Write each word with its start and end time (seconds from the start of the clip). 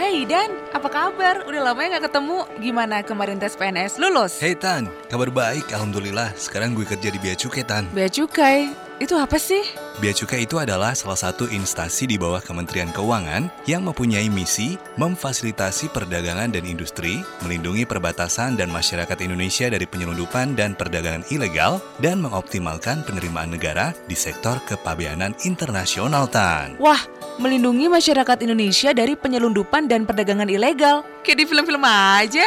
Hey 0.00 0.24
Dan, 0.24 0.48
apa 0.72 0.88
kabar? 0.88 1.44
Udah 1.44 1.60
lama 1.60 1.84
ya 1.84 2.00
gak 2.00 2.08
ketemu. 2.08 2.48
Gimana 2.56 3.04
kemarin 3.04 3.36
tes 3.36 3.52
PNS? 3.52 4.00
Lulus? 4.00 4.40
Hey 4.40 4.56
Tan, 4.56 4.88
kabar 5.12 5.28
baik 5.28 5.68
Alhamdulillah. 5.76 6.32
Sekarang 6.40 6.72
gue 6.72 6.88
kerja 6.88 7.12
di 7.12 7.20
Bea 7.20 7.36
Cukai 7.36 7.68
Tan. 7.68 7.84
Bea 7.92 8.08
Cukai? 8.08 8.72
Itu 8.96 9.20
apa 9.20 9.36
sih? 9.36 9.60
Bea 10.00 10.16
Cukai 10.16 10.48
itu 10.48 10.56
adalah 10.56 10.96
salah 10.96 11.20
satu 11.20 11.48
instansi 11.52 12.08
di 12.08 12.16
bawah 12.16 12.40
Kementerian 12.40 12.88
Keuangan 12.96 13.52
yang 13.68 13.84
mempunyai 13.84 14.32
misi 14.32 14.80
memfasilitasi 14.96 15.92
perdagangan 15.92 16.48
dan 16.48 16.64
industri, 16.64 17.20
melindungi 17.44 17.84
perbatasan 17.84 18.56
dan 18.56 18.72
masyarakat 18.72 19.20
Indonesia 19.20 19.68
dari 19.68 19.84
penyelundupan 19.84 20.56
dan 20.56 20.80
perdagangan 20.80 21.28
ilegal, 21.28 21.76
dan 22.00 22.24
mengoptimalkan 22.24 23.04
penerimaan 23.04 23.52
negara 23.52 23.92
di 24.08 24.16
sektor 24.16 24.56
kepabeanan 24.64 25.36
internasional 25.44 26.24
Tan. 26.28 26.80
Wah, 26.80 27.00
melindungi 27.38 27.86
masyarakat 27.86 28.42
Indonesia 28.42 28.90
dari 28.90 29.14
penyelundupan 29.14 29.86
dan 29.86 30.02
perdagangan 30.02 30.50
ilegal. 30.50 31.06
Kayak 31.22 31.38
di 31.38 31.44
film-film 31.46 31.84
aja. 31.86 32.46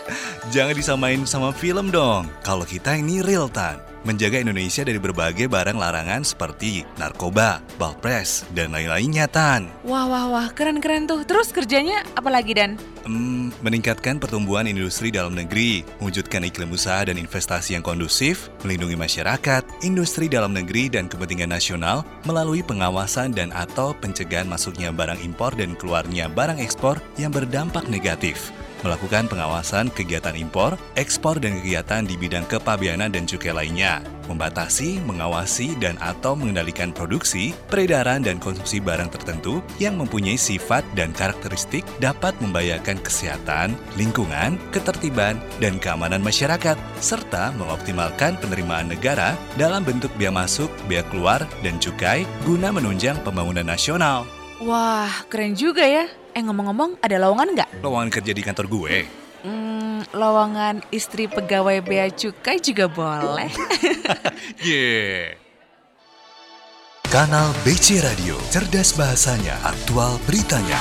Jangan 0.54 0.72
disamain 0.72 1.20
sama 1.28 1.52
film 1.52 1.92
dong. 1.92 2.30
Kalau 2.40 2.64
kita 2.64 2.96
ini 2.96 3.20
real 3.20 3.52
Tan. 3.52 3.91
Menjaga 4.02 4.42
Indonesia 4.42 4.82
dari 4.82 4.98
berbagai 4.98 5.46
barang 5.46 5.78
larangan 5.78 6.26
seperti 6.26 6.82
narkoba, 6.98 7.62
balpres, 7.78 8.42
dan 8.50 8.74
lain-lainnya 8.74 9.30
Tan. 9.30 9.70
wah, 9.86 10.10
wah, 10.10 10.26
wah, 10.26 10.48
keren-keren 10.50 11.06
tuh. 11.06 11.22
Terus 11.22 11.54
kerjanya 11.54 12.02
apa 12.18 12.26
lagi 12.26 12.50
Dan? 12.50 12.74
Hmm, 13.06 13.54
meningkatkan 13.62 14.18
pertumbuhan 14.18 14.66
industri 14.66 15.14
dalam 15.14 15.38
negeri, 15.38 15.86
mewujudkan 16.02 16.42
iklim 16.42 16.74
usaha 16.74 17.06
dan 17.06 17.14
investasi 17.14 17.78
yang 17.78 17.86
kondusif, 17.86 18.50
melindungi 18.66 18.98
masyarakat, 18.98 19.62
industri 19.86 20.26
dalam 20.26 20.50
negeri 20.50 20.90
dan 20.90 21.06
kepentingan 21.06 21.54
nasional 21.54 22.02
melalui 22.26 22.66
pengawasan 22.66 23.30
dan 23.30 23.54
atau 23.54 23.94
pencegahan 24.02 24.50
masuknya 24.50 24.90
barang 24.90 25.22
impor 25.22 25.54
dan 25.54 25.78
keluarnya 25.78 26.26
barang 26.26 26.58
ekspor 26.58 26.98
yang 27.22 27.30
berdampak 27.30 27.86
negatif 27.86 28.50
melakukan 28.82 29.30
pengawasan 29.30 29.88
kegiatan 29.94 30.36
impor, 30.36 30.76
ekspor 30.98 31.38
dan 31.38 31.58
kegiatan 31.62 32.02
di 32.04 32.18
bidang 32.18 32.46
kepabeanan 32.50 33.14
dan 33.14 33.24
cukai 33.24 33.54
lainnya, 33.54 34.02
membatasi, 34.26 35.00
mengawasi 35.02 35.74
dan 35.78 35.98
atau 36.02 36.34
mengendalikan 36.36 36.90
produksi, 36.90 37.56
peredaran 37.70 38.22
dan 38.22 38.42
konsumsi 38.42 38.78
barang 38.82 39.10
tertentu 39.14 39.64
yang 39.78 39.98
mempunyai 39.98 40.36
sifat 40.36 40.82
dan 40.98 41.14
karakteristik 41.14 41.86
dapat 42.02 42.34
membahayakan 42.42 42.98
kesehatan, 43.00 43.74
lingkungan, 43.96 44.58
ketertiban, 44.74 45.38
dan 45.62 45.78
keamanan 45.78 46.20
masyarakat, 46.20 46.74
serta 46.98 47.54
mengoptimalkan 47.56 48.36
penerimaan 48.42 48.90
negara 48.90 49.38
dalam 49.56 49.86
bentuk 49.86 50.10
bea 50.18 50.34
masuk, 50.34 50.68
bea 50.90 51.06
keluar, 51.08 51.46
dan 51.62 51.78
cukai 51.78 52.26
guna 52.42 52.74
menunjang 52.74 53.18
pembangunan 53.22 53.66
nasional. 53.66 54.41
Wah, 54.62 55.10
keren 55.26 55.58
juga 55.58 55.82
ya. 55.82 56.06
Eh 56.32 56.42
ngomong-ngomong, 56.42 57.02
ada 57.02 57.18
lowongan 57.18 57.48
nggak? 57.58 57.68
Lowongan 57.82 58.10
kerja 58.14 58.30
di 58.30 58.42
kantor 58.46 58.66
gue. 58.70 58.94
Hmm, 59.42 60.06
lowongan 60.14 60.86
istri 60.94 61.26
pegawai 61.26 61.82
Bea 61.82 62.06
Cukai 62.14 62.62
juga 62.62 62.86
boleh. 62.86 63.50
Yeah. 64.62 65.34
Kanal 67.10 67.50
BC 67.66 67.98
Radio, 68.02 68.38
cerdas 68.54 68.94
bahasanya, 68.94 69.58
aktual 69.66 70.22
beritanya. 70.22 70.78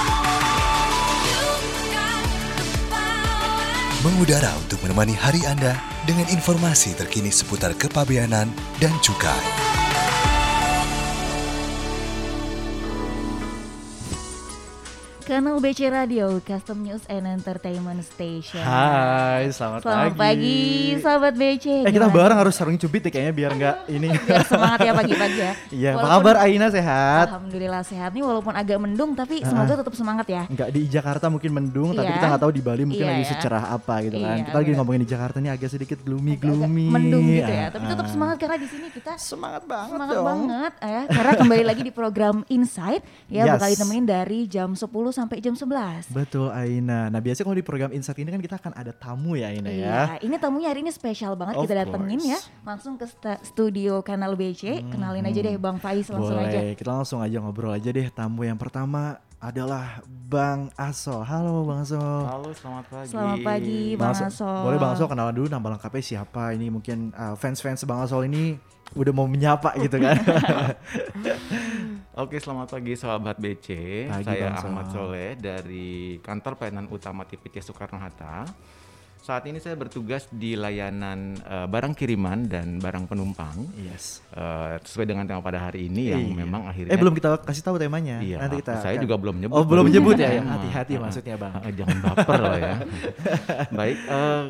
Mengudara 4.05 4.53
untuk 4.61 4.81
menemani 4.85 5.17
hari 5.17 5.41
Anda 5.45 5.77
dengan 6.05 6.29
informasi 6.29 6.93
terkini 6.97 7.33
seputar 7.33 7.73
kepabeanan 7.77 8.49
dan 8.77 8.93
cukai. 9.01 9.70
Kanal 15.31 15.63
BC 15.63 15.87
Radio, 15.87 16.43
Custom 16.43 16.83
News 16.83 17.07
and 17.07 17.23
Entertainment 17.23 18.03
Station. 18.03 18.59
Hai, 18.59 19.47
selamat, 19.47 19.79
Selamat 19.79 20.19
pagi, 20.19 20.59
sahabat 20.99 21.39
BC. 21.39 21.87
Eh 21.87 21.91
kita 21.95 22.11
bareng 22.11 22.35
harus 22.35 22.51
sarung 22.51 22.75
cubit 22.75 23.07
ya 23.07 23.15
kayaknya 23.15 23.31
biar 23.31 23.51
nggak 23.55 23.75
ini. 23.95 24.11
Biar 24.27 24.43
semangat 24.43 24.79
ya 24.83 24.91
pagi-pagi 24.91 25.39
ya. 25.39 25.53
Iya, 25.71 25.89
apa 25.95 26.07
kabar 26.19 26.35
Aina 26.43 26.67
sehat? 26.67 27.31
Alhamdulillah 27.31 27.79
sehat 27.87 28.11
nih 28.11 28.27
walaupun 28.27 28.51
agak 28.51 28.75
mendung 28.75 29.15
tapi 29.15 29.39
semoga 29.39 29.79
tetap 29.79 29.95
semangat 29.95 30.27
ya. 30.27 30.43
Enggak 30.51 30.67
di 30.67 30.81
Jakarta 30.91 31.31
mungkin 31.31 31.51
mendung, 31.55 31.95
tapi 31.95 32.11
Iya. 32.11 32.15
kita 32.19 32.25
nggak 32.27 32.41
tahu 32.43 32.51
di 32.51 32.61
Bali 32.67 32.83
mungkin 32.83 33.05
Iya 33.07 33.11
lagi 33.15 33.23
ya. 33.23 33.29
secerah 33.31 33.63
apa 33.71 33.95
gitu 34.03 34.17
kan. 34.19 34.35
Iya, 34.35 34.43
kita 34.51 34.57
lagi 34.59 34.71
ngomongin 34.75 34.99
di 34.99 35.09
Jakarta 35.15 35.37
nih 35.39 35.51
agak 35.55 35.69
sedikit 35.71 35.97
gloomy 36.03 36.35
Agak-agak 36.35 36.59
gloomy. 36.59 36.85
Mendung 36.91 37.23
gitu 37.31 37.53
ya, 37.55 37.67
tapi 37.71 37.85
tetap 37.87 38.07
semangat 38.11 38.35
karena 38.35 38.57
di 38.59 38.67
sini 38.67 38.87
kita 38.91 39.15
Semangat 39.15 39.63
banget 39.63 39.95
semangat 39.95 40.15
dong. 40.19 40.27
banget 40.27 40.73
ya. 40.83 41.01
Karena 41.07 41.31
kembali 41.39 41.63
lagi 41.63 41.81
di 41.87 41.93
program 41.95 42.35
Insight 42.51 42.99
ya 43.31 43.47
Yes. 43.47 43.55
bakal 43.55 43.67
ditemenin 43.71 44.03
dari 44.03 44.43
jam 44.43 44.75
10 44.75 44.91
sampai 44.91 45.20
jam 45.41 45.55
11. 45.57 46.09
Betul 46.13 46.47
Aina. 46.49 47.09
Nah 47.09 47.19
biasanya 47.19 47.45
kalau 47.49 47.57
di 47.57 47.65
program 47.65 47.91
Insight 47.91 48.17
ini 48.21 48.29
kan 48.31 48.41
kita 48.41 48.55
akan 48.61 48.71
ada 48.77 48.93
tamu 48.95 49.35
ya 49.35 49.51
Aina 49.51 49.69
ya. 49.69 49.75
Iya, 49.75 50.01
ini 50.25 50.35
tamunya 50.39 50.69
hari 50.71 50.85
ini 50.85 50.91
spesial 50.93 51.35
banget 51.35 51.59
Of 51.59 51.67
kita 51.67 51.85
datengin 51.85 52.19
ya. 52.21 52.39
course. 52.39 52.47
Hmm. 52.47 52.65
Langsung 52.65 52.93
ke 52.95 53.05
studio 53.43 54.01
Kanal 54.01 54.37
BC. 54.39 54.87
Kenalin 54.87 55.25
aja 55.25 55.39
deh 55.41 55.55
Bang 55.59 55.77
Faiz 55.81 56.07
langsung 56.07 56.37
Boleh, 56.39 56.49
aja. 56.49 56.59
kita 56.77 56.91
langsung 56.93 57.19
aja 57.19 57.37
ngobrol 57.41 57.73
aja 57.75 57.89
deh. 57.91 58.07
Tamu 58.09 58.47
yang 58.47 58.57
pertama 58.57 59.19
adalah 59.41 60.05
Bang 60.05 60.69
Aso. 60.77 61.25
Halo 61.25 61.65
Bang 61.65 61.81
Aso. 61.81 61.97
Halo, 61.97 62.53
selamat 62.53 62.85
pagi. 62.93 63.09
Selamat 63.09 63.39
pagi 63.41 63.81
Bang 63.97 64.13
Aso. 64.13 64.45
Boleh 64.45 64.77
Bang 64.77 64.93
Aso 64.93 65.09
kenalan 65.09 65.33
dulu 65.33 65.47
nama 65.49 65.65
lengkapnya 65.73 66.03
siapa? 66.05 66.53
Ini 66.53 66.69
mungkin 66.69 67.09
uh, 67.17 67.33
fans-fans 67.33 67.81
Bang 67.89 68.05
Aso 68.05 68.21
ini 68.21 68.55
udah 68.93 69.11
mau 69.11 69.25
menyapa 69.25 69.71
gitu 69.77 69.97
kan. 69.97 70.17
Oke, 72.13 72.37
selamat 72.37 72.67
pagi 72.69 72.93
sahabat 72.93 73.35
BC. 73.35 73.67
Pagi, 74.05 74.25
Saya 74.25 74.43
Bang 74.45 74.55
Sol. 74.57 74.67
Ahmad 74.67 74.87
Soleh 74.89 75.31
dari 75.35 75.89
Kantor 76.19 76.53
Pelayanan 76.55 76.87
Utama 76.87 77.23
TPC 77.23 77.63
Soekarno-Hatta. 77.63 78.43
Saat 79.17 79.45
ini 79.45 79.61
saya 79.61 79.77
bertugas 79.77 80.25
di 80.27 80.57
layanan 80.57 81.37
eh, 81.37 81.67
barang 81.69 81.93
kiriman 81.93 82.41
dan 82.43 82.81
barang 82.81 83.05
penumpang. 83.05 83.69
yes. 83.79 84.19
Eh, 84.27 84.81
sesuai 84.81 85.05
dengan 85.05 85.23
tema 85.23 85.39
pada 85.39 85.61
hari 85.61 85.87
ini 85.87 86.09
yang 86.09 86.25
Iya. 86.25 86.35
memang 86.35 86.61
akhirnya 86.65 86.89
Eh 86.89 86.97
belum 86.97 87.13
kita 87.13 87.37
kasih 87.39 87.61
tahu 87.61 87.77
temanya. 87.77 88.17
Iya, 88.17 88.41
Nanti 88.41 88.59
kita 88.59 88.81
saya 88.81 88.97
akan- 88.97 89.03
juga 89.05 89.15
belum 89.15 89.35
nyebut. 89.37 89.55
Oh, 89.55 89.63
belum 89.63 89.87
nyebut 89.87 90.17
ya. 90.17 90.35
tema. 90.35 90.57
Hati-hati 90.57 90.93
Ah, 90.93 90.99
maksudnya, 90.99 91.35
Bang. 91.37 91.53
jangan 91.79 91.97
baper 92.01 92.37
loh 92.41 92.57
ya. 92.57 92.75
Baik, 93.77 93.97
eh, 94.03 94.43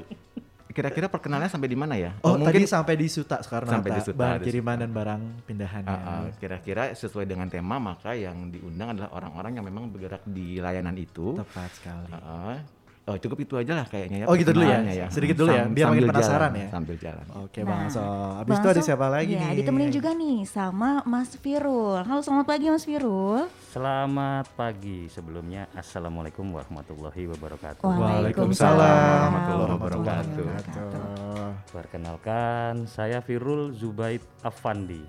kira-kira 0.71 1.07
perkenalannya 1.07 1.51
sampai 1.51 1.69
di 1.69 1.77
mana 1.77 1.95
ya? 1.95 2.11
Oh, 2.25 2.35
tadi 2.35 2.63
mungkin 2.63 2.67
sampai 2.67 2.95
di 2.97 3.07
Suta 3.07 3.39
Soekarno 3.43 3.71
Sampai 3.71 3.91
di 3.95 4.01
Suta, 4.01 4.17
barang 4.17 4.39
di 4.41 4.45
kiriman 4.49 4.77
dan 4.81 4.91
barang 4.91 5.21
pindahan. 5.45 5.83
Ah, 5.85 5.91
ya. 5.91 5.99
ah, 6.01 6.25
kira-kira 6.35 6.83
sesuai 6.91 7.25
dengan 7.29 7.47
tema 7.47 7.77
maka 7.77 8.17
yang 8.17 8.49
diundang 8.49 8.97
adalah 8.97 9.13
orang-orang 9.15 9.59
yang 9.59 9.65
memang 9.67 9.91
bergerak 9.91 10.23
di 10.25 10.57
layanan 10.57 10.97
itu. 10.97 11.37
Tepat 11.37 11.71
sekali. 11.77 12.11
Ah. 12.11 12.59
Oh, 13.09 13.17
cukup 13.17 13.41
itu 13.41 13.57
aja 13.57 13.73
lah 13.73 13.85
kayaknya 13.89 14.23
ya. 14.23 14.25
Oh, 14.29 14.37
gitu 14.37 14.53
dulu 14.53 14.61
ya? 14.61 14.77
perkenalannya 14.77 15.09
Sedikit 15.09 15.35
dulu 15.41 15.49
ya, 15.49 15.65
biar 15.65 15.89
makin 15.89 16.05
penasaran 16.13 16.53
jalan, 16.53 16.61
ya. 16.61 16.67
Sambil 16.69 16.95
jalan. 17.01 17.25
Oke, 17.41 17.59
Bang 17.65 17.81
Nah, 17.81 17.89
Aso. 17.89 18.01
Habis 18.37 18.53
itu 18.53 18.61
Bang 18.61 18.73
ada 18.77 18.81
siapa 18.85 19.05
lagi 19.09 19.33
ya, 19.33 19.41
nih? 19.41 19.57
ditemenin 19.57 19.89
juga 19.89 20.09
nih 20.13 20.37
sama 20.45 21.01
Mas 21.09 21.33
Firul. 21.33 21.97
Halo 22.05 22.21
selamat 22.21 22.45
pagi 22.45 22.65
Mas 22.69 22.85
Firul. 22.85 23.49
Selamat 23.73 24.45
pagi 24.53 25.09
sebelumnya 25.09 25.65
Assalamualaikum 25.73 26.43
warahmatullahi 26.53 27.23
wabarakatuh 27.31 27.87
Waalaikumsalam 27.87 29.29
warahmatullahi 29.31 29.71
wabarakatuh. 29.81 30.93
Perkenalkan 31.73 32.85
saya 32.85 33.23
Firul 33.25 33.73
Zubaid 33.73 34.21
Afandi 34.45 35.01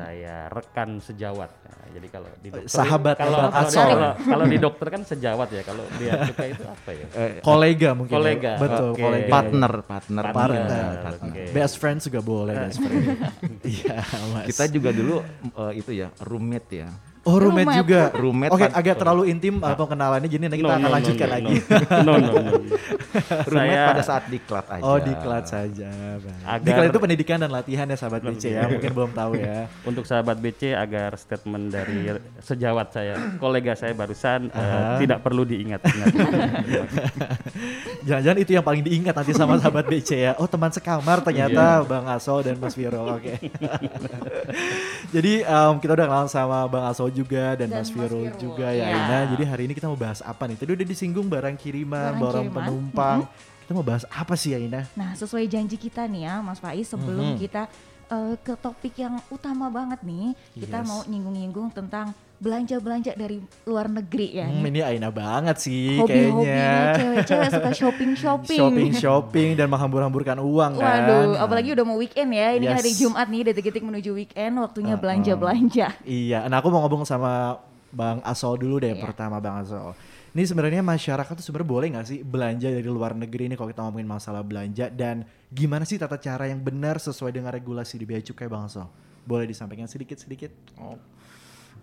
saya 0.00 0.36
rekan 0.48 0.90
sejawat 0.98 1.50
Nah, 1.60 1.86
jadi 1.92 2.08
kalau 2.08 2.30
di 2.38 2.48
dokter 2.50 2.70
sahabat 2.70 3.16
kalau, 3.18 3.38
Bang 3.40 3.50
kalau, 3.50 3.70
kalau, 3.74 4.10
kalau 4.14 4.44
di 4.46 4.58
dokter 4.58 4.86
kan 4.88 5.02
sejawat 5.02 5.48
ya 5.50 5.62
kalau 5.62 5.84
dia 5.98 6.12
suka 6.22 6.44
itu 6.46 6.62
apa 6.62 6.90
ya 6.94 7.06
Eh, 7.10 7.30
Kolega 7.42 7.90
mungkin. 7.92 8.12
ya. 8.12 8.16
Kolega, 8.16 8.52
Betul, 8.56 8.88
oke. 8.94 9.02
kolega. 9.02 9.28
partner, 9.28 9.72
partner, 9.82 10.24
Partner, 10.30 10.92
partner. 11.02 11.30
oke. 11.34 11.42
Best 11.50 11.74
friends 11.82 12.02
juga 12.06 12.20
boleh 12.22 12.54
best 12.54 12.78
friend. 12.78 13.04
Iya, 13.74 13.96
Mas. 14.30 14.46
Kita 14.54 14.64
juga 14.70 14.90
dulu 14.94 15.16
eh, 15.42 15.72
itu 15.74 15.90
ya 15.90 16.08
roommate 16.22 16.70
ya. 16.70 16.88
Oh, 17.20 17.36
roommate 17.36 17.68
Roommate. 17.68 17.80
juga. 17.84 18.02
Roommate 18.16 18.48
Oke, 18.50 18.64
kan- 18.64 18.72
agak 18.74 18.94
terlalu 18.96 19.22
intim 19.28 19.60
uh, 19.60 19.76
pengenalannya 19.76 20.24
jadi 20.24 20.40
nanti 20.40 20.56
kita 20.56 20.64
No, 20.64 20.72
akan 20.72 20.80
no, 20.80 20.88
lanjutkan 20.90 21.28
no, 21.28 21.34
lagi. 21.36 21.54
no, 22.06 22.12
no, 22.16 22.28
no, 22.32 22.32
no. 22.32 22.52
Roommate 23.44 23.76
saya 23.76 23.84
pada 23.86 24.02
saat 24.02 24.24
diklat 24.26 24.66
aja. 24.70 24.82
Oh, 24.82 24.96
diklat 24.96 25.44
saja. 25.44 25.90
Agar- 26.42 26.64
Diklat 26.64 26.86
itu 26.88 26.98
pendidikan 26.98 27.36
dan 27.36 27.50
latihan 27.50 27.84
ya 27.84 27.94
sahabat 27.94 28.24
BC 28.24 28.44
ya. 28.50 28.64
Mungkin 28.66 28.90
belum 28.90 29.12
tahu 29.12 29.36
ya. 29.36 29.68
untuk 29.90 30.04
sahabat 30.04 30.36
BC 30.36 30.72
agar 30.72 31.12
statement 31.14 31.68
dari 31.68 32.08
sejawat 32.40 32.88
saya 32.90 33.14
kolega 33.36 33.74
saya 33.74 33.92
barusan 33.92 34.48
eh, 34.48 34.96
tidak 34.98 35.20
perlu 35.20 35.44
diingat-ingat 35.44 36.08
Jangan-jangan 38.00 38.38
itu 38.38 38.50
yang 38.50 38.64
paling 38.64 38.80
diingat 38.80 39.12
nanti 39.12 39.32
sama 39.32 39.60
sahabat 39.60 39.84
BC 39.84 40.10
ya. 40.16 40.32
Oh, 40.36 40.48
teman 40.48 40.70
sekamar 40.70 41.20
ternyata 41.20 41.84
Bang 41.84 42.08
Aso 42.08 42.40
dan 42.40 42.56
Mas 42.56 42.72
Viro. 42.72 43.12
Oke. 43.12 43.36
Jadi 45.10 45.42
em, 45.42 45.74
kita 45.76 45.92
udah 45.92 46.06
kenal 46.06 46.26
sama 46.26 46.64
Bang 46.64 46.86
Aso 46.86 47.09
juga 47.10 47.54
dan, 47.54 47.68
Dan 47.68 47.78
Mas 47.78 47.90
Viro, 47.90 48.22
juga 48.36 48.70
ya 48.70 48.86
Aina. 48.86 49.18
Jadi 49.28 49.42
hari 49.42 49.62
ini 49.64 49.74
kita 49.74 49.86
mau 49.86 49.94
bahas 49.94 50.18
apa 50.20 50.46
nih? 50.46 50.56
Tadi 50.56 50.70
udah 50.72 50.86
disinggung 50.86 51.26
barang 51.26 51.54
kiriman, 51.54 52.16
Barang 52.16 52.20
barang, 52.20 52.46
kiriman, 52.46 52.64
penumpang. 52.64 53.18
Kita 53.60 53.70
mau 53.72 53.82
bahas 53.82 54.04
apa 54.08 54.34
sih 54.34 54.50
Aina? 54.50 54.86
Nah 54.92 55.12
sesuai 55.12 55.46
janji 55.46 55.74
kita 55.74 56.02
nih 56.04 56.24
ya 56.24 56.34
Mas 56.38 56.58
Faiz 56.58 56.86
sebelum 56.86 57.34
Mhm. 57.34 57.38
kita 57.38 57.62
eh, 58.08 58.34
ke 58.36 58.54
topik 58.56 58.94
yang 58.96 59.22
utama 59.28 59.68
banget 59.68 60.02
nih 60.02 60.34
kita 60.52 60.82
Yes. 60.82 60.88
mau 60.88 61.00
nyinggung-nyinggung 61.04 61.70
tentang 61.70 62.10
belanja-belanja 62.40 63.12
dari 63.14 63.36
luar 63.62 63.86
negeri 63.86 64.28
ya. 64.34 64.48
Hmm, 64.48 64.64
ini 64.64 64.80
Aina 64.80 65.12
banget 65.12 65.60
sih 65.60 66.00
Hobi-hobinya 66.00 66.40
kayaknya. 66.40 66.96
cewek-cewek 66.96 67.48
suka 67.52 67.70
shopping-shopping. 67.76 68.56
Shopping 68.58 68.90
shopping 68.96 69.48
dan 69.54 69.68
menghambur-hamburkan 69.68 70.40
uang 70.40 70.72
kan. 70.74 71.04
Waduh, 71.04 71.36
apalagi 71.36 71.76
udah 71.76 71.84
mau 71.84 72.00
weekend 72.00 72.32
ya. 72.32 72.56
Ini 72.56 72.64
Yes. 72.64 72.76
hari 72.80 72.90
Jumat 72.96 73.26
nih, 73.28 73.42
detik-detik 73.46 73.84
menuju 73.84 74.10
weekend, 74.10 74.56
waktunya 74.56 74.96
Uh-uh. 74.96 75.02
belanja-belanja. 75.04 75.86
Iya, 76.02 76.48
nah 76.48 76.58
aku 76.58 76.72
mau 76.72 76.80
ngomong 76.80 77.04
sama 77.04 77.60
Bang 77.88 78.24
Asol 78.24 78.56
dulu 78.56 78.80
deh 78.80 78.96
Iya. 78.96 79.04
pertama 79.04 79.36
Bang 79.36 79.60
Asol. 79.60 79.92
Ini 80.30 80.46
sebenarnya 80.46 80.80
masyarakat 80.80 81.34
tuh 81.34 81.42
sebenarnya 81.42 81.68
boleh 81.68 81.86
nggak 81.90 82.06
sih 82.06 82.18
belanja 82.22 82.70
dari 82.70 82.86
luar 82.86 83.12
negeri 83.12 83.50
ini 83.50 83.54
kalau 83.54 83.66
kita 83.66 83.82
ngomongin 83.82 84.06
masalah 84.06 84.40
belanja 84.40 84.86
dan 84.88 85.26
gimana 85.50 85.82
sih 85.82 85.98
tata 85.98 86.14
cara 86.16 86.46
yang 86.46 86.62
benar 86.62 86.96
sesuai 86.96 87.34
dengan 87.34 87.50
regulasi 87.50 87.98
di 87.98 88.06
Bea 88.06 88.22
Cukai 88.22 88.46
Bang 88.46 88.64
Asol? 88.64 88.86
Boleh 89.20 89.44
disampaikan 89.44 89.84
sedikit-sedikit? 89.84 90.54
Oh. 90.78 90.94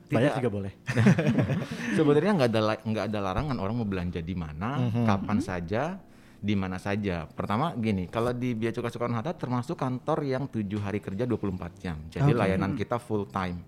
Banyak 0.07 0.23
Tidak. 0.29 0.39
juga 0.39 0.49
boleh. 0.49 0.73
Sebenarnya 1.97 2.31
nggak 2.33 2.49
ada 2.49 2.61
nggak 2.79 3.05
ada 3.07 3.19
larangan 3.21 3.57
orang 3.57 3.75
mau 3.75 3.87
belanja 3.87 4.19
di 4.19 4.33
mana, 4.33 4.87
Mhm. 4.87 5.03
kapan 5.03 5.37
saja, 5.39 5.99
di 6.37 6.53
mana 6.53 6.77
saja. 6.77 7.27
Pertama 7.27 7.73
gini, 7.73 8.07
kalau 8.07 8.31
di 8.31 8.53
Bea 8.53 8.71
Cukai 8.71 8.87
Soekarno 8.87 9.15
Hatta 9.15 9.33
termasuk 9.33 9.75
kantor 9.75 10.23
yang 10.23 10.43
tujuh 10.45 10.79
hari 10.79 10.99
kerja 10.99 11.23
24 11.23 11.71
jam. 11.77 11.97
Jadi 12.07 12.31
Oke. 12.31 12.39
layanan 12.39 12.71
kita 12.73 12.97
full 12.97 13.27
time. 13.27 13.59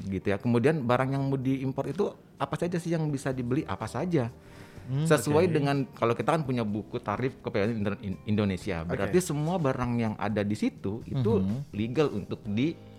Gitu 0.00 0.26
ya. 0.26 0.40
Kemudian 0.40 0.80
barang 0.80 1.12
yang 1.12 1.22
mau 1.22 1.36
diimpor 1.36 1.86
itu 1.86 2.08
apa 2.34 2.56
saja 2.56 2.80
sih 2.80 2.90
yang 2.90 3.04
bisa 3.06 3.30
dibeli? 3.30 3.62
Apa 3.62 3.84
saja? 3.84 4.32
Hmm, 4.90 5.06
Sesuai 5.06 5.46
oke. 5.46 5.52
dengan 5.52 5.76
kalau 5.86 6.16
kita 6.16 6.34
kan 6.34 6.42
punya 6.42 6.64
buku 6.64 6.98
tarif 6.98 7.38
In- 8.02 8.18
Indonesia. 8.26 8.82
Berarti 8.82 9.22
semua 9.22 9.54
barang 9.54 9.92
yang 9.94 10.14
ada 10.16 10.40
di 10.40 10.56
situ 10.56 11.04
itu 11.04 11.32
Mhm. 11.38 11.58
legal 11.70 12.08
untuk 12.10 12.42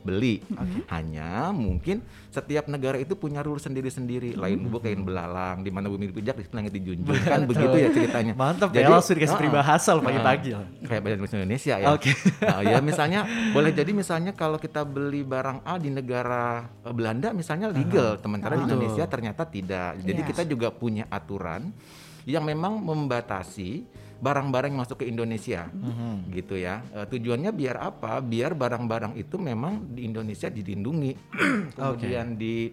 dibeli. 0.02 0.42
Hanya 0.90 1.54
mungkin 1.54 2.02
setiap 2.34 2.66
negara 2.66 2.98
itu 2.98 3.14
punya 3.14 3.46
rule 3.46 3.62
sendiri-sendiri. 3.62 4.34
Lain 4.34 4.58
bubuk 4.66 4.82
kain 4.90 5.06
belalang, 5.06 5.62
di 5.62 5.70
mana 5.70 5.88
bumi 5.88 6.10
dipijak, 6.10 6.42
di 6.42 6.46
langit 6.50 6.74
dijunjung. 6.74 7.14
kan 7.22 7.46
begitu 7.46 7.76
ya 7.78 7.90
ceritanya. 7.94 8.34
Mantap 8.42 8.74
Jadi, 8.74 8.90
ya, 8.90 8.90
langsung 8.90 9.14
dikasih 9.14 9.30
uh-uh. 9.38 9.42
peribahasa 9.46 9.90
loh 9.94 10.04
pagi-pagi. 10.04 10.50
Uh, 10.58 10.66
kayak 10.90 11.02
bahasa 11.06 11.16
Indonesia 11.38 11.38
Indonesia 11.46 11.76
ya. 11.78 11.88
Oke. 11.94 12.12
Nah, 12.42 12.62
ya 12.66 12.78
misalnya 12.82 13.20
boleh 13.54 13.72
jadi 13.76 13.92
misalnya 13.94 14.32
kalau 14.34 14.58
kita 14.58 14.82
beli 14.82 15.22
barang 15.22 15.62
A 15.62 15.78
di 15.78 15.94
negara 15.94 16.66
eh, 16.82 16.94
Belanda 16.96 17.30
misalnya 17.36 17.70
legal, 17.70 18.18
sementara 18.18 18.58
di 18.58 18.66
Betul. 18.66 18.70
Indonesia 18.74 19.04
ternyata 19.06 19.44
tidak. 19.46 20.02
Jadi 20.02 20.22
Iya. 20.24 20.30
kita 20.32 20.44
juga 20.50 20.74
punya 20.74 21.06
aturan 21.12 21.70
yang 22.26 22.42
memang 22.46 22.82
membatasi 22.82 23.86
barang-barang 24.22 24.70
yang 24.70 24.82
masuk 24.86 25.02
ke 25.02 25.06
Indonesia, 25.10 25.66
Mhm. 25.74 26.30
gitu 26.32 26.54
ya. 26.56 26.86
Eh, 26.94 27.10
tujuannya 27.10 27.50
biar 27.52 27.82
apa? 27.82 28.22
Biar 28.22 28.54
barang-barang 28.54 29.18
itu 29.18 29.42
memang 29.42 29.92
di 29.92 30.06
Indonesia 30.06 30.48
dilindungi, 30.48 31.18
kemudian 31.78 32.38
di 32.38 32.70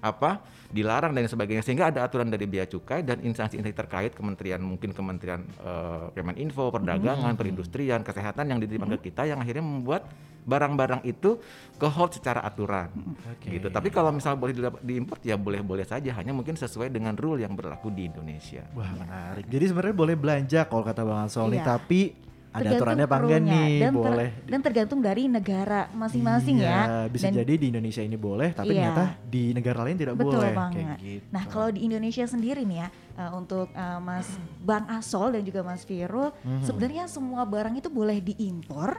apa? 0.00 0.58
dilarang 0.68 1.16
dan 1.16 1.24
sebagainya 1.24 1.64
sehingga 1.64 1.88
ada 1.88 2.04
aturan 2.04 2.28
dari 2.28 2.44
bea 2.44 2.68
cukai 2.68 3.00
dan 3.00 3.24
instansi-instansi 3.24 3.72
terkait 3.72 4.12
kementerian 4.12 4.60
mungkin 4.60 4.92
kementerian 4.92 5.40
eh, 5.40 6.12
Kemeninfo, 6.12 6.68
perdagangan, 6.68 7.32
perindustrian, 7.40 8.04
kesehatan 8.04 8.52
yang 8.52 8.60
diterima 8.60 8.84
ke 8.84 9.08
kita 9.08 9.24
yang 9.24 9.40
akhirnya 9.40 9.64
membuat 9.64 10.04
barang-barang 10.48 11.04
itu 11.04 11.36
ke 11.76 11.86
hold 11.86 12.10
secara 12.10 12.40
aturan 12.40 12.88
Oke. 13.28 13.52
gitu. 13.52 13.68
Tapi 13.68 13.92
kalau 13.92 14.08
misal 14.08 14.34
boleh 14.34 14.56
diimport 14.80 15.20
ya 15.20 15.36
boleh-boleh 15.36 15.84
saja 15.84 16.08
hanya 16.10 16.32
mungkin 16.32 16.56
sesuai 16.56 16.88
dengan 16.88 17.12
rule 17.12 17.38
yang 17.38 17.52
berlaku 17.52 17.92
di 17.92 18.08
Indonesia. 18.08 18.64
Wah 18.72 18.88
menarik. 18.90 19.44
Jadi 19.44 19.64
sebenarnya 19.66 19.94
boleh 19.94 20.16
belanja 20.16 20.60
kalau 20.64 20.82
kata 20.82 21.04
Bang 21.04 21.20
Asol 21.22 21.52
nih, 21.52 21.60
Iya. 21.60 21.68
tapi 21.68 22.00
ada 22.48 22.64
aturannya 22.72 23.04
apa 23.04 23.16
enggak 23.20 23.40
nih? 23.44 23.72
dan 23.78 23.92
ter- 23.92 24.00
boleh. 24.00 24.30
dan 24.42 24.60
tergantung 24.64 25.00
dari 25.00 25.22
negara 25.28 25.80
masing-masing 25.92 26.56
Iya, 26.58 26.66
ya. 26.66 26.82
Bisa 27.06 27.28
Dan 27.28 27.44
jadi 27.44 27.52
di 27.54 27.66
Indonesia 27.68 28.00
ini 28.00 28.16
boleh, 28.16 28.48
tapi 28.50 28.72
Iya. 28.72 28.88
ternyata 28.88 29.04
di 29.22 29.42
negara 29.52 29.84
lain 29.84 29.94
tidak 29.94 30.14
Betul 30.16 30.32
boleh. 30.34 30.52
banget. 30.56 30.74
Kayak 30.74 30.98
gitu. 30.98 31.24
Nah 31.28 31.42
kalau 31.44 31.68
di 31.68 31.80
Indonesia 31.84 32.24
sendiri 32.24 32.64
nih 32.64 32.78
ya 32.80 32.88
uh, 33.20 33.30
untuk 33.36 33.68
uh, 33.70 34.00
Mas 34.00 34.26
Bang 34.58 34.88
Asol 34.88 35.36
dan 35.36 35.44
juga 35.44 35.60
Mas 35.60 35.84
Firul, 35.84 36.32
Mhm. 36.40 36.64
sebenarnya 36.64 37.04
semua 37.06 37.44
barang 37.44 37.76
itu 37.76 37.86
boleh 37.86 38.18
diimpor 38.18 38.96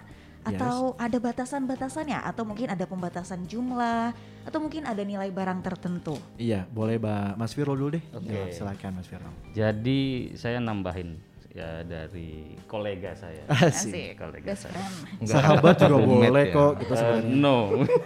atau 0.52 0.78
ada 0.96 1.18
batasan-batasannya 1.18 2.20
atau 2.22 2.44
mungkin 2.44 2.68
ada 2.68 2.84
pembatasan 2.84 3.44
jumlah 3.44 4.12
atau 4.42 4.60
mungkin 4.60 4.84
ada 4.84 5.02
nilai 5.02 5.30
barang 5.30 5.60
tertentu. 5.60 6.18
Iya, 6.36 6.66
boleh 6.68 6.98
Mbak 6.98 7.36
Mas 7.36 7.52
Firul 7.52 7.76
dulu 7.76 7.90
deh. 7.96 8.04
Oke. 8.12 8.30
Ya, 8.30 8.44
silakan 8.50 8.98
Mas 8.98 9.06
Firul. 9.06 9.30
Jadi 9.52 10.00
saya 10.34 10.58
nambahin 10.58 11.20
ya 11.50 11.82
dari 11.82 12.54
kolega 12.64 13.14
saya. 13.14 13.42
Asik. 13.70 14.16
Kolega 14.16 14.48
Best 14.48 14.66
saya. 14.66 14.82
Enggak. 15.18 15.34
Sahabat 15.34 15.76
juga 15.78 15.98
boleh 16.10 16.46
ya. 16.46 16.54
kok 16.54 16.72
kita 16.78 16.94
Eh, 16.94 16.98
sebenarnya. 16.98 17.36
no, 17.36 17.56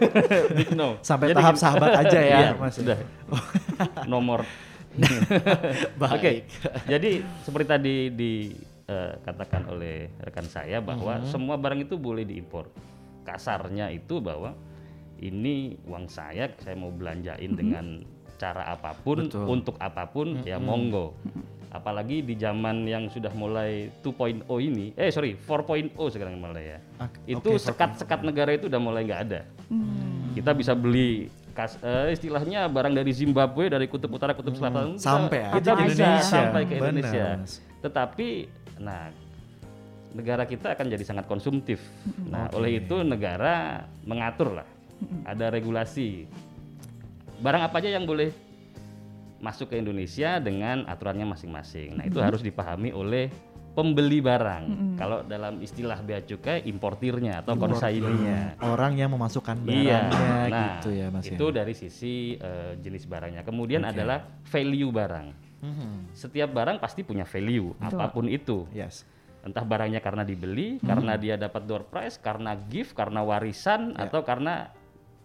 Big 0.57 0.69
no. 0.73 0.89
Sampai 0.99 1.25
Jadi 1.29 1.37
tahap 1.37 1.53
gini- 1.53 1.63
sahabat 1.63 1.91
aja 1.97 2.19
ya, 2.19 2.39
Iya, 2.39 2.49
Mas. 2.55 2.73
Sudah. 2.75 2.97
Nomor. 4.05 4.41
Baik. 5.97 6.13
Oke. 6.13 6.31
Jadi 6.85 7.11
seperti 7.41 7.67
tadi 7.67 7.95
dikatakan 8.93 9.67
oleh 9.67 9.95
rekan 10.19 10.45
saya 10.45 10.77
bahwa 10.79 11.17
Mhm. 11.17 11.25
semua 11.25 11.55
barang 11.55 11.81
itu 11.81 11.95
boleh 11.95 12.23
diimpor. 12.23 12.69
Kasarnya 13.23 13.89
itu 13.89 14.19
bahwa 14.19 14.53
ini 15.17 15.79
uang 15.83 16.05
saya, 16.07 16.51
saya 16.57 16.75
mau 16.75 16.89
belanjain 16.89 17.53
dengan 17.53 18.03
cara 18.35 18.67
apa 18.67 18.91
pun, 18.93 19.23
Betul. 19.23 19.45
untuk 19.47 19.75
apa 19.77 20.03
pun, 20.05 20.43
ya 20.43 20.59
monggo. 20.59 21.15
Apalagi 21.69 22.21
di 22.21 22.35
zaman 22.35 22.83
yang 22.83 23.07
sudah 23.07 23.31
mulai 23.31 23.89
2.0 23.99 24.45
ini, 24.59 24.93
eh 24.93 25.09
sorry 25.09 25.33
4.0 25.33 25.89
sekarang 26.07 26.37
mulai 26.37 26.63
ya. 26.67 26.79
Ak- 26.99 27.17
Itu 27.25 27.49
oke, 27.49 27.61
sekat-sekat 27.61 28.19
negara 28.21 28.53
itu 28.53 28.67
udah 28.67 28.77
mulai 28.77 29.01
nggak 29.03 29.21
ada. 29.23 29.41
Kita 30.33 30.51
bisa 30.51 30.73
beli 30.73 31.29
kas, 31.53 31.77
eh, 31.79 32.11
istilahnya 32.11 32.65
barang 32.67 32.91
dari 32.91 33.09
Zimbabwe, 33.09 33.69
dari 33.69 33.85
kutub 33.85 34.09
utara, 34.11 34.33
kutub 34.33 34.53
selatan, 34.53 34.97
kita- 34.97 35.01
Sampai 35.01 35.39
kita, 35.51 35.71
di 35.71 35.83
bisa 35.87 36.03
Indonesia. 36.03 36.21
sampai 36.27 36.61
ke 36.61 36.73
Benar, 36.73 36.89
Indonesia. 36.91 37.25
Mas. 37.37 37.53
Tetapi, 37.79 38.29
nah 38.79 39.09
negara 40.13 40.45
kita 40.45 40.77
akan 40.77 40.85
jadi 40.93 41.03
sangat 41.03 41.25
konsumtif. 41.25 41.81
Nah, 42.29 42.47
oleh 42.53 42.85
itu 42.85 43.01
negara 43.01 43.85
mengatur 44.05 44.61
lah, 44.61 44.67
ada 45.25 45.49
regulasi. 45.49 46.29
Barang 47.41 47.65
apa 47.65 47.81
aja 47.81 47.89
yang 47.97 48.05
boleh 48.05 48.29
masuk 49.41 49.73
ke 49.73 49.75
Indonesia 49.81 50.37
dengan 50.39 50.85
aturannya 50.87 51.27
masing-masing. 51.27 51.97
Nah, 51.99 52.05
itu 52.07 52.21
harus 52.21 52.39
dipahami 52.45 52.93
oleh 52.93 53.27
pembeli 53.73 54.21
barang. 54.21 54.95
Kalau 54.95 55.25
dalam 55.25 55.59
istilah 55.59 55.97
bea 56.05 56.21
cukai, 56.21 56.63
importirnya 56.69 57.41
atau 57.41 57.57
konsaininya. 57.57 58.61
Orang 58.61 58.95
yang 58.95 59.11
memasukkan 59.11 59.65
Iya, 59.65 60.07
barangnya 60.13 60.49
nah 60.53 60.63
gitu 60.77 60.89
ya 60.93 61.07
Mas 61.09 61.25
itu 61.25 61.45
ya. 61.49 61.53
dari 61.57 61.73
sisi 61.73 62.37
eh, 62.37 62.77
jenis 62.77 63.09
barangnya. 63.09 63.41
Kemudian 63.41 63.81
Oke. 63.83 63.91
adalah 63.97 64.21
value 64.45 64.93
barang. 64.93 65.27
Mhm. 65.63 66.11
Setiap 66.11 66.51
barang 66.51 66.77
pasti 66.77 67.01
punya 67.01 67.23
value, 67.23 67.71
Betul. 67.73 67.95
apa 67.95 68.05
pun 68.11 68.25
itu. 68.27 68.67
Yes. 68.69 69.07
Entah 69.41 69.63
barangnya 69.63 69.99
karena 69.99 70.23
dibeli, 70.23 70.77
Hmm. 70.77 70.87
karena 70.87 71.13
dia 71.15 71.35
dapat 71.35 71.63
door 71.63 71.87
prize, 71.87 72.19
karena 72.19 72.55
gift, 72.67 72.91
karena 72.93 73.23
warisan, 73.23 73.95
Ya. 73.95 74.07
atau 74.07 74.21
karena 74.21 74.71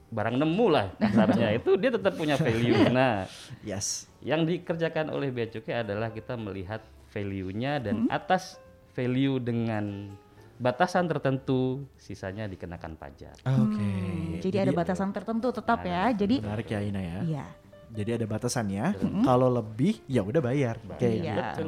barang 0.08 0.38
nemu 0.38 0.66
lah 0.68 0.86
kasarnya. 1.02 1.52
itu 1.52 1.74
dia 1.76 1.90
tetap 1.90 2.14
punya 2.14 2.34
value. 2.34 2.72
Nah, 2.94 3.26
Yes. 3.60 4.06
yang 4.20 4.42
dikerjakan 4.42 5.10
oleh 5.10 5.28
bea 5.28 5.46
cukai 5.46 5.82
adalah 5.82 6.08
kita 6.08 6.34
melihat 6.34 6.80
value-nya 7.10 7.78
dan 7.78 8.06
Hmm. 8.06 8.10
atas 8.10 8.56
value 8.94 9.38
dengan 9.38 10.14
batasan 10.58 11.06
tertentu, 11.06 11.86
sisanya 11.94 12.46
dikenakan 12.46 12.98
pajak. 12.98 13.38
Oke. 13.46 13.78
Hmm, 13.78 14.42
jadi, 14.42 14.66
ada 14.66 14.72
batasan 14.74 15.14
tertentu 15.14 15.54
tetap 15.54 15.86
ya. 15.86 16.10
Jadi 16.10 16.42
menarik 16.42 16.66
ya 16.66 16.80
Ina 16.82 16.98
ya. 16.98 17.18
iya. 17.22 17.46
Jadi 17.90 18.10
ada 18.14 18.26
batasannya. 18.26 18.84
Kalau 19.22 19.48
lebih 19.48 20.00
ya 20.04 20.20
udah 20.20 20.40
bayar. 20.40 20.76
Kayak 20.96 21.14
Iya. 21.14 21.34
gitu. 21.34 21.64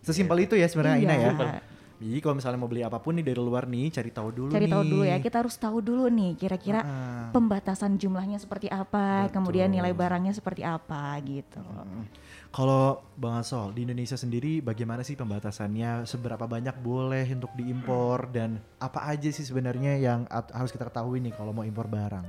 Sesimpel 0.00 0.44
itu 0.44 0.54
ya 0.54 0.64
sebenarnya 0.64 0.98
Ina 0.98 1.14
ya. 1.14 1.30
Iya. 1.30 1.60
Jadi 2.00 2.18
kalau 2.18 2.32
misalnya 2.34 2.56
mau 2.56 2.64
beli 2.64 2.80
apa 2.80 2.96
pun 2.96 3.12
nih 3.12 3.20
dari 3.22 3.36
luar 3.36 3.68
nih, 3.68 3.92
cari 3.92 4.08
tahu 4.08 4.32
dulu 4.32 4.48
Cari 4.48 4.64
nih. 4.64 4.72
tahu 4.72 4.82
dulu 4.82 5.04
ya. 5.04 5.20
Kita 5.20 5.36
harus 5.36 5.52
tahu 5.54 5.78
dulu 5.78 6.08
nih 6.08 6.32
kira-kira 6.32 6.80
Ah. 6.80 7.28
pembatasan 7.28 8.00
jumlahnya 8.00 8.40
seperti 8.40 8.66
apa, 8.66 9.28
Betul. 9.28 9.36
kemudian 9.36 9.68
nilai 9.68 9.92
barangnya 9.92 10.32
seperti 10.32 10.64
apa 10.64 11.12
gitu. 11.20 11.60
Hmm. 11.60 12.08
Kalau 12.48 13.04
Bang 13.14 13.38
Asol 13.38 13.76
di 13.76 13.84
Indonesia 13.84 14.16
sendiri 14.16 14.58
bagaimana 14.58 15.04
sih 15.04 15.12
pembatasannya? 15.12 16.02
Seberapa 16.02 16.48
banyak 16.48 16.80
boleh 16.80 17.28
untuk 17.28 17.52
diimpor 17.52 18.32
dan 18.32 18.58
apa 18.78 19.04
aja 19.06 19.28
sih 19.28 19.44
sebenarnya 19.44 19.94
yang 19.94 20.24
at- 20.26 20.50
harus 20.50 20.72
kita 20.72 20.82
ketahui 20.82 21.20
nih 21.20 21.30
kalau 21.30 21.52
mau 21.52 21.62
impor 21.62 21.84
barang? 21.84 22.24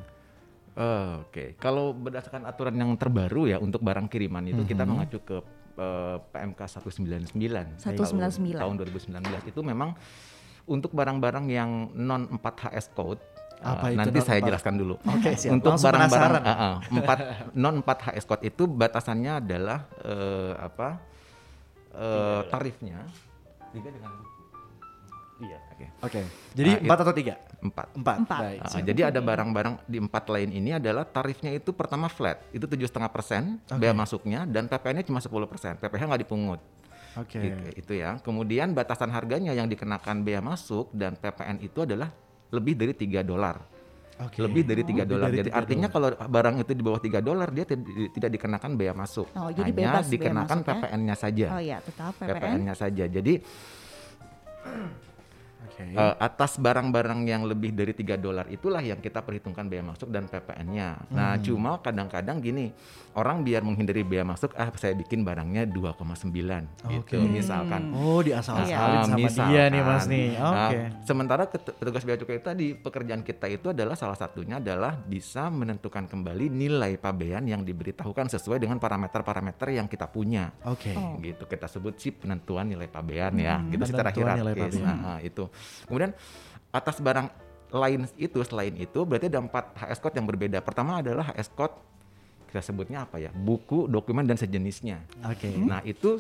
Oh, 0.72 1.28
Oke, 1.28 1.60
kalau 1.60 1.92
berdasarkan 1.92 2.48
aturan 2.48 2.76
yang 2.80 2.96
terbaru 2.96 3.44
ya 3.44 3.58
untuk 3.60 3.84
barang 3.84 4.08
kiriman 4.08 4.40
itu 4.48 4.64
kita 4.64 4.88
mengacu 4.88 5.20
ke 5.20 5.38
eh, 5.76 6.18
PMK 6.32 6.60
199 6.80 7.36
199. 7.84 8.56
tahun 8.56 8.76
2019 8.80 9.52
itu 9.52 9.60
memang 9.68 9.92
untuk 10.64 10.96
barang-barang 10.96 11.46
yang 11.52 11.92
non 11.92 12.40
4 12.40 12.40
HS 12.40 12.96
code 12.96 13.20
Apa 13.62 13.92
eh, 13.92 13.94
itu 13.94 14.00
nanti 14.00 14.20
saya 14.24 14.40
4? 14.42 14.48
jelaskan 14.48 14.74
dulu. 14.80 14.96
Oke, 15.06 15.36
siap. 15.38 15.60
Untuk 15.60 15.76
barang-barang 15.76 16.44
ah, 16.48 16.54
ah, 16.56 16.74
empat 16.88 17.18
non 17.54 17.84
4 17.84 18.08
HS 18.08 18.26
code 18.26 18.44
itu 18.48 18.64
batasannya 18.66 19.44
adalah 19.44 19.86
eh, 20.02 20.54
apa? 20.56 20.90
eh, 21.92 22.42
tarifnya 22.48 23.04
tiga 23.72 23.92
dengan 23.92 24.12
Iya. 25.42 25.58
Oke. 25.74 25.86
Oke. 26.02 26.22
Jadi 26.54 26.70
Ah, 26.72 26.84
empat 26.86 26.98
atau 27.02 27.14
tiga? 27.14 27.34
Empat. 27.60 27.88
Empat. 27.94 28.18
Empat. 28.22 28.40
Baik. 28.40 28.60
Siap. 28.64 28.84
jadi 28.86 29.02
ada 29.10 29.20
barang-barang 29.20 29.74
di 29.86 29.98
empat 29.98 30.24
lain 30.30 30.50
ini 30.52 30.70
adalah 30.72 31.04
tarifnya 31.04 31.50
itu 31.50 31.74
pertama 31.74 32.06
flat, 32.08 32.42
itu 32.52 32.64
tujuh 32.64 32.86
setengah 32.86 33.10
persen 33.10 33.58
bea 33.72 33.92
masuknya 33.92 34.46
dan 34.46 34.66
PPN-nya 34.66 35.04
cuma 35.04 35.18
10 35.18 35.34
persen, 35.46 35.74
PPh 35.76 36.02
nggak 36.06 36.22
dipungut. 36.22 36.62
Oke. 37.14 37.42
Gitu, 37.42 37.64
itu 37.76 37.94
ya. 37.98 38.16
Kemudian 38.18 38.72
batasan 38.72 39.10
harganya 39.10 39.52
yang 39.52 39.68
dikenakan 39.68 40.22
bea 40.22 40.40
masuk 40.40 40.94
dan 40.94 41.18
PPN 41.18 41.60
itu 41.60 41.84
adalah 41.84 42.08
lebih 42.50 42.78
dari 42.78 42.94
3 42.94 43.20
dolar. 43.22 43.60
Oke. 44.22 44.38
Lebih 44.38 44.64
dari 44.64 44.84
3 44.86 45.02
Lebih 45.02 45.12
dolar. 45.12 45.30
Jadi 45.34 45.50
3 45.50 45.58
artinya 45.58 45.88
kalau 45.90 46.08
barang 46.14 46.56
itu 46.62 46.72
di 46.72 46.84
bawah 46.86 47.02
3 47.02 47.20
dolar 47.20 47.50
dia 47.50 47.66
tid- 47.66 47.84
tidak 48.14 48.30
dikenakan 48.32 48.72
bea 48.78 48.94
masuk. 48.94 49.26
Oh, 49.34 49.50
jadi 49.50 49.74
Hanya 49.74 49.80
bebas 49.92 50.06
dikenakan 50.08 50.46
masuk 50.56 50.64
ya? 50.64 50.74
PPN-nya 50.78 51.16
saja. 51.18 51.46
Oh 51.50 51.62
iya, 51.62 51.78
tetap 51.82 52.14
PPN. 52.16 52.30
PPN-nya 52.32 52.74
saja. 52.78 53.06
Jadi 53.10 53.34
Oke. 55.72 55.84
Eh, 55.88 56.16
atas 56.18 56.56
barang-barang 56.56 57.22
yang 57.24 57.44
lebih 57.44 57.72
dari 57.72 57.92
3 57.92 58.16
dolar 58.16 58.46
itulah 58.48 58.80
yang 58.80 58.98
kita 58.98 59.20
perhitungkan 59.20 59.66
bea 59.66 59.82
masuk 59.82 60.08
dan 60.08 60.26
PPN-nya. 60.26 61.08
Nah, 61.10 61.34
Hmm. 61.34 61.42
cuma 61.42 61.72
kadang-kadang 61.78 62.38
gini, 62.38 62.70
orang 63.14 63.42
biar 63.42 63.62
menghindari 63.62 64.02
bea 64.02 64.22
masuk, 64.22 64.52
ah 64.54 64.70
saya 64.74 64.94
bikin 64.94 65.22
barangnya 65.22 65.66
2,9 65.66 66.68
gitu 66.86 67.18
Oke. 67.18 67.32
misalkan. 67.32 67.92
Oh, 67.92 68.20
diasal-asalin 68.20 68.98
Ah, 68.98 69.06
sama 69.06 69.18
misalkan. 69.18 69.50
dia 69.50 69.64
nih 69.68 69.82
Mas 69.82 70.06
nih. 70.06 70.28
Nah, 70.34 70.68
Oke. 70.68 70.80
sementara 71.04 71.44
ket- 71.46 71.74
petugas 71.74 72.04
bea 72.04 72.16
cukai 72.16 72.40
tadi 72.40 72.68
pekerjaan 72.74 73.22
kita 73.22 73.48
itu 73.48 73.68
adalah 73.68 73.96
salah 73.96 74.16
satunya 74.16 74.58
adalah 74.58 74.96
bisa 74.98 75.48
menentukan 75.48 76.06
kembali 76.06 76.48
nilai 76.48 76.96
pabean 76.96 77.44
yang 77.44 77.62
diberitahukan 77.62 78.28
sesuai 78.30 78.60
dengan 78.60 78.78
parameter-parameter 78.78 79.72
yang 79.72 79.88
kita 79.88 80.06
punya. 80.06 80.52
Oke. 80.64 80.92
Oh. 80.94 81.16
gitu 81.22 81.46
kita 81.46 81.68
sebut 81.68 81.96
sih 81.96 82.12
penentuan 82.12 82.66
nilai 82.66 82.86
pabean 82.86 83.36
ya 83.36 83.62
gitu 83.64 83.84
secara 83.86 84.10
Penentuan 84.10 84.38
nilai 84.38 84.54
hierarkis. 84.54 84.82
Nah, 84.82 84.98
ah, 85.08 85.20
itu 85.20 85.44
kemudian 85.88 86.12
atas 86.72 87.00
barang 87.04 87.28
lain 87.72 88.04
itu 88.20 88.44
selain 88.44 88.76
itu 88.76 89.08
berarti 89.08 89.32
ada 89.32 89.40
empat 89.40 89.76
HS 89.80 90.00
code 90.04 90.16
yang 90.20 90.28
berbeda 90.28 90.60
pertama 90.60 91.00
adalah 91.00 91.32
HS 91.32 91.56
code 91.56 91.76
kita 92.52 92.60
sebutnya 92.60 93.08
apa 93.08 93.16
ya 93.16 93.32
buku 93.32 93.88
dokumen 93.88 94.28
dan 94.28 94.36
sejenisnya 94.36 95.08
Oke. 95.24 95.48
nah 95.56 95.80
itu 95.88 96.20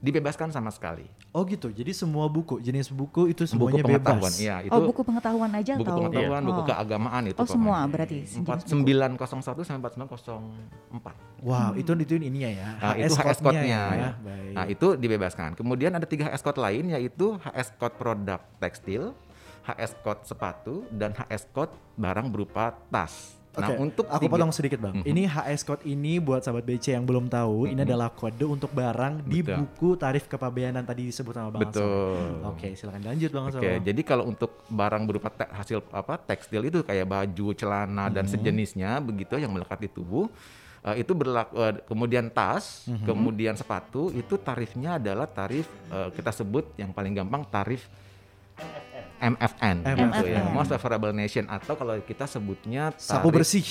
dibebaskan 0.00 0.48
sama 0.48 0.68
sekali 0.68 1.04
Oh 1.30 1.46
gitu. 1.46 1.70
Jadi 1.70 1.94
semua 1.94 2.26
buku, 2.26 2.58
jenis 2.58 2.90
buku 2.90 3.30
itu 3.30 3.46
buku 3.46 3.52
semuanya 3.70 3.86
pengetahuan 3.86 4.18
bebas. 4.26 4.34
ya 4.42 4.56
itu 4.60 4.74
oh, 4.74 4.82
buku 4.82 5.00
pengetahuan 5.06 5.50
aja 5.54 5.72
buku 5.78 5.86
atau 5.86 5.96
pengetahuan 6.02 6.42
buku 6.42 6.60
Oh. 6.60 6.66
keagamaan 6.66 7.22
itu 7.30 7.38
Oh, 7.38 7.46
semua 7.46 7.78
pokoknya. 7.78 7.92
berarti 7.94 8.16
buku. 8.34 8.50
sembilan 8.66 9.10
satu 9.14 9.60
sampai 9.62 9.78
empat 9.78 9.92
sembilan 9.94 10.42
empat 10.90 11.14
Wow, 11.40 11.72
itu 11.72 11.90
itu 11.94 12.14
ininya 12.18 12.50
ya. 12.50 12.68
Nah, 12.76 12.94
itu 12.98 13.14
HS 13.14 13.38
code-nya. 13.40 13.80
ya. 13.94 14.10
Baik. 14.18 14.52
Nah, 14.52 14.64
itu 14.66 14.86
dibebaskan. 14.92 15.48
Kemudian 15.54 15.94
ada 15.94 16.04
tiga 16.04 16.28
HS 16.28 16.42
code 16.42 16.60
lain 16.60 16.84
yaitu 16.90 17.40
HS 17.40 17.72
code 17.78 17.96
produk 17.96 18.40
tekstil, 18.60 19.16
HS 19.64 19.96
code 20.02 20.20
sepatu, 20.24 20.84
dan 20.90 21.14
HS 21.14 21.48
code 21.48 21.70
barang 21.94 22.28
berupa 22.28 22.76
tas. 22.90 23.39
Nah, 23.50 23.66
Oke, 23.66 23.82
untuk 23.82 24.06
aku 24.06 24.22
tiga- 24.22 24.32
potong 24.32 24.52
sedikit 24.54 24.78
bang. 24.78 24.94
Mhm. 24.96 25.04
Ini 25.04 25.22
HS 25.26 25.60
code 25.62 25.82
ini 25.82 26.16
buat 26.16 26.38
sahabat 26.38 26.62
BC 26.62 26.94
yang 26.94 27.02
belum 27.02 27.26
tahu, 27.26 27.66
ini 27.66 27.82
adalah 27.82 28.06
kode 28.08 28.46
untuk 28.46 28.70
barang 28.70 29.26
di 29.26 29.42
Betul. 29.42 29.56
buku 29.58 29.88
tarif 29.96 30.24
kepabeanan 30.24 30.86
tadi 30.86 31.10
disebut 31.10 31.34
sama 31.34 31.50
bang. 31.50 31.66
Betul. 31.66 32.46
Oke, 32.46 32.66
silakan 32.72 33.02
lanjut 33.04 33.26
bang. 33.28 33.44
Oke, 33.50 33.70
jadi 33.82 34.00
kalau 34.00 34.24
untuk 34.24 34.62
barang 34.64 35.02
berupa 35.02 35.28
te- 35.28 35.50
hasil 35.50 35.82
apa 35.90 36.14
tekstil 36.16 36.62
itu 36.64 36.78
kayak 36.80 37.04
baju, 37.04 37.46
celana 37.52 38.06
dan 38.08 38.24
sejenisnya 38.24 39.02
begitu 39.02 39.34
yang 39.34 39.50
melekat 39.50 39.82
di 39.82 39.90
tubuh 39.90 40.30
eh, 40.80 41.02
itu 41.02 41.10
berlaku 41.10 41.52
eh, 41.58 41.82
kemudian 41.84 42.30
tas, 42.30 42.86
kemudian 43.02 43.52
sepatu 43.52 44.08
itu 44.10 44.38
tarifnya 44.38 44.94
adalah 44.96 45.26
tarif 45.26 45.66
eh, 45.88 46.08
kita 46.10 46.30
sebut 46.30 46.70
yang 46.76 46.90
paling 46.90 47.12
gampang 47.12 47.42
tarif 47.44 47.90
MFN, 49.20 49.76
gitu 49.84 50.26
ya, 50.26 50.40
MFN. 50.40 50.50
Most 50.50 50.72
Favorable 50.72 51.12
Nation 51.12 51.44
atau 51.46 51.74
kalau 51.74 51.94
kita 52.00 52.24
sebutnya 52.24 52.90
Sapu 52.94 53.28
tarif, 53.28 53.36
bersih, 53.36 53.66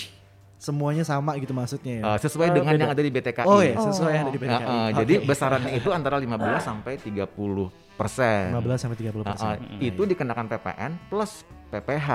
semuanya 0.56 1.02
sama 1.02 1.34
gitu 1.36 1.52
maksudnya 1.52 1.94
ya. 1.98 2.04
eh, 2.06 2.18
sesuai 2.20 2.48
dengan 2.52 2.74
yang 2.76 2.90
ada 2.90 3.00
di 3.00 3.10
BTKI. 3.10 3.44
oh 3.44 3.60
ya, 3.60 3.74
Oh. 3.74 3.86
sesuai 3.86 4.12
yang 4.12 4.24
ada 4.24 4.32
di 4.32 4.38
Eh, 4.38 4.44
PDKI. 4.44 4.68
eh, 4.70 4.90
Jadi 4.96 5.14
besarannya 5.24 5.72
itu 5.74 5.90
antara 5.90 6.16
15 6.16 6.62
sampai 6.62 6.94
30 6.96 7.68
persen. 7.94 8.52
15 8.52 8.78
sampai 8.78 8.98
30 8.98 9.24
Ah, 9.26 9.36
ah, 9.36 9.56
itu 9.78 10.02
dikenakan 10.02 10.46
PPN 10.48 10.92
plus 11.08 11.44
PPH 11.70 12.08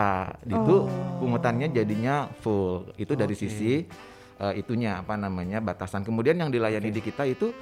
itu 0.47 0.75
Oh. 0.77 0.91
pungutannya 1.19 1.69
jadinya 1.69 2.27
full 2.37 2.91
itu 2.95 3.13
dari 3.13 3.35
sisi 3.35 3.85
eh, 4.35 4.55
itunya 4.57 4.99
apa 4.99 5.15
namanya 5.15 5.59
batasan 5.59 6.03
kemudian 6.03 6.35
yang 6.35 6.51
dilayani 6.51 6.91
di 6.91 6.99
kita 6.99 7.23
itu 7.23 7.55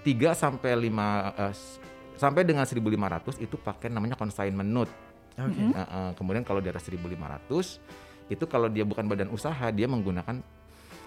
3 0.00 0.32
sampai 0.32 0.78
5 0.80 1.02
eh, 1.34 1.50
s- 1.50 1.76
sampai 2.14 2.42
dengan 2.42 2.62
1500 2.62 3.36
itu 3.36 3.54
pakai 3.56 3.86
namanya 3.86 4.14
consignment 4.14 4.64
note 4.64 4.92
Oke. 5.34 5.62
Eh, 5.62 5.78
eh, 5.78 6.10
kemudian 6.12 6.42
kalau 6.42 6.58
di 6.58 6.68
atas 6.68 6.84
1500 6.84 7.80
itu 8.28 8.44
kalau 8.46 8.66
dia 8.66 8.82
bukan 8.82 9.04
badan 9.04 9.28
usaha 9.28 9.66
dia 9.68 9.84
menggunakan 9.84 10.40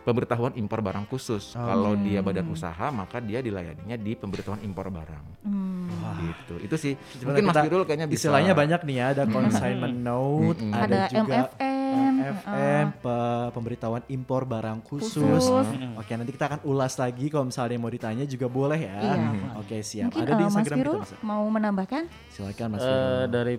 pemberitahuan 0.01 0.53
impor 0.53 0.79
barang 0.79 1.05
khusus 1.07 1.53
Oh. 1.53 1.65
kalau 1.65 1.93
dia 1.95 2.21
badan 2.21 2.45
usaha 2.47 2.87
maka 2.91 3.17
dia 3.17 3.41
dilayaninya 3.41 3.95
di 3.95 4.13
pemberitahuan 4.13 4.61
impor 4.61 4.87
barang 4.87 5.25
Hmm. 5.41 5.89
gitu 6.21 6.55
itu 6.59 6.75
sih 6.75 6.93
Coba 6.93 7.25
mungkin 7.27 7.43
Mas 7.43 7.49
kita- 7.51 7.63
Firul 7.65 7.83
kayaknya 7.83 8.07
bisa 8.07 8.17
Istilahnya 8.23 8.53
banyak 8.53 8.81
nih 8.83 8.95
ya, 8.95 9.05
ada 9.11 9.23
consignment 9.27 9.97
note, 9.97 10.59
Mm-mm. 10.59 10.71
ada, 10.71 10.85
Ada 10.85 11.01
juga 11.11 11.33
MFN, 11.49 12.13
MFN, 12.15 12.85
pe- 12.95 13.49
pemberitahuan 13.51 14.03
impor 14.07 14.45
barang 14.45 14.79
khusus. 14.83 15.17
Khusus. 15.17 15.65
Oke, 15.95 16.11
nanti 16.13 16.31
kita 16.31 16.45
akan 16.47 16.61
ulas 16.63 16.93
lagi 16.95 17.25
kalau 17.27 17.45
misalnya 17.47 17.73
mau 17.75 17.89
ditanya 17.89 18.25
juga 18.25 18.45
boleh 18.47 18.77
ya. 18.79 18.97
Iya. 18.99 19.15
Oke, 19.57 19.81
siap. 19.81 20.11
Mungkin 20.11 20.21
ada 20.21 20.33
di 20.33 20.35
eh, 20.35 20.45
Mas 20.45 20.53
Instagram 20.53 20.77
Firul 20.77 20.93
kita. 20.95 21.05
Mas. 21.07 21.23
mau 21.23 21.43
menambahkan? 21.47 22.03
Silakan 22.29 22.67
Mas 22.69 22.79
Eh, 22.79 22.85
Firul. 22.85 23.25
dari 23.27 23.55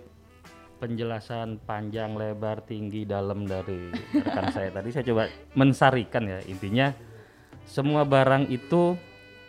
penjelasan 0.76 1.58
panjang 1.64 2.14
lebar 2.14 2.64
tinggi 2.64 3.08
dalam 3.08 3.48
dari 3.48 3.90
rekan 4.12 4.52
saya 4.52 4.70
tadi. 4.70 4.88
Saya 4.92 5.04
coba 5.08 5.24
mensarikan 5.56 6.24
ya. 6.28 6.38
Intinya 6.44 6.92
semua 7.66 8.04
barang 8.04 8.46
itu 8.52 8.94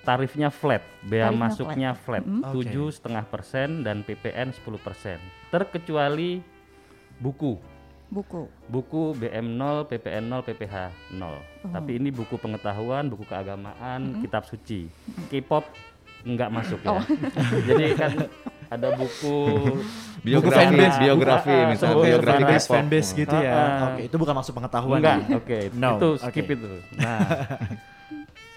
tarifnya 0.08 0.48
flat. 0.48 0.84
Bea 1.04 1.28
Tarifnya 1.28 1.40
masuknya 1.40 1.92
flat. 1.94 2.24
Oke. 2.24 2.64
tujuh 2.64 2.88
setengah 2.96 3.28
persen 3.28 3.84
dan 3.84 4.08
PPN 4.08 4.56
10 4.56 4.64
persen. 4.80 5.20
Terkecuali 5.52 6.40
buku. 7.20 7.60
Buku. 8.08 8.48
buku 8.72 9.20
BM 9.20 9.60
0 9.60 9.84
PPN 9.84 10.32
0 10.32 10.40
PPH 10.48 10.96
0 11.12 11.76
tapi 11.76 12.00
ini 12.00 12.08
buku 12.08 12.40
pengetahuan 12.40 13.12
buku 13.12 13.28
keagamaan 13.28 14.24
kitab 14.24 14.48
suci. 14.48 14.88
K-pop 15.28 15.68
nggak 16.28 16.50
masuk 16.52 16.80
ya 16.84 17.00
jadi 17.72 17.84
kan 17.96 18.12
ada 18.68 18.88
buku 18.94 19.38
biografi 20.28 20.76
fanbase. 20.76 20.98
biografi 21.00 21.56
Ah, 21.56 21.64
ah, 21.64 21.70
misalnya 21.72 21.94
sebuah 21.96 22.08
biografi 22.12 22.36
fanbase, 22.44 22.68
fanbase 22.68 23.10
gitu 23.16 23.36
ya. 23.40 23.54
Ah, 23.56 23.64
ah. 23.64 23.86
Oke, 23.88 24.02
itu 24.12 24.16
bukan 24.20 24.34
masuk 24.36 24.54
pengetahuan. 24.60 24.98
Enggak, 25.00 25.18
ya? 25.24 25.38
oke. 25.40 25.60
No, 25.72 25.90
itu 25.96 26.10
skip 26.20 26.48
itu. 26.52 26.68
Nah, 27.00 27.20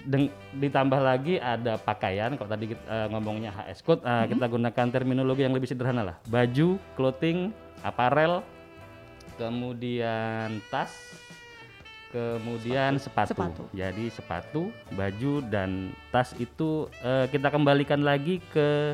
deng- 0.03 0.33
ditambah 0.51 0.99
lagi 0.99 1.39
ada 1.39 1.79
pakaian. 1.79 2.35
Kalau 2.35 2.49
tadi 2.49 2.75
kita 2.75 2.83
eh, 2.83 3.07
ngomongnya 3.07 3.55
HS 3.55 3.79
code, 3.87 4.03
eh, 4.03 4.25
kita 4.27 4.45
gunakan 4.51 4.85
terminologi 4.91 5.47
yang 5.47 5.55
lebih 5.55 5.71
sederhana 5.71 6.03
lah. 6.03 6.15
Baju, 6.27 6.75
clothing, 6.99 7.55
aparel, 7.79 8.43
kemudian 9.39 10.59
tas, 10.67 10.91
kemudian 12.11 12.99
sepatu. 12.99 13.31
Sepatu. 13.33 13.63
Jadi 13.71 14.05
sepatu, 14.07 14.61
baju 14.91 15.33
dan 15.47 15.69
tas 16.11 16.35
itu 16.35 16.85
eh, 16.99 17.25
kita 17.27 17.47
kembalikan 17.47 18.03
lagi 18.03 18.43
ke 18.51 18.93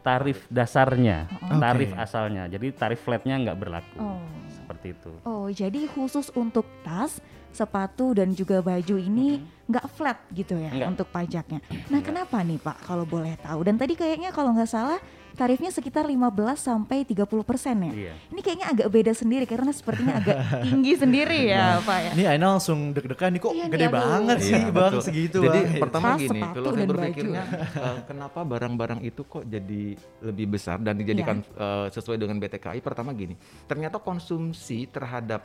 tarif 0.00 0.46
dasarnya, 0.46 1.26
Oh. 1.42 1.58
tarif 1.58 1.90
Oke. 1.90 1.98
asalnya. 1.98 2.46
Jadi 2.46 2.70
tarif 2.70 3.02
flatnya 3.02 3.42
nggak 3.42 3.58
berlaku. 3.58 3.98
Oh. 3.98 4.22
Seperti 4.46 4.94
itu. 4.94 5.10
Oh, 5.22 5.46
jadi 5.48 5.90
khusus 5.90 6.30
untuk 6.32 6.62
tas, 6.82 7.18
sepatu 7.50 8.14
dan 8.14 8.30
juga 8.30 8.60
baju 8.60 8.96
ini 8.96 9.40
nggak 9.66 9.86
flat 9.90 10.18
gitu 10.30 10.54
ya 10.54 10.70
Nggak. 10.70 10.88
untuk 10.92 11.08
pajaknya. 11.08 11.58
Nah, 11.88 11.98
kenapa 12.04 12.38
nih 12.44 12.60
Pak 12.60 12.84
kalau 12.84 13.02
boleh 13.02 13.34
tahu? 13.40 13.64
Dan 13.64 13.74
tadi 13.74 13.96
kayaknya 13.96 14.30
kalau 14.30 14.54
nggak 14.54 14.68
salah 14.68 15.00
tarifnya 15.36 15.68
sekitar 15.68 16.08
15 16.08 16.16
sampai 16.56 17.04
30 17.04 17.28
persen 17.44 17.76
ya. 17.84 17.92
Iya. 17.92 18.14
Ini 18.32 18.40
kayaknya 18.40 18.66
agak 18.72 18.88
beda 18.88 19.12
sendiri 19.12 19.44
karena 19.44 19.70
sepertinya 19.70 20.14
agak 20.16 20.36
tinggi 20.64 20.92
sendiri 20.96 21.40
ya 21.46 21.78
Pak 21.84 21.98
ya. 22.00 22.10
Ini 22.16 22.24
Aina 22.32 22.56
langsung 22.56 22.96
deg-degan 22.96 23.36
nih 23.36 23.40
kok 23.44 23.52
Iya 23.52 23.64
nih, 23.64 23.72
gede 23.76 23.86
aduh. 23.86 23.94
banget 24.00 24.36
sih 24.40 24.54
Iya, 24.56 24.68
bang 24.72 24.92
betul. 24.96 25.02
segitu 25.04 25.38
Jadi 25.44 25.60
bang. 25.60 25.82
pertama 25.84 26.06
Tas, 26.08 26.20
gini, 26.24 26.40
kalau 26.40 26.70
saya 26.72 26.86
berpikirnya 26.88 27.42
eh, 27.76 27.98
kenapa 28.08 28.40
barang-barang 28.42 29.00
itu 29.04 29.22
kok 29.22 29.44
jadi 29.44 29.82
lebih 30.24 30.46
besar 30.48 30.76
dan 30.80 30.94
dijadikan 30.96 31.44
eh, 31.44 31.86
sesuai 31.92 32.16
dengan 32.16 32.40
BTKI? 32.40 32.80
Pertama 32.80 33.12
gini, 33.12 33.36
ternyata 33.68 34.00
konsumsi 34.00 34.88
terhadap 34.88 35.44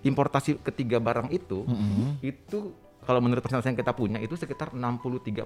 importasi 0.00 0.62
ketiga 0.62 1.02
barang 1.02 1.28
itu 1.28 1.66
itu 2.22 2.58
kalau 3.02 3.18
menurut 3.18 3.40
persentase 3.40 3.72
yang 3.72 3.78
kita 3.78 3.90
punya 3.90 4.18
itu 4.20 4.36
sekitar 4.36 4.70
63% 4.70 5.42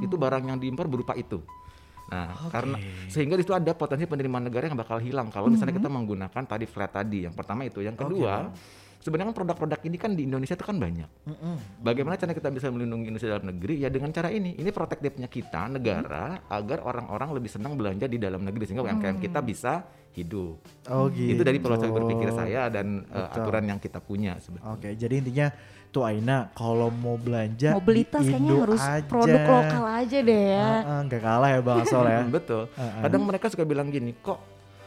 itu 0.00 0.14
barang 0.16 0.42
yang 0.50 0.58
diimpor 0.58 0.88
berupa 0.88 1.14
itu. 1.14 1.38
Nah, 2.12 2.28
karena 2.52 2.76
sehingga 3.08 3.34
di 3.38 3.42
situ 3.42 3.56
ada 3.56 3.72
potensi 3.72 4.04
penerimaan 4.04 4.48
negara 4.48 4.68
yang 4.68 4.76
bakal 4.76 5.00
hilang 5.00 5.32
kalau 5.32 5.48
misalnya 5.48 5.76
kita 5.76 5.88
menggunakan 5.88 6.42
tadi 6.44 6.64
flat 6.68 6.92
tadi. 6.92 7.24
Yang 7.24 7.34
pertama 7.34 7.64
itu, 7.64 7.80
yang 7.80 7.96
kedua, 7.96 8.52
sebenarnya 9.00 9.32
kan 9.32 9.36
produk-produk 9.36 9.80
ini 9.84 9.96
kan 10.00 10.10
di 10.16 10.24
Indonesia 10.24 10.56
itu 10.56 10.64
kan 10.64 10.76
banyak. 10.80 11.08
Bagaimana 11.80 12.16
cara 12.16 12.32
kita 12.32 12.48
bisa 12.48 12.68
melindungi 12.72 13.12
industri 13.12 13.28
dalam 13.28 13.48
negeri? 13.48 13.80
Ya 13.80 13.88
dengan 13.92 14.12
cara 14.12 14.28
ini. 14.32 14.56
Ini 14.56 14.70
protektifnya 14.72 15.28
kita 15.28 15.68
negara 15.72 16.44
agar 16.48 16.84
orang-orang 16.84 17.36
lebih 17.36 17.52
senang 17.52 17.76
belanja 17.76 18.08
di 18.08 18.16
dalam 18.16 18.44
negeri 18.44 18.64
sehingga 18.64 18.84
UMKM 18.84 19.20
kita 19.20 19.40
bisa 19.44 19.84
hidup. 20.14 20.62
Oh 20.88 21.10
gitu. 21.10 21.36
Itu 21.36 21.42
dari 21.42 21.58
filosofi 21.58 21.90
berpikir 21.90 22.30
saya 22.32 22.70
dan 22.70 23.02
uh, 23.10 23.28
Betul. 23.28 23.42
aturan 23.42 23.64
yang 23.66 23.78
kita 23.82 23.98
punya 23.98 24.38
sebetulnya. 24.38 24.78
Oke, 24.78 24.88
jadi 24.94 25.14
intinya 25.20 25.46
tuh 25.94 26.02
Aina 26.02 26.50
kalau 26.58 26.90
mau 26.90 27.14
belanja 27.14 27.70
Mobilitas 27.70 28.26
di 28.26 28.34
kayaknya 28.34 28.50
Indo 28.50 28.62
harus 28.66 28.82
aja. 28.82 29.06
produk 29.06 29.40
lokal 29.46 29.84
aja 29.86 30.18
deh 30.18 30.42
ya. 30.50 30.66
Heeh, 30.66 30.98
nggak 31.06 31.22
kalah 31.22 31.48
ya 31.54 31.60
Bang 31.62 31.86
Sol 31.86 32.06
ya. 32.10 32.20
Betul. 32.42 32.62
Kadang 32.74 33.22
mereka 33.22 33.46
suka 33.46 33.62
bilang 33.62 33.94
gini, 33.94 34.10
kok 34.18 34.42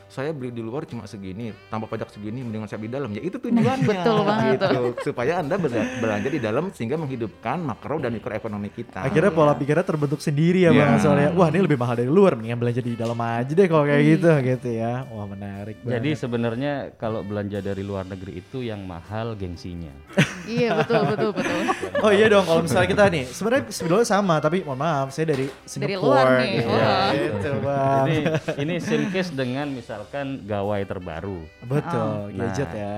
saya 0.07 0.31
beli 0.31 0.49
di 0.49 0.59
luar 0.59 0.83
cuma 0.83 1.03
segini, 1.03 1.51
tambah 1.67 1.85
pajak 1.85 2.07
segini, 2.09 2.39
mendingan 2.39 2.65
saya 2.65 2.77
beli 2.77 2.87
di 2.87 2.95
dalam. 2.95 3.09
Ya 3.11 3.21
itu 3.21 3.37
tujuannya. 3.43 3.83
Betul 3.83 4.17
banget 4.21 4.45
gitu. 4.53 4.65
Supaya 5.05 5.33
Anda 5.37 5.55
bela- 5.55 5.89
belanja 5.97 6.27
di 6.27 6.39
dalam 6.39 6.63
sehingga 6.71 6.95
menghidupkan 6.95 7.57
makro 7.59 7.97
dan 7.97 8.11
mikroekonomi 8.11 8.69
kita. 8.69 9.03
Akhirnya 9.03 9.29
pola 9.29 9.51
pikirnya 9.51 9.83
terbentuk 9.83 10.17
sendiri 10.17 10.63
ya 10.63 10.71
Bang 10.71 10.95
Iya. 10.95 10.99
Sol 10.99 11.17
ya. 11.17 11.29
Wah, 11.31 11.47
ini 11.47 11.59
lebih 11.61 11.75
mahal 11.75 11.95
dari 11.95 12.07
luar, 12.07 12.33
mendingan 12.33 12.57
belanja 12.57 12.79
di 12.79 12.93
dalam 12.93 13.17
aja 13.17 13.51
deh 13.51 13.67
kalau 13.67 13.83
kayak 13.83 13.99
Iya. 13.99 14.11
gitu 14.13 14.29
gitu 14.43 14.69
ya. 14.73 14.93
Wah, 15.07 15.25
menarik 15.25 15.75
banget. 15.79 15.93
Jadi 15.93 16.09
sebenarnya 16.15 16.71
kalau 16.95 17.19
belanja 17.21 17.59
dari 17.59 17.83
luar 17.83 18.03
negeri 18.03 18.31
itu 18.37 18.57
yang 18.59 18.81
mahal 18.81 19.33
gengsinya. 19.33 19.91
iya 20.47 20.71
betul 20.73 21.03
betul 21.05 21.29
betul. 21.31 21.59
Oh 21.99 22.09
iya 22.09 22.25
dong, 22.27 22.43
kalau 22.43 22.61
misalnya 22.61 22.87
kita 22.87 23.03
nih, 23.07 23.23
sebenarnya 23.25 23.63
sebetulnya 23.67 24.07
sama, 24.07 24.39
tapi 24.39 24.63
mohon 24.63 24.77
maaf, 24.77 25.07
saya 25.09 25.29
dari 25.29 25.51
Singapura. 25.63 25.99
luar 25.99 26.25
nih, 26.39 26.51
gitu. 26.55 26.69
wah. 26.69 27.09
Gitu, 27.11 27.49
Bang. 27.59 28.05
Ini 28.07 28.17
ini 28.57 28.73
same 28.79 29.07
case 29.09 29.31
dengan 29.31 29.67
misalkan 29.99 30.27
gawai 30.43 30.81
terbaru. 30.83 31.39
Betul, 31.63 32.13
Nah. 32.31 32.45
gadget 32.45 32.69
ya. 32.71 32.95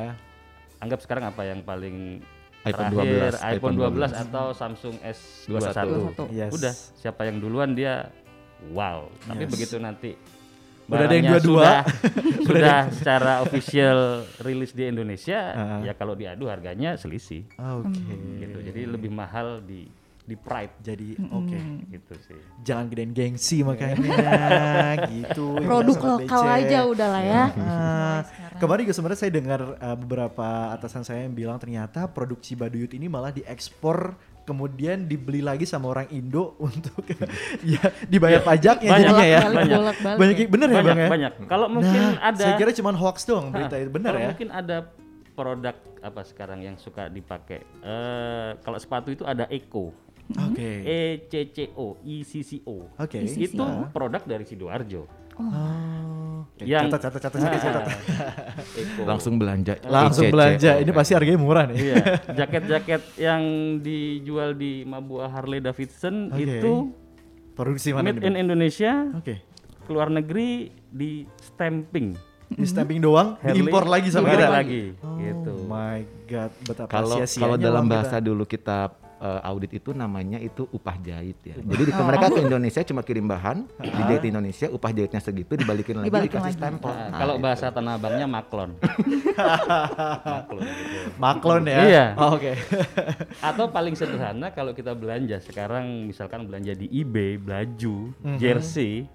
Anggap 0.80 1.00
sekarang 1.00 1.24
apa 1.26 1.42
yang 1.44 1.60
paling 1.62 2.20
iPhone 2.62 2.92
terakhir, 2.92 3.32
12, 3.32 3.36
iPhone 3.40 3.56
iPhone 3.72 3.76
12 3.78 4.12
atau 4.14 4.46
Samsung 4.52 4.96
S21. 5.00 5.80
21. 6.20 6.28
Yes. 6.30 6.52
Udah, 6.52 6.74
siapa 6.94 7.22
yang 7.24 7.40
duluan 7.40 7.72
dia 7.72 8.12
wow. 8.70 9.08
Tapi 9.24 9.44
Yes. 9.44 9.52
begitu 9.52 9.76
nanti 9.78 10.12
Udah 10.86 11.06
ada 11.06 11.14
yang 11.14 11.30
dua-dua. 11.30 11.62
Sudah, 11.62 11.78
sudah 12.50 12.80
secara 12.90 13.34
official 13.40 14.00
rilis 14.42 14.74
di 14.74 14.84
Indonesia, 14.84 15.40
Ah. 15.54 15.80
ya 15.86 15.94
kalau 15.94 16.18
diadu 16.18 16.50
harganya 16.50 16.98
selisih. 16.98 17.46
Oke. 17.56 17.94
Gitu. 18.42 18.58
Jadi 18.66 18.82
lebih 18.90 19.14
mahal 19.14 19.62
di 19.62 19.86
di 20.30 20.38
pride 20.38 20.78
Jadi 20.80 21.18
oke. 21.26 21.58
gitu 21.90 22.14
sih. 22.22 22.38
Jangan 22.62 22.86
gedein 22.88 23.10
gengsi 23.10 23.66
makanya 23.66 23.98
gitu. 25.10 25.58
ya, 25.58 25.66
Produk 25.66 25.98
lokal 25.98 26.42
BC. 26.46 26.56
aja 26.62 26.80
udah 26.86 27.08
lah 27.10 27.24
ya. 27.24 27.44
Ah, 27.58 28.20
kemarin 28.56 28.86
juga 28.86 28.94
sebenarnya 28.94 29.20
saya 29.20 29.32
dengar 29.32 29.62
uh, 29.74 29.98
beberapa 29.98 30.48
atasan 30.72 31.02
saya 31.02 31.26
yang 31.26 31.34
bilang 31.34 31.58
ternyata 31.58 32.06
produksi 32.06 32.54
Baduyut 32.54 32.94
ini 32.94 33.10
malah 33.10 33.32
diekspor 33.32 34.14
kemudian 34.42 35.06
dibeli 35.06 35.42
lagi 35.42 35.62
sama 35.64 35.90
orang 35.90 36.10
Indo 36.10 36.58
untuk 36.62 37.06
ya 37.66 37.82
dibayar 38.04 38.42
pajaknya 38.42 38.90
Banyak, 38.90 39.06
jadinya 39.08 39.26
ya. 39.28 39.40
Banyak. 39.44 39.78
bolak-balik 39.78 40.18
Banyak 40.20 40.36
ya. 40.36 40.48
bener 40.48 40.68
ya 40.68 40.74
banyak, 40.76 40.86
Bang 40.86 41.00
ya? 41.00 41.10
banyak. 41.10 41.34
Kalau 41.46 41.68
mungkin 41.68 42.02
Nah, 42.02 42.28
ada 42.28 42.44
Saya 42.44 42.54
kira 42.56 42.72
cuma 42.72 42.92
hoax 42.92 43.18
doang 43.24 43.50
berita 43.50 43.76
itu 43.76 43.90
benar 43.90 44.12
kalau 44.12 44.22
ya. 44.22 44.30
mungkin 44.30 44.50
ada 44.50 44.78
produk 45.32 45.72
apa 46.00 46.22
sekarang 46.22 46.60
yang 46.60 46.76
suka 46.76 47.08
dipakai. 47.08 47.64
Eh 47.80 48.50
kalau 48.60 48.76
sepatu 48.76 49.08
itu 49.10 49.24
ada 49.24 49.48
Eco. 49.48 49.92
Oke. 50.32 50.70
E 50.82 51.00
C 51.26 51.34
C 51.48 51.74
O 51.74 51.98
I 52.00 52.22
C 52.22 52.42
C 52.42 52.62
O. 52.64 52.86
Oke. 52.94 53.18
Itu 53.20 53.58
Nah. 53.58 53.90
produk 53.90 54.22
dari 54.24 54.44
sidoarjo. 54.44 55.10
Oh. 55.36 56.44
Yang- 56.60 56.92
catat 56.92 57.02
catat 57.10 57.22
catat 57.24 57.40
catat, 57.40 57.60
catat. 57.64 57.86
Langsung 59.10 59.40
belanja. 59.40 59.74
Langsung 59.82 60.28
ICC. 60.28 60.34
belanja. 60.36 60.72
Ini 60.78 60.92
pasti 60.92 61.12
harganya 61.14 61.40
murah 61.40 61.64
nih. 61.66 61.78
Iya, 61.80 61.96
jaket-jaket 62.40 63.02
yang 63.18 63.42
dijual 63.80 64.54
di 64.54 64.84
Mabua 64.84 65.32
Harley 65.32 65.60
Davidson 65.60 66.30
Oke. 66.30 66.44
itu 66.44 66.74
Produksi 67.56 67.92
mana 67.92 68.12
made 68.12 68.20
in 68.22 68.36
Indonesia, 68.38 69.08
Oke. 69.14 69.44
keluar 69.84 70.08
negeri 70.08 70.72
di 70.86 71.24
stamping. 71.38 72.16
Di 72.48 72.66
stamping 72.66 72.98
doang, 72.98 73.36
Harley, 73.38 73.60
diimpor 73.60 73.84
lagi 73.86 74.10
sama 74.10 74.32
kita. 74.32 74.48
lagi, 74.50 74.84
Oh 75.00 75.16
gitu. 75.16 75.54
my 75.66 76.00
god, 76.26 76.52
betapa 76.62 76.90
Kalau 76.90 77.16
kalau 77.22 77.56
dalam 77.56 77.86
bahasa 77.86 78.18
kita. 78.18 78.26
dulu 78.26 78.44
kita 78.44 78.96
uh, 79.20 79.40
audit 79.44 79.72
itu 79.74 79.92
namanya 79.92 80.38
itu 80.38 80.66
upah 80.66 80.96
jahit 80.98 81.36
ya. 81.42 81.56
Jadi 81.56 81.84
di, 81.86 81.92
mereka 81.94 82.28
ke 82.30 82.40
Indonesia 82.40 82.82
cuma 82.82 83.02
kirim 83.02 83.26
bahan, 83.26 83.68
dijahit 83.78 84.22
di 84.22 84.30
Indonesia, 84.30 84.68
upah 84.68 84.90
jahitnya 84.90 85.20
segitu 85.20 85.54
dibalikin 85.54 86.00
lagi 86.00 86.08
Dibalikin 86.08 86.32
dikasih 86.34 86.52
lagi. 86.52 86.60
stempel. 86.60 86.90
Nah, 86.90 87.06
Nah, 87.06 87.18
kalau 87.18 87.36
itu. 87.36 87.44
bahasa 87.44 87.66
Tanah 87.70 87.94
Abangnya 87.96 88.26
maklon. 88.26 88.72
maklon 90.26 90.62
gitu. 90.64 90.98
Maklon 91.18 91.64
ya. 91.66 91.80
Iya. 91.82 92.06
Oh, 92.16 92.36
Oke. 92.36 92.54
Atau 93.50 93.70
paling 93.70 93.94
sederhana 93.94 94.50
kalau 94.50 94.72
kita 94.72 94.92
belanja 94.94 95.40
sekarang 95.40 96.08
misalkan 96.08 96.44
belanja 96.44 96.74
di 96.74 96.88
eBay, 96.90 97.36
baju, 97.36 98.12
jersey, 98.36 99.06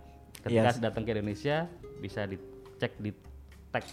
ketika 0.40 0.70
Yes. 0.70 0.78
datang 0.78 1.02
ke 1.02 1.10
Indonesia 1.10 1.66
bisa 1.98 2.24
dicek 2.24 2.92
di 2.98 3.10
tag 3.70 3.84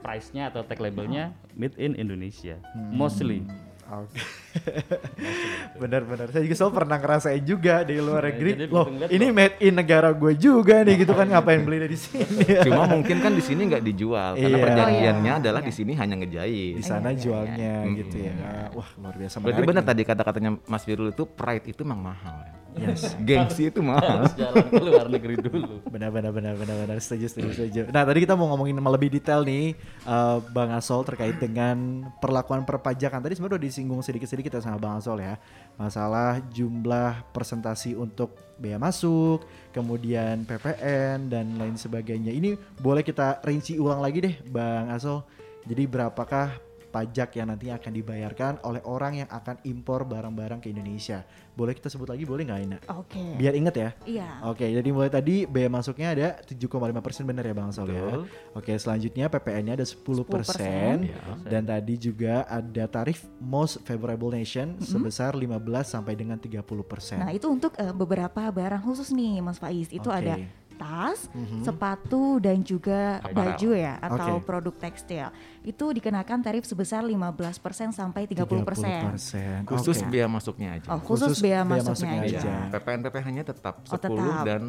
price-nya 0.00 0.48
atau 0.48 0.64
tag 0.64 0.76
labelnya 0.76 1.30
made 1.52 1.76
in 1.76 1.94
Indonesia. 1.94 2.58
Mostly. 2.74 3.44
Oke. 3.86 4.18
Benar-benar. 5.80 6.26
Saya 6.30 6.42
juga 6.42 6.56
selalu 6.56 6.72
pernah 6.74 6.96
ngerasain 6.96 7.42
juga 7.42 7.82
di 7.82 7.96
luar 7.98 8.20
Nah, 8.20 8.28
negeri. 8.30 8.50
jadi 8.52 8.66
Loh, 8.68 8.86
ini 9.06 9.26
loh. 9.26 9.32
made 9.32 9.56
in 9.58 9.74
negara 9.74 10.08
gue 10.10 10.32
juga 10.34 10.76
nih 10.80 10.94
gitu 10.98 11.12
kan 11.12 11.26
ngapain 11.30 11.60
beli 11.60 11.78
dari 11.80 11.96
sini. 11.96 12.44
Cuma 12.66 12.84
mungkin 12.86 13.16
kan 13.18 13.32
di 13.32 13.40
sini 13.40 13.62
nggak 13.66 13.82
dijual 13.84 14.32
karena 14.34 14.48
Iya. 14.50 14.64
perjanjiannya 14.64 15.18
Oh, 15.22 15.36
iya. 15.36 15.42
adalah 15.42 15.60
Iya. 15.60 15.68
di 15.68 15.74
sini 15.74 15.92
hanya 15.94 16.14
ngejahit. 16.16 16.74
Di 16.76 16.84
sana 16.84 17.08
Iya, 17.08 17.12
iya, 17.12 17.20
jualnya 17.20 17.74
gitu 17.96 18.16
ya. 18.18 18.32
Wah, 18.72 18.88
luar 18.96 19.14
biasa 19.16 19.34
Berarti 19.36 19.50
menarik 19.56 19.68
benar 19.68 19.84
tadi 19.84 20.02
kata-katanya 20.02 20.50
Mas 20.64 20.82
Firul 20.82 21.08
itu 21.10 21.24
pride 21.24 21.66
itu 21.66 21.82
memang 21.82 22.00
mahal. 22.06 22.38
ya. 22.40 22.54
Yes. 22.70 23.18
Gengsi 23.18 23.66
itu 23.66 23.82
mahal. 23.82 24.22
Harus 24.22 24.34
jalan 24.38 24.62
ke 24.64 24.78
luar 24.78 25.06
negeri 25.10 25.34
dulu. 25.36 25.82
Benar 25.90 26.14
benar 26.14 26.30
benar 26.30 26.54
benar 26.54 26.76
benar 26.78 26.96
setuju 26.98 27.26
setuju 27.26 27.50
setuju. 27.52 27.80
Nah, 27.90 28.06
tadi 28.06 28.22
kita 28.22 28.38
mau 28.38 28.46
ngomongin 28.48 28.78
lebih 28.80 29.10
detail 29.10 29.42
nih 29.42 29.74
eh, 30.00 30.36
Bang 30.50 30.70
Asol 30.70 31.02
terkait 31.02 31.34
dengan 31.36 31.76
perlakuan 32.16 32.62
perpajakan. 32.62 33.20
Tadi 33.20 33.34
sebenarnya 33.34 33.58
udah 33.58 33.64
disinggung 33.64 34.00
sedikit-sedikit 34.00 34.39
ya 34.46 34.62
sama 34.62 34.80
Bang 34.80 34.96
Asol 34.96 35.20
ya. 35.20 35.36
Masalah 35.76 36.40
jumlah 36.52 37.24
presentasi 37.32 37.96
untuk 37.96 38.36
bea 38.60 38.76
masuk, 38.76 39.44
kemudian 39.72 40.44
PPN 40.44 41.32
dan 41.32 41.56
lain 41.56 41.76
sebagainya. 41.76 42.32
Ini 42.32 42.56
boleh 42.80 43.00
kita 43.00 43.40
rinci 43.44 43.80
ulang 43.80 44.04
lagi 44.04 44.20
deh 44.24 44.36
Bang 44.48 44.92
Asol. 44.92 45.24
Jadi 45.68 45.84
berapakah 45.84 46.69
pajak 46.90 47.38
yang 47.38 47.54
nantinya 47.54 47.78
akan 47.78 47.92
dibayarkan 47.94 48.52
oleh 48.66 48.82
orang 48.84 49.22
yang 49.24 49.30
akan 49.30 49.62
impor 49.64 50.02
barang-barang 50.04 50.58
ke 50.58 50.74
Indonesia? 50.74 51.22
Boleh 51.54 51.78
kita 51.78 51.86
sebut 51.86 52.10
lagi 52.10 52.26
boleh 52.26 52.44
nggak 52.46 52.60
Ina? 52.66 52.78
Oke. 52.98 53.22
Biar 53.38 53.54
inget 53.54 53.74
ya. 53.78 53.90
Iya. 54.04 54.28
Oke, 54.50 54.66
jadi 54.66 54.88
mulai 54.90 55.08
tadi 55.08 55.46
bea 55.46 55.70
masuknya 55.70 56.08
ada 56.12 56.28
7,5 56.42 56.66
persen 56.98 57.22
benar 57.24 57.46
ya 57.46 57.54
Bang 57.54 57.70
Sol 57.70 57.88
ya. 57.88 58.02
Betul. 58.02 58.22
Oke, 58.58 58.72
selanjutnya 58.74 59.30
PPN-nya 59.30 59.74
ada 59.78 59.86
10 59.86 60.02
persen. 60.26 61.08
Dan 61.46 61.62
tadi 61.62 61.94
juga 61.94 62.44
ada 62.50 62.84
tarif 62.90 63.24
most 63.38 63.80
favorable 63.86 64.34
nation 64.34 64.76
sebesar 64.82 65.38
15 65.38 65.56
sampai 65.86 66.18
dengan 66.18 66.36
30 66.36 66.60
persen. 66.82 67.22
Nah 67.22 67.30
itu 67.30 67.46
untuk 67.46 67.78
eh, 67.78 67.94
beberapa 67.94 68.42
barang 68.50 68.82
khusus 68.82 69.14
nih 69.14 69.38
Mas 69.38 69.62
Faiz. 69.62 69.88
Itu 69.94 70.10
Oke. 70.10 70.18
ada 70.26 70.34
tas, 70.80 71.28
sepatu 71.60 72.40
dan 72.40 72.64
juga 72.64 73.20
Apparel. 73.20 73.36
baju 73.36 73.70
ya 73.76 73.94
atau 74.00 74.40
Oke. 74.40 74.46
produk 74.48 74.74
tekstil. 74.80 75.28
Itu 75.60 75.92
dikenakan 75.92 76.40
tarif 76.40 76.64
sebesar 76.64 77.04
15% 77.04 77.92
sampai 77.92 78.24
30%. 78.24 78.64
30%. 78.64 79.68
Khusus 79.68 80.00
Oke. 80.00 80.08
bea 80.08 80.24
masuknya 80.24 80.80
aja. 80.80 80.88
Oh, 80.88 80.96
khusus, 80.98 81.36
Khusus 81.36 81.44
bea 81.44 81.60
bea 81.60 81.84
masuknya, 81.84 81.92
masuknya 81.92 82.20
aja. 82.24 82.38
aja. 82.40 82.54
PPN 82.72 83.00
PPh-nya 83.04 83.42
tetap 83.44 83.74
10 83.84 83.92
Oh, 83.92 84.00
tetap. 84.00 84.44
dan 84.48 84.62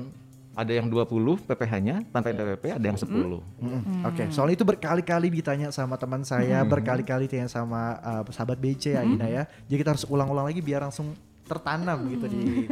ada 0.51 0.67
yang 0.67 0.91
20 0.91 1.07
PPh-nya 1.41 2.03
tanpa 2.11 2.35
PPP 2.35 2.75
ada 2.75 2.83
yang 2.83 2.99
10. 2.99 3.39
Mm-mm. 3.55 4.03
Oke, 4.03 4.27
soalnya 4.29 4.59
itu 4.59 4.67
berkali-kali 4.67 5.31
ditanya 5.31 5.71
sama 5.71 5.95
teman 5.95 6.27
saya, 6.27 6.59
berkali-kali 6.67 7.23
ditanya 7.25 7.47
sama 7.47 7.95
uh, 8.03 8.27
sahabat 8.27 8.59
BC 8.59 8.91
ya 8.91 9.01
Ina 9.01 9.27
ya. 9.31 9.43
Jadi 9.65 9.77
kita 9.79 9.95
harus 9.95 10.03
ulang-ulang 10.05 10.51
lagi 10.51 10.59
biar 10.59 10.83
langsung 10.83 11.15
tertanam 11.47 12.03
gitu 12.07 12.27
di 12.27 12.67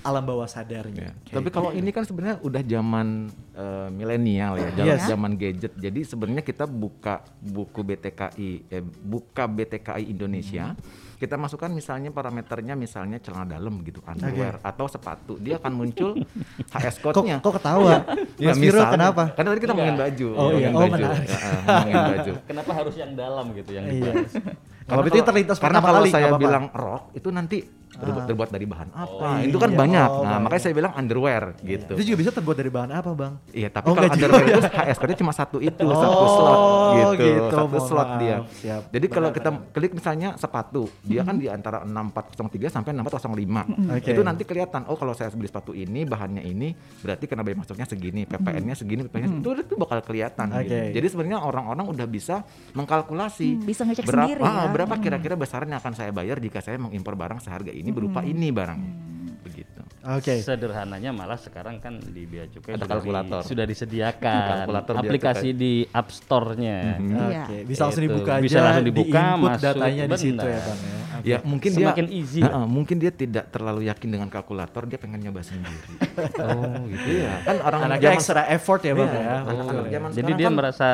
alam 0.00 0.22
bawah 0.22 0.44
sadarnya. 0.44 1.00
Ya. 1.02 1.12
Oke. 1.14 1.32
Tapi 1.32 1.48
kalau 1.48 1.70
ini 1.70 1.88
kan 1.88 2.02
sebenarnya 2.02 2.40
udah 2.40 2.62
zaman 2.62 3.06
eh, 3.52 3.88
milenial 3.90 4.56
ya, 4.56 4.68
zaman 4.74 4.88
Yes. 4.90 5.04
zaman 5.06 5.30
gadget. 5.34 5.72
Jadi 5.74 6.00
sebenarnya 6.02 6.40
kita 6.42 6.64
buka 6.64 7.20
buku 7.38 7.80
BTKI, 7.82 8.50
eh, 8.66 8.80
buka 8.82 9.44
BTKI 9.44 10.08
Indonesia. 10.08 10.72
Kita 11.14 11.36
masukkan 11.36 11.68
misalnya 11.68 12.08
parameternya 12.08 12.72
misalnya 12.74 13.20
celana 13.20 13.44
dalam 13.50 13.84
gitu, 13.84 14.00
underwear 14.02 14.56
atau 14.58 14.88
sepatu. 14.88 15.36
Dia 15.36 15.60
akan 15.60 15.72
muncul 15.74 16.16
HS 16.72 16.96
Kok, 16.98 17.12
code-nya. 17.12 17.36
kok 17.38 17.52
ketawa? 17.54 18.08
Ya, 18.40 18.48
Mas 18.48 18.56
Viro 18.56 18.80
misalnya. 18.80 18.88
kenapa? 18.90 19.22
Karena 19.36 19.48
tadi 19.50 19.60
kita 19.60 19.72
ngomongin 19.74 19.98
baju. 20.00 20.28
Oh 20.32 20.48
iya, 20.50 20.68
oh 20.70 20.80
baju. 20.80 20.92
menarik. 20.96 21.28
Ya, 21.28 22.02
baju. 22.08 22.32
Kenapa 22.48 22.70
harus 22.72 22.94
yang 22.96 23.12
dalam 23.12 23.46
gitu 23.52 23.70
yang 23.70 23.84
Iya. 23.84 24.16
dibahas? 24.16 24.32
Kalau 24.80 25.02
itu 25.06 25.22
terlintas 25.22 25.56
karena 25.60 25.78
pertama 25.78 25.86
kalau 25.86 26.00
kali, 26.02 26.10
saya 26.10 26.28
bilang 26.34 26.64
rock 26.72 27.02
itu 27.14 27.28
nanti 27.28 27.56
terbuat, 28.00 28.24
terbuat 28.26 28.48
dari 28.50 28.66
bahan 28.66 28.88
apa? 28.90 29.26
Oh, 29.30 29.36
itu 29.40 29.56
kan 29.56 29.70
iya. 29.70 29.78
banyak. 29.78 30.08
Oh, 30.10 30.24
nah, 30.24 30.38
makanya 30.40 30.62
saya 30.62 30.74
bilang 30.74 30.92
underwear 30.92 31.42
gitu. 31.60 31.92
Itu 31.94 32.02
juga 32.02 32.16
bisa 32.18 32.30
terbuat 32.32 32.56
dari 32.56 32.70
bahan 32.70 32.90
apa, 32.90 33.10
Bang? 33.12 33.32
Iya, 33.50 33.68
tapi 33.68 33.86
Oh, 33.86 33.94
kalau 33.94 34.08
underwear 34.08 34.42
juga 34.42 34.54
itu 34.56 34.62
HS 34.66 34.98
code 34.98 35.14
cuma 35.14 35.32
satu 35.32 35.58
itu, 35.58 35.84
Oh, 35.84 35.94
satu 35.94 36.26
slot 36.26 36.58
gitu, 36.90 37.10
gitu, 37.20 37.44
satu 37.50 37.66
mohon 37.68 37.82
slot 37.84 38.08
maaf. 38.08 38.20
dia. 38.20 38.36
Siap. 38.50 38.82
Jadi 38.90 39.06
kalau 39.06 39.28
Benar, 39.30 39.38
kita 39.38 39.50
klik 39.70 39.92
misalnya 39.92 40.28
sepatu, 40.34 40.82
dia 41.02 41.20
kan 41.22 41.36
di 41.36 41.46
antara 41.46 41.84
6403 41.84 42.68
sampai 42.68 42.90
6405. 42.92 43.62
Oke. 43.94 44.10
Itu 44.10 44.22
nanti 44.24 44.42
kelihatan, 44.42 44.88
oh 44.88 44.96
kalau 44.96 45.12
saya 45.12 45.28
beli 45.30 45.46
sepatu 45.46 45.70
ini 45.70 46.02
bahannya 46.02 46.42
ini, 46.42 46.72
berarti 47.00 47.24
kena 47.26 47.44
biaya 47.44 47.58
masuknya 47.58 47.84
segini, 47.84 48.24
PPN-nya 48.24 48.74
segini, 48.74 49.04
PPN-nya 49.04 49.38
itu 49.38 49.50
itu 49.60 49.74
bakal 49.76 50.00
kelihatan 50.00 50.46
gitu. 50.62 50.72
Oke. 50.72 50.80
Jadi 50.94 51.06
sebenarnya 51.06 51.38
orang-orang 51.40 51.86
udah 51.86 52.06
bisa 52.06 52.42
mengkalkulasi 52.74 53.48
Hmm, 53.50 53.66
bisa 53.66 53.82
ngecek 53.82 54.04
berapa 54.06 54.24
sendiri 54.24 54.40
ah, 54.40 54.64
ya. 54.64 54.70
berapa 54.70 54.94
kira-kira 54.96 55.34
besaran 55.34 55.66
yang 55.66 55.80
akan 55.80 55.92
saya 55.92 56.10
bayar 56.10 56.38
jika 56.38 56.62
saya 56.62 56.78
mengimpor 56.78 57.12
barang 57.12 57.40
seharga 57.40 57.72
ini 57.72 57.89
berupa 57.90 58.20
ini 58.22 58.48
barangnya. 58.48 58.92
Begitu. 59.40 59.80
Oke. 60.02 60.40
Sederhananya 60.40 61.10
malah 61.10 61.36
sekarang 61.36 61.76
kan 61.76 61.98
di 61.98 62.24
bea 62.24 62.46
cukai 62.46 62.72
Ada 62.72 62.80
sudah 62.80 62.90
kalkulator. 62.90 63.40
di- 63.40 63.48
sudah 63.48 63.64
disediakan 63.64 64.34
Kalkulator 64.56 64.94
aplikasi 64.96 65.48
di 65.52 65.72
App 65.86 66.08
Store-nya. 66.08 66.78
Iya. 66.96 67.44
Oke, 67.44 67.56
bisa 67.64 67.80
langsung 67.84 68.04
dibuka 68.04 68.32
aja, 68.32 68.42
bisa 68.42 68.58
langsung 68.60 68.86
dibuka, 68.86 69.20
di-input 69.20 69.50
masuk, 69.50 69.64
datanya 69.66 70.04
di 70.04 70.16
situ 70.16 70.46
ya. 70.46 70.60
Bang 70.60 70.80
ya. 70.80 70.98
Ya 71.20 71.36
mungkin 71.44 71.68
Semakin 71.70 72.06
dia 72.06 72.16
easy 72.16 72.40
Heeh, 72.40 72.64
mungkin 72.64 72.96
dia 72.96 73.12
tidak 73.12 73.52
terlalu 73.52 73.92
yakin 73.92 74.08
dengan 74.08 74.32
kalkulator, 74.32 74.88
dia 74.88 74.96
pengen 74.96 75.20
nyoba 75.20 75.44
sendiri. 75.44 75.76
Oh, 76.40 76.80
gitu. 76.88 77.20
Iya, 77.20 77.32
kan 77.44 77.56
orang 77.60 77.80
Anaknya 77.84 78.00
zaman 78.06 78.16
extra 78.16 78.42
effort 78.48 78.80
ya, 78.80 78.92
Bang 78.96 79.04
Iya, 79.06 79.20
ya. 79.20 79.36
anak-anak 79.42 79.84
zaman 79.86 80.08
Jadi 80.08 80.16
sekarang 80.16 80.38
dia 80.38 80.48
kan- 80.48 80.56
merasa 80.56 80.88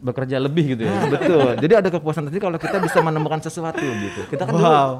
bekerja 0.00 0.40
lebih 0.40 0.74
gitu 0.74 0.82
ya. 0.82 0.92
Ah, 0.92 1.06
betul. 1.06 1.48
Jadi 1.60 1.72
ada 1.76 1.88
kepuasan 1.88 2.24
tersendiri 2.24 2.40
kalau 2.42 2.56
kita 2.56 2.76
bisa 2.80 2.98
menemukan 2.98 3.36
sesuatu 3.38 3.84
gitu. 3.84 4.20
Kita 4.26 4.42
kan 4.44 4.52
dulu- 4.52 4.64
Wow, 4.64 4.90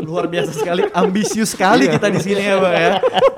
luar 0.00 0.24
biasa 0.26 0.50
sekali, 0.50 0.82
ambisius 0.90 1.52
sekali 1.52 1.86
kita 1.86 2.08
di 2.08 2.18
sini 2.18 2.40
ya 2.40 2.56
bang 2.56 2.74
ya. 2.74 2.90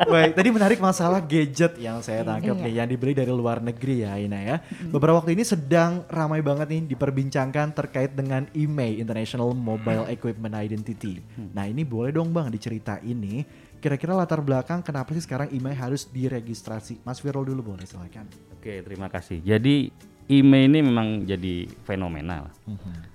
Baik, 0.03 0.31
tadi 0.33 0.49
menarik 0.49 0.79
masalah 0.79 1.19
gadget 1.19 1.75
yang 1.77 1.99
saya 2.01 2.23
tangkap 2.23 2.55
Iya. 2.55 2.65
nih, 2.65 2.73
yang 2.73 2.87
dibeli 2.87 3.13
dari 3.13 3.29
luar 3.29 3.59
negeri 3.59 4.03
ya 4.03 4.15
Ina 4.15 4.41
ya. 4.41 4.57
Beberapa 4.85 5.19
waktu 5.19 5.35
ini 5.35 5.43
sedang 5.43 6.07
ramai 6.07 6.39
banget 6.39 6.71
nih 6.71 6.83
diperbincangkan 6.89 7.75
terkait 7.75 8.13
dengan 8.13 8.47
IMEI 8.53 8.97
International 8.97 9.51
Mobile 9.53 10.07
Equipment 10.07 10.55
Identity. 10.55 11.19
Nah 11.51 11.67
ini 11.67 11.83
boleh 11.83 12.11
dong 12.11 12.31
bang 12.31 12.47
diceritain 12.47 13.03
nih, 13.13 13.43
kira-kira 13.79 14.15
latar 14.15 14.39
belakang 14.39 14.79
kenapa 14.81 15.11
sih 15.11 15.21
sekarang 15.21 15.51
IMEI 15.51 15.75
harus 15.75 16.07
diregistrasi? 16.07 17.03
Mas 17.03 17.19
Firul 17.19 17.43
dulu 17.45 17.75
boleh 17.75 17.83
silakan. 17.83 18.31
Oke, 18.53 18.79
terima 18.81 19.11
kasih. 19.11 19.43
Jadi 19.43 19.91
IMEI 20.29 20.71
ini 20.71 20.79
memang 20.83 21.27
jadi 21.27 21.67
fenomenal 21.83 22.51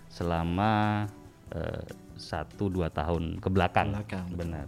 selama 0.08 1.06
eh, 1.52 1.84
satu 2.18 2.68
dua 2.68 2.90
tahun 2.90 3.38
ke 3.38 3.48
belakang. 3.48 3.94
Benar. 4.34 4.66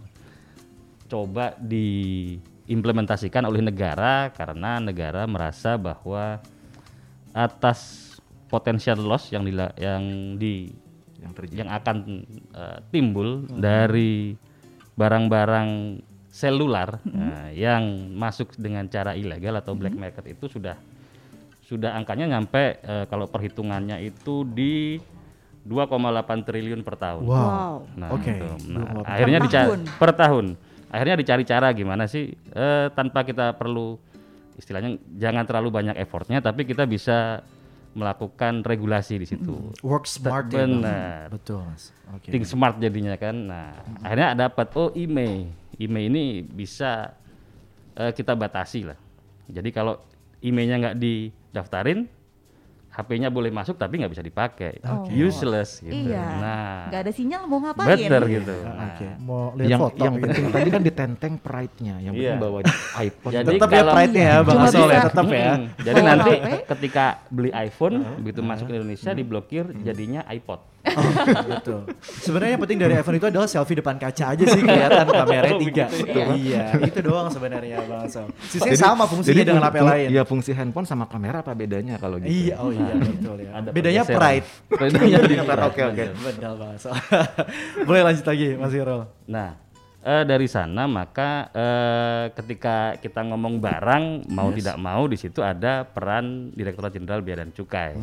Coba 1.10 1.58
diimplementasikan 1.58 3.42
oleh 3.44 3.60
negara 3.60 4.30
karena 4.30 4.78
negara 4.78 5.26
merasa 5.26 5.74
bahwa 5.74 6.38
atas 7.30 8.10
potensial 8.46 8.98
loss 8.98 9.30
yang 9.30 9.42
dila- 9.42 9.74
yang 9.78 10.34
di 10.38 10.70
yang 11.20 11.32
terjadi. 11.34 11.66
yang 11.66 11.70
akan 11.70 11.96
eh, 12.54 12.78
timbul 12.90 13.44
dari 13.60 14.34
barang-barang 14.96 16.00
selular 16.30 17.02
eh, 17.04 17.58
yang 17.58 17.82
masuk 18.14 18.54
dengan 18.54 18.86
cara 18.86 19.18
ilegal 19.18 19.58
atau 19.58 19.74
black 19.74 19.94
market 19.98 20.24
itu 20.30 20.46
sudah 20.46 20.78
sudah 21.70 21.94
angkanya 21.94 22.26
nyampe 22.28 22.82
eh, 22.82 23.04
kalau 23.06 23.30
perhitungannya 23.30 24.02
itu 24.02 24.42
di 24.42 24.98
2,8 25.62 25.94
triliun 26.42 26.82
per 26.82 26.96
tahun. 26.96 27.22
Wow, 27.22 27.86
Nah, 27.94 28.08
oke. 28.10 28.26
itu. 28.26 28.48
Nah, 28.66 29.04
2,8. 29.04 29.06
akhirnya 29.06 29.38
Per 29.38 29.46
dicari 29.46 29.66
tahun. 29.68 29.80
per 29.96 30.10
tahun. 30.12 30.46
Akhirnya 30.90 31.14
dicari 31.14 31.42
cara 31.46 31.68
gimana 31.70 32.04
sih 32.04 32.24
eh, 32.34 32.86
tanpa 32.90 33.22
kita 33.22 33.54
perlu 33.54 33.94
istilahnya 34.58 34.98
jangan 35.14 35.46
terlalu 35.46 35.68
banyak 35.70 35.96
effortnya, 35.96 36.42
tapi 36.42 36.66
kita 36.66 36.82
bisa 36.84 37.46
melakukan 37.90 38.62
regulasi 38.62 39.18
di 39.18 39.26
situ. 39.26 39.70
Work 39.82 40.06
smart 40.06 40.46
ya. 40.48 40.62
Benar. 40.62 41.30
Betul. 41.30 41.62
Oke. 42.10 42.30
Think 42.30 42.44
smart 42.44 42.78
jadinya 42.78 43.14
kan. 43.14 43.34
Nah, 43.46 43.70
akhirnya 44.02 44.34
dapat 44.34 44.66
oh 44.74 44.90
email. 44.92 45.46
Email 45.76 46.06
ini 46.08 46.24
bisa 46.42 47.14
eh, 47.94 48.10
kita 48.10 48.34
batasi 48.34 48.84
lah. 48.84 48.98
Jadi 49.46 49.70
kalau 49.70 49.98
emailnya 50.40 50.76
nggak 50.80 50.98
didaftarin, 51.50 52.06
HP-nya 52.90 53.30
boleh 53.30 53.48
masuk 53.48 53.78
tapi 53.78 54.02
nggak 54.02 54.10
bisa 54.10 54.18
dipakai. 54.20 54.82
Useless 55.08 55.78
gitu. 55.78 55.94
Iya. 56.10 56.26
Nah, 56.42 56.90
Nggak 56.90 57.00
ada 57.00 57.12
sinyal 57.14 57.42
mau 57.46 57.62
ngapain? 57.62 57.86
better 57.88 58.22
gitu. 58.26 58.56
Oke, 58.66 59.06
Nah, 59.06 59.14
mau 59.20 59.42
lihat 59.54 59.68
yang 59.68 59.80
foto 59.80 60.02
yang 60.02 60.12
gitu. 60.12 60.24
penting 60.26 60.44
tadi 60.58 60.68
kan 60.68 60.82
ditenteng 60.82 61.34
pride-nya, 61.38 61.94
yang 62.00 62.12
penting 62.12 62.34
Iya. 62.34 62.42
bawa 62.42 62.58
iPhone. 62.98 63.32
Jadi 63.32 63.46
tetap 63.54 63.68
ya 63.70 63.82
pride-nya 63.86 64.24
ya 64.24 64.36
Bang 64.42 64.58
Asol 64.60 64.88
ya, 64.88 65.00
tetap 65.06 65.26
ya. 65.28 65.52
Jadi 65.80 66.00
nanti 66.02 66.32
ketika 66.66 67.04
beli 67.30 67.50
iPhone 67.52 67.94
begitu 68.18 68.40
masuk 68.42 68.66
ke 68.66 68.74
Indonesia 68.74 69.10
diblokir 69.12 69.64
jadinya 69.80 70.26
iPod. 70.26 70.58
Oh, 70.80 71.12
betul. 71.44 71.80
Sebenarnya 72.24 72.56
yang 72.56 72.62
penting 72.64 72.78
dari 72.80 72.94
iPhone 72.96 73.16
itu 73.20 73.28
adalah 73.28 73.44
selfie 73.44 73.76
depan 73.76 74.00
kaca 74.00 74.32
aja 74.32 74.44
sih 74.48 74.62
kelihatan 74.64 75.06
kameranya 75.12 75.56
tiga. 75.60 75.84
begitu 75.92 76.16
ya. 76.16 76.26
Iya, 76.32 76.64
itu 76.88 76.98
doang 77.04 77.28
sebenarnya 77.28 77.84
Bang 77.84 78.08
Asol. 78.08 78.26
Sisanya 78.48 78.78
sama 78.80 79.04
fungsinya 79.04 79.44
dengan 79.44 79.64
HP 79.68 79.76
lain. 79.84 80.08
Iya, 80.08 80.22
fungsi 80.24 80.50
handphone 80.56 80.88
sama 80.88 81.04
kamera 81.04 81.44
apa 81.44 81.52
bedanya 81.52 82.00
kalau 82.00 82.16
gitu? 82.16 82.32
Iya, 82.32 82.54
oh 82.64 82.72
iya 82.72 82.92
betul 82.96 83.36
ya. 83.44 83.50
Ada 83.60 83.68
Bedanya 83.76 84.02
pride. 84.08 84.46
Bedanya 84.72 85.18
di 85.20 85.34
Oke, 85.40 85.82
oke. 85.84 86.04
Bener. 86.08 86.16
Benar 86.16 86.52
Bang 86.56 86.70
Asol. 86.80 86.94
Boleh 87.88 88.02
lanjut 88.08 88.24
lagi 88.24 88.48
Mas 88.56 88.72
Irul. 88.72 89.02
Nah, 89.28 89.48
eh, 90.00 90.24
dari 90.24 90.48
sana 90.48 90.88
maka 90.88 91.52
eh, 91.52 92.24
ketika 92.40 92.96
kita 92.96 93.20
ngomong 93.28 93.60
barang 93.60 94.32
mau 94.32 94.48
tidak 94.48 94.80
mau 94.80 95.04
di 95.04 95.20
situ 95.20 95.44
ada 95.44 95.84
peran 95.84 96.56
Direktorat 96.56 96.96
Jenderal 96.96 97.20
Bea 97.20 97.36
dan 97.44 97.52
Cukai. 97.52 98.00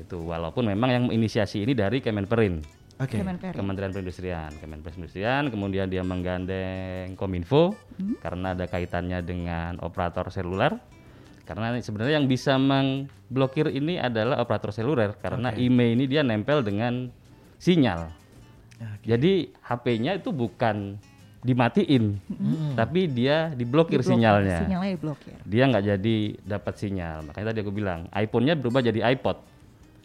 Itu 0.00 0.26
walaupun 0.26 0.66
memang 0.66 0.90
yang 0.90 1.04
menginisiasi 1.06 1.62
ini 1.62 1.72
dari 1.72 2.02
Kemenperin, 2.02 2.62
Oke. 3.02 3.18
Kemenperin. 3.18 3.58
Kementerian 3.58 3.90
Perindustrian, 3.90 4.50
Kemenperindustrian, 4.62 5.42
kemudian 5.50 5.90
dia 5.90 6.06
menggandeng 6.06 7.18
Kominfo 7.18 7.74
karena 8.22 8.54
ada 8.54 8.70
kaitannya 8.70 9.18
dengan 9.22 9.82
operator 9.82 10.30
seluler. 10.30 10.78
Karena 11.44 11.76
sebenarnya 11.76 12.22
yang 12.22 12.30
bisa 12.30 12.56
mengblokir 12.56 13.68
ini 13.68 14.00
adalah 14.00 14.40
operator 14.40 14.72
seluler 14.72 15.12
karena 15.20 15.52
email 15.58 15.92
ini 15.92 16.08
dia 16.08 16.24
nempel 16.24 16.64
dengan 16.64 17.12
sinyal. 17.60 18.08
Jadi 19.04 19.52
HP-nya 19.60 20.16
itu 20.16 20.32
bukan 20.32 20.96
dimatiin, 21.44 22.16
tapi 22.72 23.04
dia 23.04 23.52
diblokir, 23.52 24.00
Diblokir, 24.00 24.16
sinyalnya. 24.16 24.64
Sinyalnya 24.64 24.90
diblokir. 24.96 25.36
Dia 25.44 25.64
nggak 25.68 25.84
jadi 25.84 26.16
dapat 26.40 26.74
sinyal. 26.80 27.28
Makanya 27.28 27.46
tadi 27.52 27.58
aku 27.60 27.72
bilang, 27.76 28.08
iPhone-nya 28.16 28.56
berubah 28.56 28.80
jadi 28.80 29.04
iPod, 29.12 29.44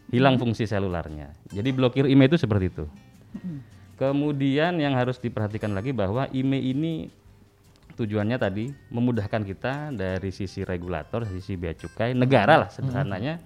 hilang 0.09 0.35
fungsi 0.41 0.65
selularnya. 0.65 1.33
Jadi 1.49 1.69
blokir 1.73 2.05
email 2.09 2.29
itu 2.29 2.37
seperti 2.41 2.69
itu. 2.69 2.85
Kemudian 3.99 4.79
yang 4.79 4.95
harus 4.95 5.19
diperhatikan 5.19 5.75
lagi 5.75 5.91
bahwa 5.91 6.25
email 6.31 6.63
ini 6.63 6.93
tujuannya 7.99 8.39
tadi 8.39 8.71
memudahkan 8.95 9.43
kita 9.43 9.91
dari 9.91 10.31
sisi 10.31 10.63
regulator, 10.63 11.27
sisi 11.27 11.59
bea 11.59 11.75
cukai, 11.75 12.15
negara 12.15 12.63
lah 12.63 12.69
sederhananya 12.71 13.43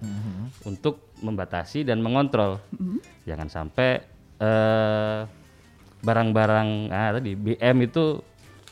untuk 0.62 1.10
membatasi 1.18 1.82
dan 1.82 1.98
mengontrol. 1.98 2.62
Jangan 3.26 3.50
sampai 3.50 3.98
eh, 4.38 5.20
barang-barang 6.04 6.68
ah, 6.92 7.10
tadi 7.18 7.34
BM 7.34 7.76
itu 7.88 8.20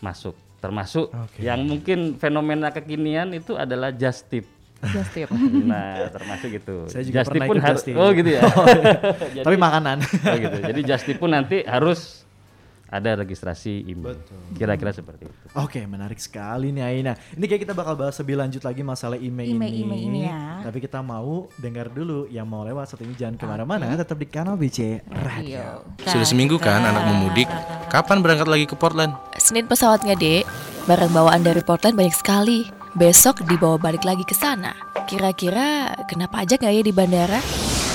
masuk. 0.04 0.36
Termasuk 0.62 1.10
Oke. 1.10 1.42
yang 1.42 1.66
mungkin 1.66 2.14
fenomena 2.22 2.70
kekinian 2.70 3.34
itu 3.34 3.58
adalah 3.58 3.90
just 3.90 4.30
tip. 4.30 4.46
Just 4.84 5.10
tip. 5.12 5.30
Nah, 5.30 6.10
termasuk 6.10 6.50
itu. 6.52 6.76
Saya 6.86 7.02
juga 7.02 7.16
just 7.18 7.28
pernah 7.28 7.38
tip 7.38 7.48
pun 7.48 7.56
ikut 7.56 7.64
harus. 7.64 7.82
Oh 7.94 8.10
gitu 8.10 8.30
ya. 8.30 8.40
Jadi- 9.36 9.44
Tapi 9.44 9.56
makanan. 9.56 9.96
Oh 10.02 10.36
gitu. 10.36 10.56
Jadi 10.60 10.80
just 10.82 11.04
tip 11.04 11.16
pun 11.16 11.30
nanti 11.30 11.62
harus 11.62 12.26
ada 12.84 13.16
registrasi 13.16 13.88
email. 13.88 14.20
Kira-kira 14.52 14.92
seperti 14.92 15.24
itu. 15.24 15.32
Oke, 15.54 15.80
menarik 15.82 16.18
sekali 16.18 16.68
nih 16.68 16.84
Aina. 16.84 17.16
Ini 17.32 17.40
kayak 17.42 17.62
kita 17.62 17.72
bakal 17.72 17.96
bahas 17.96 18.20
lebih 18.20 18.36
lanjut 18.36 18.60
lagi 18.60 18.82
masalah 18.82 19.16
email, 19.16 19.48
Email- 19.48 19.72
ini. 19.72 19.80
email 19.80 20.00
ini 20.02 20.20
ya. 20.26 20.60
Tapi 20.60 20.76
kita 20.78 21.00
mau 21.00 21.48
dengar 21.56 21.88
dulu 21.88 22.28
yang 22.28 22.44
mau 22.44 22.60
lewat 22.60 22.90
saat 22.90 23.00
ini 23.00 23.16
jangan 23.16 23.40
ke 23.40 23.46
mana-mana, 23.46 23.96
tetap 23.96 24.18
di 24.18 24.26
kanal 24.26 24.60
BC 24.60 25.08
Radio. 25.08 25.88
Sudah 26.04 26.26
seminggu 26.26 26.58
kan 26.58 26.82
anak 26.82 27.06
memudik? 27.06 27.48
Kapan 27.88 28.20
berangkat 28.20 28.44
lagi 28.44 28.66
ke 28.66 28.74
Portland? 28.74 29.16
Senin 29.38 29.64
pesawatnya, 29.64 30.12
Dek. 30.12 30.44
Barang 30.82 31.08
bawaan 31.10 31.40
dari 31.40 31.62
Portland 31.62 31.94
banyak 31.94 32.12
sekali. 32.12 32.81
Besok 32.92 33.48
dibawa 33.48 33.80
balik 33.80 34.04
lagi 34.04 34.20
ke 34.20 34.36
sana. 34.36 34.76
Kira-kira 35.08 35.96
kenapa 36.04 36.44
aja 36.44 36.60
nggak 36.60 36.72
ya 36.76 36.82
di 36.84 36.92
bandara? 36.92 37.40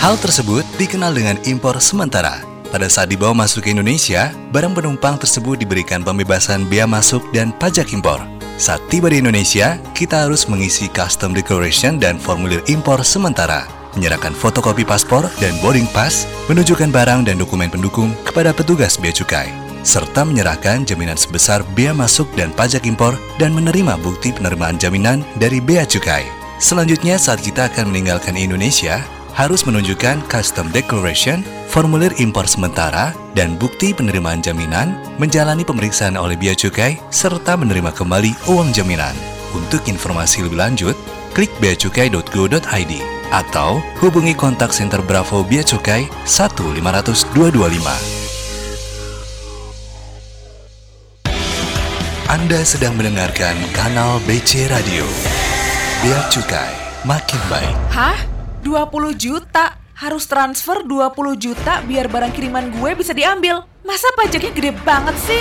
Hal 0.01 0.17
tersebut 0.17 0.65
dikenal 0.81 1.13
dengan 1.13 1.37
impor 1.45 1.77
sementara. 1.77 2.41
Pada 2.73 2.89
saat 2.89 3.13
dibawa 3.13 3.45
masuk 3.45 3.61
ke 3.61 3.77
Indonesia, 3.77 4.33
barang 4.49 4.73
penumpang 4.73 5.21
tersebut 5.21 5.61
diberikan 5.61 6.01
pembebasan 6.01 6.65
bea 6.65 6.89
masuk 6.89 7.21
dan 7.29 7.53
pajak 7.61 7.93
impor. 7.93 8.25
Saat 8.57 8.81
tiba 8.89 9.13
di 9.13 9.21
Indonesia, 9.21 9.77
kita 9.93 10.25
harus 10.25 10.49
mengisi 10.49 10.89
custom 10.89 11.29
declaration 11.29 12.01
dan 12.01 12.17
formulir 12.17 12.65
impor 12.65 12.97
sementara, 13.05 13.69
menyerahkan 13.93 14.33
fotokopi 14.33 14.81
paspor 14.81 15.29
dan 15.37 15.53
boarding 15.61 15.85
pass, 15.93 16.25
menunjukkan 16.49 16.89
barang 16.89 17.29
dan 17.29 17.37
dokumen 17.37 17.69
pendukung 17.69 18.17
kepada 18.25 18.49
petugas 18.49 18.97
bea 18.97 19.13
cukai. 19.13 19.66
Serta 19.87 20.27
menyerahkan 20.27 20.83
jaminan 20.83 21.15
sebesar 21.15 21.63
bea 21.71 21.95
masuk 21.95 22.27
dan 22.35 22.51
pajak 22.51 22.83
impor 22.83 23.15
dan 23.39 23.55
menerima 23.55 23.95
bukti 24.03 24.35
penerimaan 24.35 24.75
jaminan 24.75 25.23
dari 25.39 25.63
bea 25.63 25.87
cukai. 25.87 26.27
Selanjutnya 26.59 27.15
saat 27.15 27.39
kita 27.39 27.71
akan 27.71 27.95
meninggalkan 27.95 28.35
Indonesia, 28.35 28.99
harus 29.31 29.63
menunjukkan 29.63 30.27
custom 30.27 30.67
declaration, 30.75 31.39
formulir 31.71 32.11
impor 32.19 32.43
sementara, 32.49 33.15
dan 33.31 33.55
bukti 33.55 33.95
penerimaan 33.95 34.43
jaminan, 34.43 34.99
menjalani 35.15 35.63
pemeriksaan 35.63 36.19
oleh 36.19 36.35
bea 36.35 36.57
cukai, 36.57 36.99
serta 37.07 37.55
menerima 37.55 37.95
kembali 37.95 38.51
uang 38.51 38.75
jaminan. 38.75 39.15
Untuk 39.55 39.87
informasi 39.87 40.43
lebih 40.43 40.59
lanjut, 40.59 40.95
klik 41.31 41.53
beacukai.go.id 41.63 43.17
atau 43.31 43.83
hubungi 43.99 44.35
kontak 44.35 44.71
center 44.71 45.03
Bravo 45.03 45.43
Bea 45.43 45.63
Cukai 45.63 46.07
1500225. 46.23 48.26
Anda 52.27 52.59
sedang 52.67 52.99
mendengarkan 52.99 53.55
kanal 53.71 54.19
BC 54.27 54.67
Radio. 54.67 55.07
Bea 56.03 56.19
Cukai, 56.27 56.75
makin 57.07 57.39
baik. 57.47 57.71
Hah? 57.87 58.19
20 58.67 59.15
juta? 59.15 59.79
Harus 59.95 60.27
transfer 60.27 60.83
20 60.83 61.15
juta 61.39 61.79
biar 61.87 62.11
barang 62.11 62.35
kiriman 62.35 62.67
gue 62.67 62.99
bisa 62.99 63.15
diambil. 63.15 63.63
Masa 63.87 64.11
pajaknya 64.19 64.51
gede 64.51 64.75
banget 64.83 65.15
sih? 65.23 65.39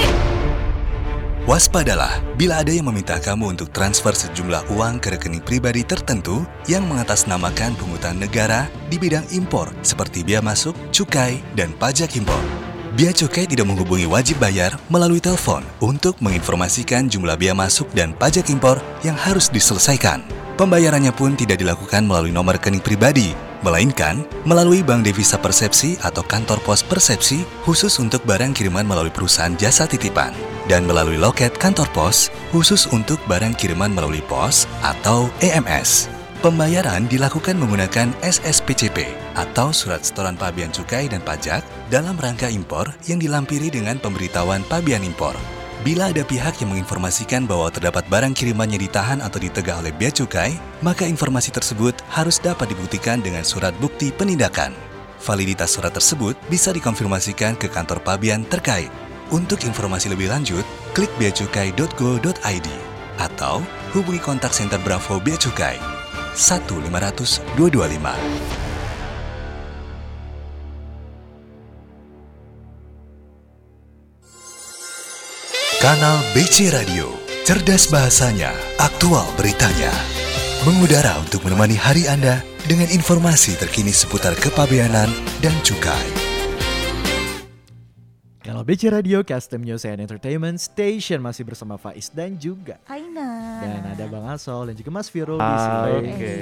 Waspadalah 1.51 2.23
bila 2.39 2.63
ada 2.63 2.71
yang 2.71 2.87
meminta 2.87 3.19
kamu 3.19 3.59
untuk 3.59 3.75
transfer 3.75 4.15
sejumlah 4.15 4.71
uang 4.71 5.03
ke 5.03 5.19
rekening 5.19 5.43
pribadi 5.43 5.83
tertentu 5.83 6.47
yang 6.71 6.87
mengatasnamakan 6.87 7.75
pungutan 7.75 8.15
negara 8.15 8.71
di 8.87 8.95
bidang 8.95 9.27
impor 9.35 9.75
seperti 9.83 10.23
bea 10.23 10.39
masuk, 10.39 10.79
cukai, 10.95 11.43
dan 11.59 11.75
pajak 11.83 12.15
impor. 12.15 12.66
Bea 12.97 13.13
Cukai 13.13 13.45
tidak 13.45 13.69
menghubungi 13.69 14.09
wajib 14.09 14.41
bayar 14.41 14.73
melalui 14.89 15.21
telepon 15.21 15.61
untuk 15.85 16.17
menginformasikan 16.25 17.13
jumlah 17.13 17.37
bea 17.37 17.53
masuk 17.53 17.93
dan 17.93 18.17
pajak 18.17 18.49
impor 18.49 18.81
yang 19.05 19.13
harus 19.13 19.53
diselesaikan. 19.53 20.25
Pembayarannya 20.57 21.13
pun 21.13 21.37
tidak 21.37 21.61
dilakukan 21.61 22.09
melalui 22.09 22.33
nomor 22.33 22.57
rekening 22.57 22.81
pribadi, 22.81 23.37
melainkan 23.61 24.25
melalui 24.49 24.81
bank 24.81 25.05
devisa 25.05 25.37
persepsi 25.37 26.01
atau 26.01 26.25
kantor 26.25 26.57
pos 26.65 26.81
persepsi 26.81 27.45
khusus 27.69 28.01
untuk 28.01 28.25
barang 28.25 28.57
kiriman 28.57 28.89
melalui 28.89 29.13
perusahaan 29.13 29.53
jasa 29.61 29.85
titipan, 29.85 30.33
dan 30.65 30.89
melalui 30.89 31.21
loket 31.21 31.53
kantor 31.61 31.93
pos 31.93 32.33
khusus 32.49 32.89
untuk 32.97 33.21
barang 33.29 33.53
kiriman 33.61 33.93
melalui 33.93 34.25
pos 34.25 34.65
atau 34.81 35.29
EMS. 35.45 36.16
Pembayaran 36.45 37.09
dilakukan 37.09 37.57
menggunakan 37.57 38.13
SSPCP 38.21 39.09
atau 39.41 39.73
Surat 39.73 40.05
Setoran 40.05 40.37
Pabean 40.37 40.69
Cukai 40.69 41.09
dan 41.09 41.25
Pajak 41.25 41.65
dalam 41.89 42.13
rangka 42.21 42.53
impor 42.53 42.93
yang 43.09 43.17
dilampiri 43.17 43.73
dengan 43.73 43.97
pemberitahuan 43.97 44.61
pabean 44.69 45.01
impor. 45.01 45.33
Bila 45.81 46.13
ada 46.13 46.21
pihak 46.21 46.61
yang 46.61 46.77
menginformasikan 46.77 47.49
bahwa 47.49 47.73
terdapat 47.73 48.05
barang 48.13 48.37
kirimannya 48.37 48.77
ditahan 48.77 49.25
atau 49.25 49.41
ditegah 49.41 49.81
oleh 49.81 49.97
bea 49.97 50.13
cukai, 50.13 50.53
maka 50.85 51.09
informasi 51.09 51.57
tersebut 51.57 52.05
harus 52.13 52.37
dapat 52.37 52.69
dibuktikan 52.69 53.25
dengan 53.25 53.41
surat 53.41 53.73
bukti 53.81 54.13
penindakan. 54.13 54.77
Validitas 55.25 55.73
surat 55.73 55.97
tersebut 55.97 56.37
bisa 56.53 56.69
dikonfirmasikan 56.69 57.57
ke 57.57 57.73
kantor 57.73 58.05
pabean 58.05 58.45
terkait. 58.45 58.93
Untuk 59.33 59.65
informasi 59.65 60.13
lebih 60.13 60.29
lanjut, 60.29 60.69
klik 60.93 61.11
beacukai.go.id 61.17 62.69
atau 63.17 63.65
hubungi 63.97 64.21
kontak 64.21 64.53
center 64.53 64.77
Bravo 64.85 65.17
Bea 65.17 65.41
Cukai 65.41 65.96
1500225. 66.37 68.13
Kanal 75.81 76.19
BC 76.37 76.73
Radio, 76.73 77.09
cerdas 77.45 77.89
bahasanya, 77.89 78.53
aktual 78.81 79.25
beritanya. 79.37 79.93
Mengudara 80.65 81.15
untuk 81.23 81.47
menemani 81.47 81.79
hari 81.79 82.11
Anda 82.11 82.43
dengan 82.67 82.91
informasi 82.91 83.55
terkini 83.55 83.95
seputar 83.95 84.35
kepabeanan 84.35 85.09
dan 85.41 85.55
cukai. 85.63 86.26
Kanal 88.47 88.63
BC 88.63 88.87
Radio, 88.89 89.27
Custom 89.27 89.59
News 89.59 89.83
and 89.83 89.99
Entertainment 89.99 90.55
Station 90.57 91.19
masih 91.19 91.43
bersama 91.43 91.75
Faiz 91.75 92.07
dan 92.09 92.39
juga 92.39 92.79
Aina. 92.87 93.59
dan 93.59 93.83
ada 93.91 94.07
Bang 94.07 94.23
Asol 94.31 94.71
dan 94.71 94.79
juga 94.79 94.87
Mas 94.89 95.11
di 95.11 95.19
Ah, 95.37 95.91
sini. 95.91 96.15
Oke. 96.15 96.33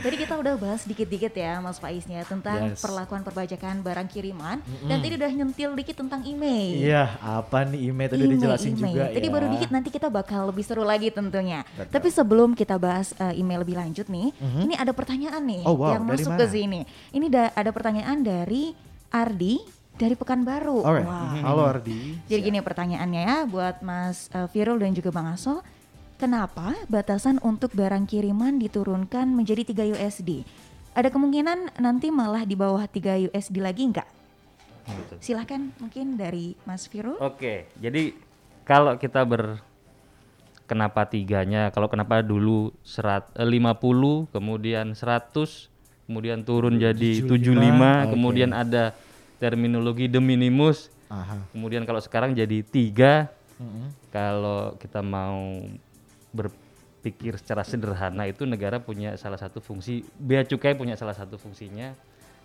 Tadi 0.00 0.16
kita 0.16 0.34
udah 0.34 0.56
bahas 0.56 0.88
dikit-dikit 0.88 1.28
ya 1.30 1.60
Mas 1.60 1.76
Faiznya 1.76 2.24
tentang 2.24 2.72
Yes. 2.72 2.80
perlakuan 2.80 3.20
perbajakan 3.20 3.84
barang 3.84 4.08
kiriman 4.08 4.64
dan 4.88 4.96
tadi 4.98 5.20
udah 5.20 5.28
nyentil 5.28 5.76
dikit 5.76 6.00
tentang 6.00 6.24
email. 6.24 6.80
Iya, 6.80 7.04
apa 7.20 7.60
nih 7.66 7.92
email 7.92 8.08
tadi 8.08 8.22
udah 8.24 8.32
dijelasin 8.32 8.72
email. 8.72 8.88
juga 8.88 9.04
Tadi 9.12 9.28
ya. 9.28 9.32
baru 9.34 9.46
dikit 9.52 9.70
nanti 9.70 9.88
kita 9.90 10.08
bakal 10.08 10.48
lebih 10.48 10.64
seru 10.64 10.80
lagi 10.80 11.12
tentunya. 11.12 11.60
Tapi 11.92 12.08
sebelum 12.08 12.56
kita 12.56 12.80
bahas 12.80 13.12
uh, 13.14 13.36
email 13.36 13.60
lebih 13.60 13.76
lanjut 13.76 14.08
nih, 14.08 14.32
ini 14.58 14.72
ada 14.74 14.96
pertanyaan 14.96 15.44
nih 15.44 15.60
Oh, 15.62 15.76
wow. 15.76 15.92
yang 15.92 16.08
Dari 16.08 16.12
masuk 16.16 16.32
mana? 16.32 16.40
ke 16.40 16.46
sini. 16.48 16.80
Ini 17.12 17.26
da- 17.28 17.52
ada 17.52 17.68
pertanyaan 17.68 18.16
dari 18.18 18.72
Ardi 19.08 19.76
dari 19.98 20.14
Pekanbaru. 20.14 20.86
Alright. 20.86 21.04
Wah. 21.04 21.42
Halo 21.42 21.62
Ardi. 21.66 22.14
Jadi 22.30 22.40
gini 22.40 22.62
pertanyaannya 22.62 23.22
ya 23.26 23.38
buat 23.50 23.82
Mas 23.82 24.30
uh, 24.30 24.46
Firul 24.46 24.78
dan 24.78 24.94
juga 24.94 25.10
Bang 25.10 25.26
Aso. 25.26 25.60
Kenapa 26.18 26.74
batasan 26.90 27.38
untuk 27.46 27.74
barang 27.74 28.06
kiriman 28.06 28.58
diturunkan 28.58 29.30
menjadi 29.30 29.70
3 29.70 29.94
USD? 29.98 30.42
Ada 30.94 31.14
kemungkinan 31.14 31.78
nanti 31.78 32.10
malah 32.10 32.42
di 32.42 32.58
bawah 32.58 32.82
3 32.82 33.30
USD 33.30 33.62
lagi 33.62 33.86
enggak? 33.86 34.08
Silahkan 35.22 35.70
mungkin 35.78 36.18
dari 36.18 36.58
Mas 36.66 36.90
Firul. 36.90 37.20
Oke, 37.22 37.70
jadi 37.78 38.16
kalau 38.66 38.98
kita 38.98 39.22
ber 39.22 39.62
kenapa 40.66 41.06
tiganya, 41.06 41.70
kalau 41.70 41.86
kenapa 41.86 42.24
dulu 42.24 42.74
serat, 42.82 43.30
eh, 43.38 43.46
50, 43.46 44.26
kemudian 44.34 44.96
100, 44.96 45.70
kemudian 46.08 46.42
turun 46.42 46.80
jadi 46.82 47.24
75, 47.24 48.08
75, 48.08 48.12
kemudian 48.12 48.50
ada 48.56 48.96
terminologi 49.38 50.10
de 50.10 50.18
minimus, 50.18 50.90
Aha. 51.08 51.40
kemudian 51.54 51.86
kalau 51.86 52.02
sekarang 52.02 52.34
jadi 52.34 52.62
tiga, 52.66 53.30
kalau 54.14 54.74
kita 54.78 55.02
mau 55.02 55.62
berpikir 56.30 57.38
secara 57.40 57.66
sederhana 57.66 58.26
itu 58.28 58.46
negara 58.46 58.78
punya 58.78 59.14
salah 59.18 59.38
satu 59.38 59.58
fungsi, 59.58 60.06
bea 60.18 60.44
cukai 60.46 60.74
punya 60.78 60.94
salah 60.94 61.14
satu 61.14 61.38
fungsinya, 61.40 61.94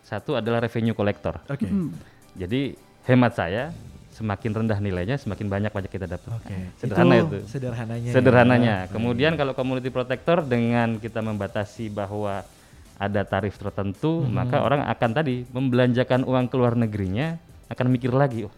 satu 0.05 0.37
adalah 0.37 0.63
revenue 0.63 0.95
collector. 0.97 1.37
Oke. 1.49 1.69
Jadi 2.33 2.73
hemat 3.05 3.33
saya 3.37 3.69
semakin 4.13 4.51
rendah 4.53 4.77
nilainya 4.77 5.17
semakin 5.17 5.49
banyak 5.49 5.71
pajak 5.73 5.89
kita 5.89 6.05
dapat. 6.05 6.29
Oke. 6.37 6.55
Sederhana 6.77 7.13
itu. 7.17 7.37
Sederhananya. 7.49 8.09
ya. 8.09 8.13
Sederhananya. 8.13 8.75
Kemudian 8.93 9.33
kalau 9.33 9.57
community 9.57 9.89
protector 9.89 10.45
dengan 10.45 11.01
kita 11.01 11.19
membatasi 11.25 11.89
bahwa 11.89 12.45
ada 13.03 13.21
tarif 13.21 13.55
tertentu, 13.55 14.23
Mhm. 14.23 14.31
maka 14.31 14.57
orang 14.59 14.81
akan 14.83 15.09
tadi 15.11 15.43
membelanjakan 15.47 16.23
uang 16.23 16.45
ke 16.45 16.55
luar 16.55 16.73
negerinya 16.73 17.35
akan 17.67 17.85
mikir 17.89 18.09
lagi, 18.09 18.45
oh 18.45 18.53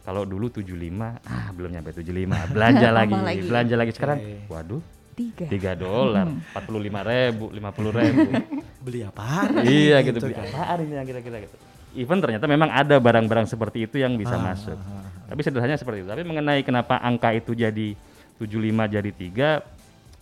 kalau 0.00 0.24
dulu 0.24 0.48
75, 0.48 1.20
ah 1.20 1.52
belum 1.52 1.70
nyampe 1.70 1.92
75, 1.92 2.32
belanja 2.54 2.88
lagi, 2.88 3.12
lagi. 3.14 3.44
belanja 3.44 3.74
lagi 3.74 3.92
sekarang, 3.92 4.18
Oke. 4.18 4.36
waduh, 4.48 4.82
Tiga. 5.12 5.46
3 5.46 5.74
dolar, 5.74 6.26
45 6.54 7.02
ribu, 7.02 7.44
50 7.50 7.90
ribu. 7.92 8.30
Beli 8.86 9.02
apa? 9.02 9.50
iya 9.62 9.98
gitu, 10.00 10.16
Gitu 10.16 10.24
beli 10.24 10.34
kan. 10.34 10.46
apaan 10.46 10.78
ini 10.80 10.94
yang 10.94 11.04
kira-kira 11.04 11.36
gitu. 11.42 11.56
Even 11.94 12.18
ternyata 12.18 12.46
memang 12.46 12.70
ada 12.70 12.96
barang-barang 12.96 13.46
seperti 13.46 13.84
itu 13.84 13.98
yang 13.98 14.14
bisa 14.14 14.32
Ah, 14.32 14.44
masuk. 14.44 14.76
ah, 14.76 15.02
ah. 15.02 15.04
Tapi 15.26 15.40
sederhananya 15.42 15.76
seperti 15.76 16.00
itu. 16.00 16.08
Tapi 16.08 16.22
mengenai 16.22 16.62
kenapa 16.62 16.96
angka 16.96 17.34
itu 17.34 17.52
jadi 17.52 17.98
75 18.38 18.48
jadi 18.86 19.10
3 19.10 19.60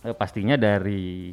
eh, 0.01 0.11
pastinya 0.11 0.57
dari 0.57 1.31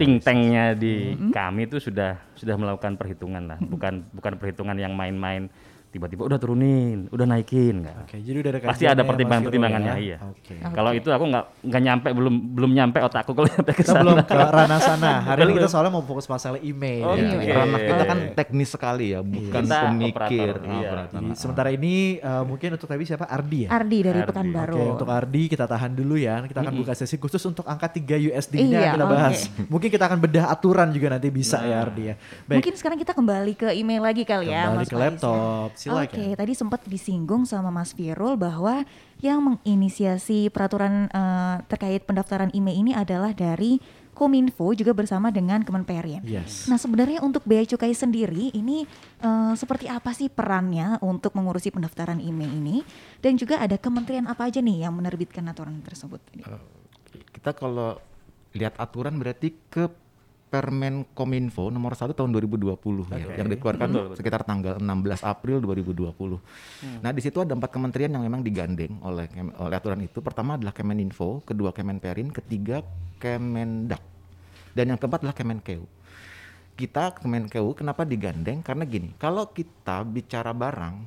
think 0.00 0.24
tanknya 0.24 0.72
di 0.72 1.12
kami 1.28 1.68
itu 1.68 1.76
sudah 1.76 2.16
sudah 2.32 2.56
melakukan 2.56 2.96
perhitungan 2.96 3.44
lah. 3.44 3.58
Bukan 3.60 4.08
bukan 4.16 4.32
perhitungan 4.40 4.76
yang 4.80 4.96
main-main 4.96 5.52
tiba-tiba 5.94 6.26
udah 6.26 6.38
turunin, 6.42 7.06
udah 7.14 7.22
naikin 7.22 7.86
enggak. 7.86 8.02
Oke, 8.02 8.18
jadi 8.18 8.36
udah 8.42 8.50
ada 8.50 8.58
Pasti 8.66 8.84
ada 8.84 8.98
Mas 8.98 9.08
pertimbangan-pertimbangannya, 9.14 9.94
Firul, 9.94 10.06
iya. 10.10 10.16
ya? 10.18 10.26
Oke. 10.26 10.54
Kalau 10.58 10.90
itu 10.90 11.08
aku 11.08 11.24
nggak 11.30 11.44
nggak 11.62 11.82
nyampe 11.86 12.08
belum 12.10 12.34
belum 12.58 12.70
nyampe 12.74 12.98
otakku 12.98 13.30
kalau 13.30 13.46
nyampe 13.46 13.70
ke 13.70 13.86
Kita 13.86 13.94
sana. 13.94 14.02
belum 14.02 14.16
ke 14.26 14.34
ranah 14.34 14.80
sana. 14.82 15.12
Hari 15.30 15.40
ini 15.46 15.52
kita 15.54 15.68
soalnya 15.70 15.92
mau 15.94 16.02
fokus 16.02 16.26
masalah 16.26 16.58
email. 16.58 17.06
Oh, 17.06 17.14
ya. 17.14 17.38
oke. 17.38 17.46
Ranah 17.46 17.78
kita 17.78 18.02
kan 18.04 18.18
Oke. 18.18 18.34
teknis 18.34 18.68
sekali 18.68 19.06
ya, 19.14 19.20
bukan 19.22 19.62
Kita 19.62 19.78
pemikir. 19.86 20.50
operator, 20.50 20.54
iya. 20.66 20.88
operator. 20.90 21.14
Jadi 21.14 21.28
sementara 21.38 21.68
ini 21.70 21.94
eh, 22.18 22.42
mungkin 22.42 22.68
untuk 22.74 22.88
tadi 22.90 23.02
siapa? 23.06 23.24
Ardi 23.30 23.58
ya? 23.64 23.68
Ardi 23.70 23.98
dari 24.02 24.18
Ardi. 24.18 24.30
Pekanbaru. 24.34 24.74
Oke, 24.74 24.84
untuk 24.98 25.08
Ardi 25.08 25.42
kita 25.46 25.64
tahan 25.64 25.92
dulu 25.94 26.14
ya. 26.18 26.42
Kita 26.42 26.58
akan 26.60 26.74
buka 26.74 26.92
sesi 26.92 27.14
khusus 27.14 27.42
untuk 27.44 27.62
angka 27.64 27.86
3 27.86 28.34
USD-nya 28.34 28.78
Iya, 28.82 28.90
kita 28.98 29.06
bahas. 29.06 29.38
Mungkin 29.70 29.88
kita 29.94 30.04
akan 30.10 30.18
bedah 30.18 30.50
aturan 30.50 30.90
juga 30.90 31.14
nanti 31.14 31.30
bisa 31.30 31.62
ya 31.62 31.86
Ardi 31.86 32.02
ya. 32.10 32.14
Baik, 32.44 32.58
Mungkin 32.58 32.74
sekarang 32.74 32.98
kita 32.98 33.12
kembali 33.14 33.52
ke 33.54 33.68
email 33.70 34.02
lagi 34.02 34.26
kali 34.26 34.50
ya, 34.50 34.74
kembali 34.74 34.88
ke 34.88 34.96
ya. 34.96 35.02
laptop. 35.06 35.68
Silakan. 35.84 36.16
Oke, 36.16 36.24
tadi 36.32 36.52
sempat 36.56 36.80
disinggung 36.88 37.44
sama 37.44 37.68
Mas 37.68 37.92
Firul 37.92 38.40
bahwa 38.40 38.88
yang 39.20 39.44
menginisiasi 39.44 40.48
peraturan 40.48 41.12
eh, 41.12 41.56
terkait 41.68 42.08
pendaftaran 42.08 42.48
IMEI 42.56 42.80
ini 42.80 42.92
adalah 42.96 43.36
dari 43.36 43.76
Kominfo 44.14 44.70
juga 44.72 44.94
bersama 44.94 45.28
dengan 45.34 45.66
Kemenperin. 45.66 46.22
Yes. 46.24 46.70
Nah 46.70 46.78
sebenarnya 46.78 47.18
untuk 47.20 47.42
bea 47.44 47.66
cukai 47.66 47.92
sendiri 47.92 48.54
ini 48.56 48.88
eh, 49.20 49.52
seperti 49.58 49.92
apa 49.92 50.16
sih 50.16 50.32
perannya 50.32 51.04
untuk 51.04 51.36
mengurusi 51.36 51.68
pendaftaran 51.68 52.16
IMEI 52.16 52.48
ini 52.48 52.76
dan 53.20 53.36
juga 53.36 53.60
ada 53.60 53.76
kementerian 53.76 54.24
apa 54.24 54.48
aja 54.48 54.64
nih 54.64 54.88
yang 54.88 54.96
menerbitkan 54.96 55.44
aturan 55.52 55.84
tersebut? 55.84 56.24
kita 57.34 57.50
kalau 57.54 58.00
lihat 58.54 58.78
aturan 58.78 59.18
berarti 59.18 59.52
ke 59.68 59.90
Permen 60.54 61.02
Kominfo 61.18 61.66
nomor 61.66 61.98
1 61.98 62.14
tahun 62.14 62.30
2020 62.30 62.78
ya, 63.10 63.42
yang 63.42 63.50
dikeluarkan 63.50 64.14
sekitar 64.14 64.46
tanggal 64.46 64.78
16 64.78 65.26
April 65.26 65.58
2020. 65.58 66.14
Nah, 67.02 67.10
di 67.10 67.18
situ 67.18 67.42
ada 67.42 67.58
empat 67.58 67.74
kementerian 67.74 68.14
yang 68.14 68.22
memang 68.22 68.46
digandeng 68.46 69.02
oleh 69.02 69.26
oleh 69.58 69.74
aturan 69.74 69.98
itu. 70.06 70.22
Pertama 70.22 70.54
adalah 70.54 70.70
Kemeninfo, 70.70 71.42
kedua 71.42 71.74
Kemenperin, 71.74 72.30
ketiga 72.30 72.86
Kemendak. 73.18 73.98
Dan 74.78 74.94
yang 74.94 74.98
keempat 75.02 75.26
adalah 75.26 75.34
Kemenkeu. 75.34 75.82
Kita 76.78 77.18
Kemenkeu 77.18 77.74
kenapa 77.74 78.06
digandeng? 78.06 78.62
Karena 78.62 78.86
gini, 78.86 79.10
kalau 79.18 79.50
kita 79.50 80.06
bicara 80.06 80.54
barang 80.54 81.02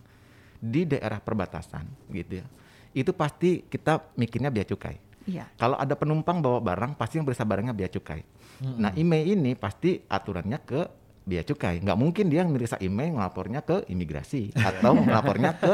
di 0.59 0.83
daerah 0.91 1.23
perbatasan 1.23 1.87
gitu 2.11 2.43
ya. 2.43 2.45
Itu 2.91 3.15
pasti 3.15 3.63
kita 3.63 4.11
mikirnya 4.19 4.51
bea 4.51 4.67
cukai. 4.67 5.06
Iya. 5.27 5.45
Kalau 5.59 5.75
ada 5.75 5.93
penumpang 5.93 6.39
bawa 6.39 6.63
barang, 6.63 6.95
pasti 6.95 7.19
yang 7.19 7.27
berisa 7.27 7.43
barangnya 7.43 7.75
bea 7.75 7.91
cukai. 7.91 8.23
Nah, 8.79 8.95
IMEI 8.95 9.35
ini 9.35 9.53
pasti 9.53 9.99
aturannya 10.01 10.57
ke 10.63 10.81
bea 11.21 11.43
cukai. 11.43 11.83
Nggak 11.83 11.97
mungkin 11.99 12.31
dia 12.31 12.41
yang 12.41 12.49
meriksa 12.49 12.79
IMEI 12.79 13.11
ngelapornya 13.11 13.59
ke 13.61 13.83
imigrasi 13.91 14.55
atau 14.55 14.95
ngelapornya 15.03 15.51
ke 15.59 15.73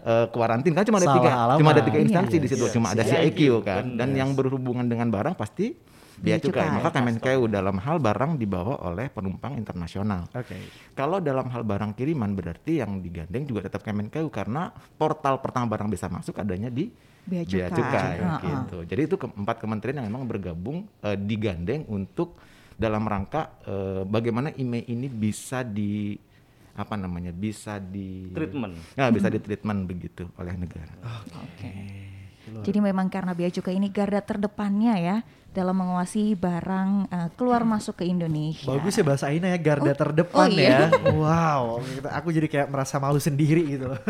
eh, 0.00 0.26
kuarantin 0.30 0.72
kan 0.72 0.86
cuma 0.86 1.02
ada 1.02 1.10
Salah 1.10 1.18
tiga, 1.18 1.30
cuma 1.58 1.70
ada 1.74 1.82
tiga 1.82 1.98
Iya. 1.98 2.04
instansi 2.06 2.36
di 2.38 2.48
situ, 2.48 2.64
Yes, 2.64 2.72
cuma 2.72 2.94
ada 2.94 3.02
yes. 3.02 3.10
CIQ 3.10 3.40
kan. 3.66 3.84
Dan 3.98 4.14
yang 4.14 4.32
berhubungan 4.32 4.86
dengan 4.86 5.10
barang 5.10 5.34
pasti 5.34 5.74
Bea 6.12 6.38
bea 6.38 6.44
cukai. 6.44 6.70
cukai. 6.70 6.76
Maka 6.78 6.90
Kemenkeu 6.94 7.50
dalam 7.50 7.76
hal 7.82 7.98
barang 7.98 8.38
dibawa 8.38 8.78
oleh 8.86 9.10
penumpang 9.10 9.58
internasional. 9.58 10.30
Oke. 10.30 10.54
Kalau 10.94 11.18
dalam 11.18 11.50
hal 11.50 11.66
barang 11.66 11.98
kiriman 11.98 12.30
berarti 12.32 12.78
yang 12.78 13.02
digandeng 13.02 13.42
juga 13.42 13.66
tetap 13.66 13.82
Kemenkeu 13.82 14.30
karena 14.30 14.70
portal 14.94 15.42
pertama 15.42 15.66
barang 15.66 15.90
bisa 15.90 16.06
masuk 16.06 16.38
adanya 16.38 16.70
di 16.70 16.94
Bea 17.22 17.42
bea 17.46 17.70
cukai. 17.70 17.76
cukai 17.78 18.16
Heeh. 18.18 18.42
gitu. 18.42 18.78
Jadi 18.86 19.00
itu 19.06 19.16
keempat 19.18 19.56
kementerian 19.62 20.02
yang 20.02 20.08
memang 20.10 20.26
bergabung 20.26 20.86
eh, 21.02 21.18
digandeng 21.18 21.86
untuk 21.86 22.38
dalam 22.74 23.06
rangka 23.06 23.62
eh, 23.66 24.02
bagaimana 24.02 24.50
IMEI 24.54 24.90
ini 24.90 25.06
bisa 25.06 25.62
di 25.62 26.18
apa 26.72 26.96
namanya 26.96 27.30
bisa 27.36 27.76
di 27.76 28.32
Treatment. 28.32 28.96
Ya, 28.96 29.12
bisa 29.12 29.28
di 29.28 29.38
treatment 29.38 29.84
begitu 29.84 30.24
oleh 30.40 30.56
negara. 30.56 30.92
Jadi 32.62 32.78
memang 32.82 33.06
karena 33.06 33.32
bea 33.36 33.48
cukai 33.48 33.78
ini 33.78 33.88
garda 33.88 34.20
terdepannya 34.20 34.94
ya 34.98 35.16
dalam 35.52 35.76
menguasai 35.76 36.32
barang 36.32 36.90
eh, 37.12 37.28
keluar 37.36 37.62
masuk 37.62 38.00
ke 38.00 38.04
Indonesia. 38.08 38.66
Bagus 38.72 38.96
ya 38.96 39.04
bahasa 39.04 39.28
Aina 39.28 39.52
ya 39.52 39.58
garda 39.60 39.92
Oh, 39.92 39.96
terdepan 39.96 40.48
oh 40.48 40.48
iya. 40.48 40.88
ya. 40.88 41.12
Wow, 41.12 41.62
aku 42.08 42.32
jadi 42.32 42.48
kayak 42.48 42.68
merasa 42.72 42.96
malu 42.96 43.20
sendiri 43.20 43.60
gitu 43.68 43.92
loh. 43.92 44.00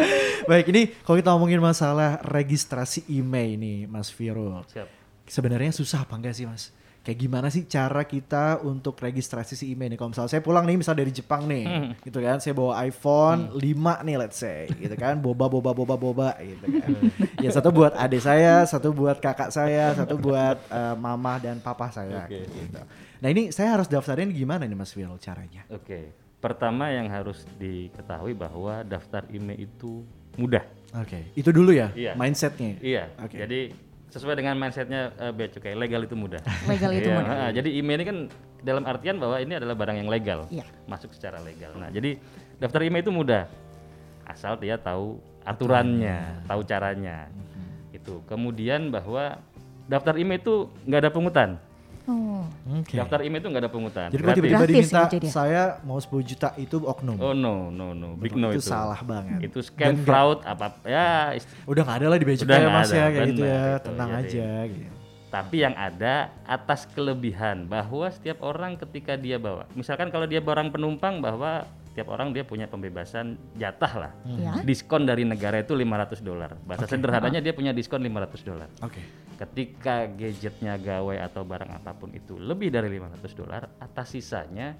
Baik, 0.50 0.74
ini 0.74 0.90
kalau 1.06 1.16
kita 1.22 1.30
ngomongin 1.34 1.62
masalah 1.62 2.18
registrasi 2.26 3.06
IMEI 3.08 3.54
nih, 3.54 3.78
Mas 3.86 4.10
Viro. 4.10 4.66
Siap. 4.66 4.88
Sebenarnya 5.28 5.70
susah 5.70 6.02
apa 6.02 6.18
enggak 6.18 6.34
sih, 6.34 6.44
Mas? 6.48 6.74
Kayak 7.08 7.24
gimana 7.24 7.48
sih 7.48 7.64
cara 7.64 8.04
kita 8.04 8.60
untuk 8.60 9.00
registrasi 9.00 9.56
si 9.56 9.72
IMEI 9.72 9.88
nih? 9.88 9.96
Kalau 9.96 10.12
misalnya 10.12 10.28
saya 10.28 10.44
pulang 10.44 10.68
nih, 10.68 10.76
misal 10.76 10.92
dari 10.92 11.08
Jepang 11.08 11.48
nih, 11.48 11.64
Hmm. 11.64 11.90
gitu 12.04 12.20
kan, 12.20 12.36
saya 12.36 12.52
bawa 12.52 12.84
iPhone 12.84 13.56
5 13.56 14.04
nih, 14.04 14.20
let's 14.20 14.36
say, 14.36 14.68
gitu 14.76 14.92
kan, 14.92 15.16
boba, 15.16 15.48
boba, 15.48 15.72
boba, 15.72 15.96
boba, 15.96 16.36
gitu 16.36 16.68
kan. 16.68 16.88
ya 17.44 17.48
satu 17.48 17.72
buat 17.72 17.96
adik 17.96 18.20
saya, 18.20 18.60
satu 18.68 18.92
buat 18.92 19.16
kakak 19.16 19.48
saya, 19.48 19.96
satu 19.96 20.20
buat 20.20 20.60
eh, 20.68 20.96
mama 21.00 21.40
dan 21.40 21.64
papa 21.64 21.88
saya, 21.88 22.28
Oke. 22.28 22.44
gitu. 22.44 22.76
Nah 23.24 23.28
ini 23.32 23.56
saya 23.56 23.72
harus 23.72 23.88
daftarin 23.88 24.28
gimana 24.28 24.68
nih 24.68 24.76
Mas 24.76 24.92
Viro 24.92 25.16
caranya? 25.16 25.64
Oke. 25.72 26.12
Pertama 26.38 26.92
yang 26.92 27.08
harus 27.08 27.48
diketahui 27.56 28.36
bahwa 28.36 28.84
daftar 28.84 29.24
IMEI 29.32 29.64
itu 29.64 30.04
mudah. 30.36 30.60
Oke, 30.92 31.32
itu 31.32 31.48
dulu 31.48 31.72
ya 31.72 31.88
Iya. 31.96 32.12
mindsetnya. 32.12 32.76
Iya. 32.78 33.16
Oke. 33.16 33.40
Jadi 33.40 33.87
sesuai 34.08 34.34
dengan 34.34 34.56
mindsetnya 34.56 35.12
eh, 35.14 35.32
bea 35.32 35.48
cukai 35.48 35.76
legal 35.76 36.00
itu 36.02 36.16
mudah. 36.16 36.40
Legal 36.64 36.90
itu 36.92 37.08
Iya, 37.08 37.16
mudah. 37.20 37.28
ha, 37.28 37.48
jadi 37.52 37.68
IMEI 37.76 37.96
ini 37.96 38.04
kan 38.04 38.18
dalam 38.58 38.84
artian 38.84 39.16
bahwa 39.16 39.36
ini 39.38 39.54
adalah 39.54 39.76
barang 39.76 39.96
yang 39.96 40.08
legal, 40.08 40.48
Iya. 40.48 40.64
masuk 40.84 41.12
secara 41.12 41.38
legal. 41.40 41.76
Nah 41.76 41.88
jadi 41.88 42.16
daftar 42.56 42.80
IMEI 42.82 43.04
itu 43.04 43.12
mudah, 43.12 43.44
asal 44.24 44.56
dia 44.56 44.76
tahu 44.76 45.20
aturannya, 45.44 46.44
tahu 46.44 46.60
caranya. 46.64 47.28
Mhm. 47.28 47.94
Itu. 47.94 48.20
Kemudian 48.24 48.88
bahwa 48.88 49.38
daftar 49.86 50.16
IMEI 50.16 50.40
itu 50.40 50.68
nggak 50.84 51.00
ada 51.04 51.10
pungutan. 51.12 51.50
Oh, 52.08 52.40
Oke. 52.80 52.96
Daftar 52.96 53.20
IMEI 53.20 53.44
itu 53.44 53.48
nggak 53.52 53.62
ada 53.68 53.72
pungutan. 53.72 54.08
Jadi 54.08 54.22
kalau 54.24 54.36
tiba-tiba 54.40 54.64
diminta 54.64 55.00
ya 55.12 55.20
ya? 55.20 55.28
saya 55.28 55.62
mau 55.84 56.00
10 56.00 56.08
juta 56.24 56.48
itu 56.56 56.80
oknum. 56.80 57.20
Oh 57.20 57.36
no 57.36 57.68
no 57.68 57.92
no, 57.92 58.16
big 58.16 58.32
no 58.32 58.48
itu, 58.48 58.64
itu. 58.64 58.72
salah 58.72 58.96
banget. 59.04 59.52
Itu 59.52 59.60
scam 59.60 59.92
Dan 59.92 60.08
fraud 60.08 60.40
apa 60.48 60.72
ya 60.88 61.36
Udah 61.68 61.84
nggak 61.84 61.96
ada 62.00 62.06
lah 62.08 62.16
di 62.16 62.24
cukai 62.24 62.48
ya 62.48 62.64
nggak 62.64 62.72
Mas 62.72 62.88
ada, 62.88 62.96
ya 62.96 63.06
kayak 63.12 63.28
gitu 63.28 63.42
ya. 63.44 63.60
itu. 63.60 63.84
Tenang 63.84 64.08
Jadi- 64.08 64.24
aja 64.24 64.48
gitu. 64.72 64.92
Tapi 65.28 65.56
yang 65.60 65.76
ada 65.76 66.32
atas 66.48 66.88
kelebihan 66.88 67.68
bahwa 67.68 68.08
setiap 68.08 68.40
orang 68.40 68.80
ketika 68.80 69.12
dia 69.12 69.36
bawa, 69.36 69.68
misalkan 69.76 70.08
kalau 70.08 70.24
dia 70.24 70.40
barang 70.40 70.72
penumpang 70.72 71.20
bahwa 71.20 71.68
tiap 71.98 72.14
orang 72.14 72.30
dia 72.30 72.46
punya 72.46 72.70
pembebasan 72.70 73.34
jatah 73.58 73.92
lah. 73.98 74.12
ya. 74.38 74.62
Diskon 74.62 75.02
dari 75.02 75.26
negara 75.26 75.58
itu 75.58 75.74
500 75.74 76.22
dolar. 76.22 76.54
Bahasa 76.62 76.86
sederhananya 76.86 77.42
dia 77.42 77.50
punya 77.50 77.74
diskon 77.74 78.06
500 78.06 78.46
dolar. 78.46 78.70
Oke. 78.86 79.02
Ketika 79.34 80.06
gadgetnya 80.06 80.78
gawai 80.78 81.18
atau 81.18 81.42
barang 81.42 81.74
apa 81.74 81.98
pun 81.98 82.14
itu 82.14 82.38
lebih 82.38 82.70
dari 82.70 82.86
500 82.86 83.34
dolar, 83.34 83.66
atas 83.82 84.14
sisanya 84.14 84.78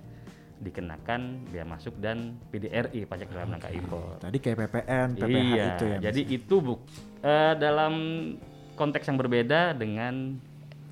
dikenakan 0.59 1.51
bea 1.51 1.67
masuk 1.67 1.99
dan 1.99 2.39
PDRI 2.55 3.07
pajak 3.07 3.35
dalam 3.35 3.51
rangka 3.51 3.71
impor. 3.75 4.23
Tadi 4.23 4.39
kayak 4.39 4.57
PPN, 4.63 5.09
PPH 5.19 5.27
iya, 5.27 5.65
itu 5.75 5.85
ya. 5.91 5.99
Jadi 5.99 6.21
ya? 6.23 6.35
itu 6.39 6.55
buk 6.63 6.81
eh, 7.23 7.55
dalam 7.59 7.95
konteks 8.75 9.11
yang 9.11 9.19
berbeda 9.19 9.75
dengan 9.75 10.39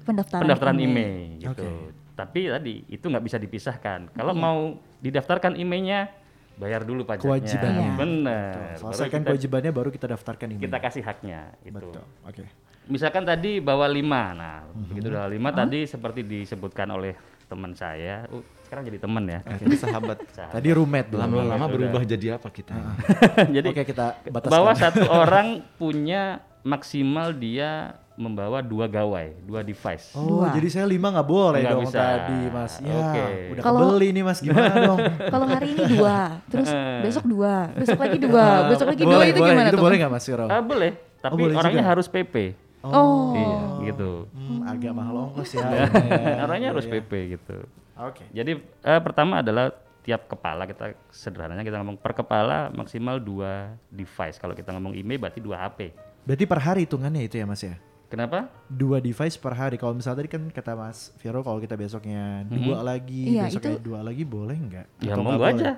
Pendaftaran, 0.03 0.43
pendaftaran 0.43 0.79
IMEI. 0.79 1.43
Gitu. 1.43 1.51
Oke. 1.51 1.71
Tapi 2.15 2.41
tadi 2.47 2.75
itu 2.87 3.07
nggak 3.07 3.25
bisa 3.27 3.39
dipisahkan. 3.43 4.15
Kalau 4.15 4.33
Iya. 4.35 4.43
mau 4.43 4.59
didaftarkan 5.07 5.55
IMEI-nya, 5.55 6.11
bayar 6.57 6.83
dulu 6.83 7.03
pajaknya. 7.03 7.27
Kewajibannya. 7.27 7.85
Iya. 7.85 7.95
Benar. 7.95 8.51
Tuh, 8.51 8.61
Baru 8.61 8.79
Selesaikan 8.91 9.21
kita, 9.21 9.29
kewajibannya 9.29 9.73
baru 9.73 9.89
kita 9.91 10.07
daftarkan 10.09 10.47
ini. 10.51 10.61
kita 10.61 10.79
kasih 10.79 11.03
haknya. 11.03 11.41
Itu. 11.61 11.75
Betul. 11.77 12.05
Oke. 12.23 12.45
Misalkan 12.87 13.23
tadi 13.23 13.59
bawa 13.59 13.87
lima, 13.87 14.23
nah 14.31 14.57
Mhm. 14.65 14.85
begitu 14.87 15.07
bawa 15.11 15.27
lima 15.27 15.51
tadi 15.51 15.83
seperti 15.85 16.23
disebutkan 16.23 16.87
oleh 16.89 17.19
teman 17.45 17.75
saya. 17.75 18.27
Uh, 18.27 18.43
sekarang 18.63 18.83
jadi 18.85 18.99
teman 18.99 19.23
ya. 19.25 19.43
Jadi 19.57 19.75
sahabat 19.77 20.19
Sahabat. 20.29 20.55
Tadi 20.55 20.69
roommate 20.71 21.09
dulu. 21.09 21.19
lama-lama 21.21 21.55
Udah. 21.61 21.71
berubah 21.73 22.03
jadi 22.03 22.27
apa 22.35 22.49
kita? 22.49 22.75
jadi 23.59 23.69
Oke, 23.69 23.83
kita 23.85 24.07
bataskan. 24.25 24.51
bahwa 24.51 24.73
satu 24.73 25.03
orang 25.05 25.47
punya 25.77 26.39
maksimal 26.63 27.31
dia 27.31 27.95
membawa 28.17 28.59
dua 28.59 28.85
gawai, 28.85 29.37
dua 29.41 29.61
device. 29.61 30.13
Oh, 30.13 30.41
Dua. 30.41 30.49
jadi 30.51 30.69
saya 30.69 30.87
lima 30.87 31.09
nggak 31.11 31.25
boleh 31.25 31.61
Nggak 31.61 31.73
dong 31.73 31.85
bisa. 31.85 32.01
tadi, 32.01 32.39
Mas. 32.49 32.73
Ya, 32.79 32.95
Oke. 32.95 33.25
udah 33.53 33.63
Kalau- 33.63 33.81
kebeli 33.87 34.09
nih, 34.11 34.23
Mas. 34.25 34.39
Gimana 34.41 34.73
dong? 34.89 34.99
Kalau 35.27 35.47
hari 35.47 35.67
ini 35.71 35.85
dua, 35.93 36.17
terus 36.47 36.69
besok 37.01 37.25
dua, 37.27 37.55
besok 37.73 37.99
lagi 37.99 38.19
dua, 38.19 38.47
besok 38.67 38.87
lagi 38.89 39.03
dua 39.03 39.13
boleh, 39.15 39.27
itu 39.27 39.39
boleh. 39.39 39.53
gimana 39.53 39.69
Itu 39.69 39.77
tuh? 39.77 39.85
boleh 39.85 39.97
nggak, 39.97 40.11
Mas 40.11 40.25
Viro? 40.25 40.47
Ah, 40.47 40.61
boleh, 40.61 40.91
tapi 41.19 41.37
boleh 41.39 41.55
orangnya 41.55 41.81
juga. 41.81 41.93
harus 41.93 42.07
PP. 42.09 42.35
Oh, 42.83 43.35
Iya, 43.35 43.57
gitu. 43.91 44.11
Hmm, 44.31 44.61
agak 44.65 44.93
mahal 44.93 45.15
ongkos 45.27 45.51
ya. 45.53 45.67
orangnya 46.45 46.69
harus 46.71 46.85
Iya, 46.85 46.93
iya. 46.93 47.03
PP 47.03 47.11
gitu. 47.33 47.57
Oke. 47.99 48.25
Jadi 48.31 48.53
eh, 48.63 49.01
pertama 49.03 49.41
adalah 49.41 49.75
tiap 50.01 50.25
kepala 50.27 50.65
kita 50.65 50.95
sederhananya 51.11 51.61
kita 51.61 51.77
ngomong 51.77 51.99
per 51.99 52.15
kepala 52.15 52.71
maksimal 52.71 53.19
dua 53.19 53.75
device. 53.89 54.39
Kalau 54.39 54.55
kita 54.55 54.71
ngomong 54.71 54.95
email 54.95 55.19
berarti 55.19 55.43
dua 55.43 55.67
HP. 55.67 55.91
Berarti 56.23 56.45
per 56.45 56.61
hari 56.61 56.81
hitungannya 56.83 57.23
itu 57.23 57.37
ya, 57.37 57.45
Mas 57.45 57.59
ya? 57.61 57.75
Kenapa? 58.07 58.47
Dua 58.67 58.99
device 58.99 59.35
per 59.35 59.53
hari. 59.53 59.77
Kalau 59.77 59.91
misalnya 59.91 60.23
tadi 60.23 60.31
kan 60.31 60.43
kata 60.47 60.73
Mas 60.73 61.11
Viro 61.19 61.43
kalau 61.43 61.59
kita 61.59 61.75
besoknya 61.75 62.47
dua 62.47 62.79
lagi, 62.81 63.35
Iya, 63.35 63.51
besoknya 63.51 63.75
itu- 63.75 63.83
dua 63.83 64.01
lagi 64.01 64.23
boleh 64.23 64.57
nggak? 64.57 64.87
Ya 65.03 65.13
Atau 65.13 65.23
monggo 65.23 65.43
aja. 65.45 65.71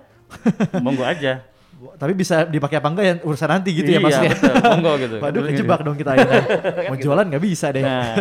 monggo 0.78 1.04
aja. 1.04 1.32
Tapi 1.78 2.12
bisa 2.12 2.42
dipakai 2.44 2.76
apa 2.76 2.88
enggak 2.90 3.04
ya 3.06 3.14
urusan 3.22 3.48
nanti 3.48 3.70
gitu 3.72 3.86
ya 3.88 3.96
Iya, 3.96 4.04
Mas 4.04 4.18
ya? 4.18 4.28
betul. 4.28 4.54
Monggo 4.60 4.92
gitu. 4.98 5.16
Waduh 5.24 5.42
kejebak 5.46 5.80
dong 5.80 5.96
kita 5.96 6.10
akhirnya. 6.12 6.42
Mau 6.90 6.96
jualan 6.98 7.24
nggak 7.24 7.44
bisa 7.44 7.66
deh. 7.70 7.82
Nah, 7.82 8.12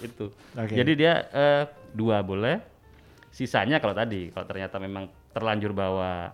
itu. 0.00 0.26
Oke. 0.54 0.72
Jadi 0.72 0.92
dia 0.94 1.12
eh, 1.28 1.62
dua 1.92 2.22
boleh. 2.22 2.56
Sisanya 3.28 3.76
kalau 3.76 3.92
tadi, 3.92 4.32
kalau 4.32 4.48
ternyata 4.48 4.80
memang 4.80 5.04
terlanjur 5.30 5.76
bawa 5.76 6.32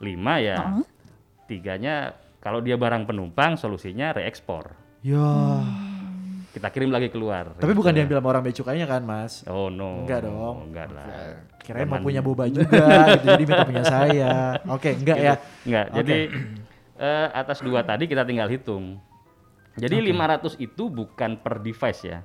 lima 0.00 0.36
ya, 0.36 0.58
Heeh. 0.60 0.84
tiganya 1.46 2.12
kalau 2.36 2.60
dia 2.60 2.76
barang 2.76 3.08
penumpang 3.08 3.56
solusinya 3.56 4.12
reekspor. 4.12 4.76
Ya. 5.02 5.28
Kita 6.52 6.68
kirim 6.70 6.94
lagi 6.94 7.10
keluar. 7.10 7.58
Tapi 7.58 7.72
gitu. 7.74 7.80
bukan 7.82 7.92
diambil 7.96 8.16
sama 8.22 8.28
orang 8.30 8.42
bea 8.44 8.54
cukainya 8.54 8.86
kan, 8.86 9.02
Mas? 9.02 9.42
Oh 9.50 9.66
no. 9.72 10.04
Enggak 10.06 10.28
dong. 10.28 10.70
Enggak 10.70 10.88
lah. 10.94 11.06
Kirain 11.62 11.86
mau 11.86 12.02
punya 12.02 12.20
boba 12.22 12.50
juga 12.50 12.66
gitu, 13.14 13.26
jadi 13.26 13.42
minta 13.46 13.64
punya 13.66 13.84
saya. 13.86 14.32
Oke, 14.66 14.94
enggak 14.94 15.18
ya. 15.18 15.34
Enggak. 15.66 15.86
Oke. 15.90 15.96
Jadi 16.02 16.18
eh, 16.98 17.28
atas 17.32 17.58
dua 17.62 17.80
tadi 17.82 18.04
kita 18.06 18.22
tinggal 18.22 18.46
hitung. 18.46 18.98
Jadi 19.72 20.04
500 20.12 20.60
itu 20.60 20.92
bukan 20.92 21.40
per 21.40 21.64
device 21.64 22.02
ya. 22.04 22.20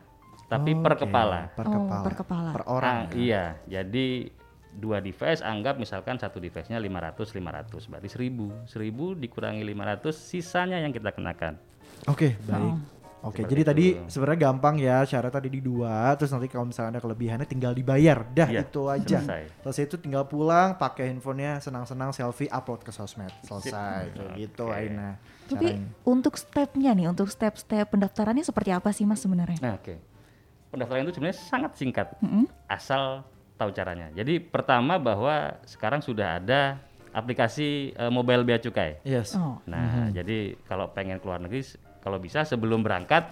tapi 0.47 0.75
Oh, 0.75 0.79
per 0.79 0.95
kepala. 0.95 1.51
Per 1.55 1.65
Oh, 1.67 1.73
kepala. 1.75 2.03
per 2.03 2.13
kepala. 2.15 2.49
Per 2.55 2.63
orang. 2.71 3.11
Ah, 3.11 3.19
iya, 3.19 3.59
jadi 3.67 4.31
dua 4.71 5.03
device 5.03 5.43
anggap 5.43 5.75
misalkan 5.75 6.15
satu 6.15 6.39
device-nya 6.39 6.79
500 6.79 7.35
500 7.35 7.87
berarti 7.91 8.07
1000. 8.07 8.63
1000 8.63 9.15
dikurangi 9.19 9.63
500 9.63 10.15
sisanya 10.15 10.79
yang 10.79 10.95
kita 10.95 11.11
kenakan. 11.11 11.59
Oke, 12.05 12.37
baik. 12.39 12.73
Oke, 13.17 13.43
Seperti 13.43 13.51
jadi 13.51 13.61
itu. 13.61 13.69
tadi 13.73 13.85
sebenarnya 14.07 14.39
gampang 14.39 14.75
ya 14.77 14.97
syarat 15.03 15.33
tadi 15.33 15.49
di 15.49 15.59
dua, 15.59 16.15
terus 16.15 16.31
nanti 16.31 16.47
kalau 16.47 16.63
misalnya 16.63 16.95
ada 16.95 17.01
kelebihannya 17.01 17.43
tinggal 17.43 17.73
dibayar, 17.73 18.23
dah 18.23 18.47
Iya, 18.47 18.61
itu 18.63 18.81
aja. 18.87 19.19
selesai. 19.19 19.41
Selesai 19.65 19.83
itu 19.83 19.97
tinggal 19.99 20.23
pulang, 20.23 20.77
pakai 20.77 21.11
handphonenya 21.11 21.59
senang-senang 21.59 22.13
selfie, 22.13 22.47
upload 22.47 22.85
ke 22.85 22.91
sosmed, 22.93 23.33
selesai. 23.43 24.13
Kayak 24.15 24.31
gitu. 24.37 24.65
Aina. 24.69 25.17
Tapi 25.49 25.75
caranya. 25.75 25.91
untuk 26.07 26.39
stepnya 26.39 26.91
nih, 26.93 27.09
untuk 27.09 27.27
step-step 27.27 27.89
pendaftarannya 27.89 28.45
seperti 28.45 28.69
apa 28.71 28.95
sih 28.95 29.03
mas 29.03 29.19
sebenarnya? 29.19 29.59
Nah, 29.59 29.75
oke. 29.75 29.95
Pendaftaran 30.71 31.03
itu 31.03 31.17
sebenarnya 31.17 31.39
sangat 31.41 31.71
singkat. 31.75 32.07
Mm-mm. 32.21 32.45
Asal 32.69 33.25
tahu 33.57 33.73
caranya. 33.73 34.13
Jadi 34.13 34.39
pertama 34.39 35.01
bahwa 35.01 35.57
sekarang 35.65 35.99
sudah 35.99 36.37
ada 36.37 36.79
aplikasi 37.11 37.91
eh, 37.91 38.11
mobile 38.13 38.45
bea 38.45 38.61
cukai. 38.61 39.01
Yes. 39.01 39.33
Oh, 39.33 39.57
Nah, 39.65 40.13
jadi 40.13 40.53
kalau 40.63 40.93
pengen 40.93 41.17
keluar 41.17 41.41
negeri 41.41 41.65
kalau 42.07 42.23
bisa 42.23 42.47
sebelum 42.47 42.79
berangkat 42.79 43.27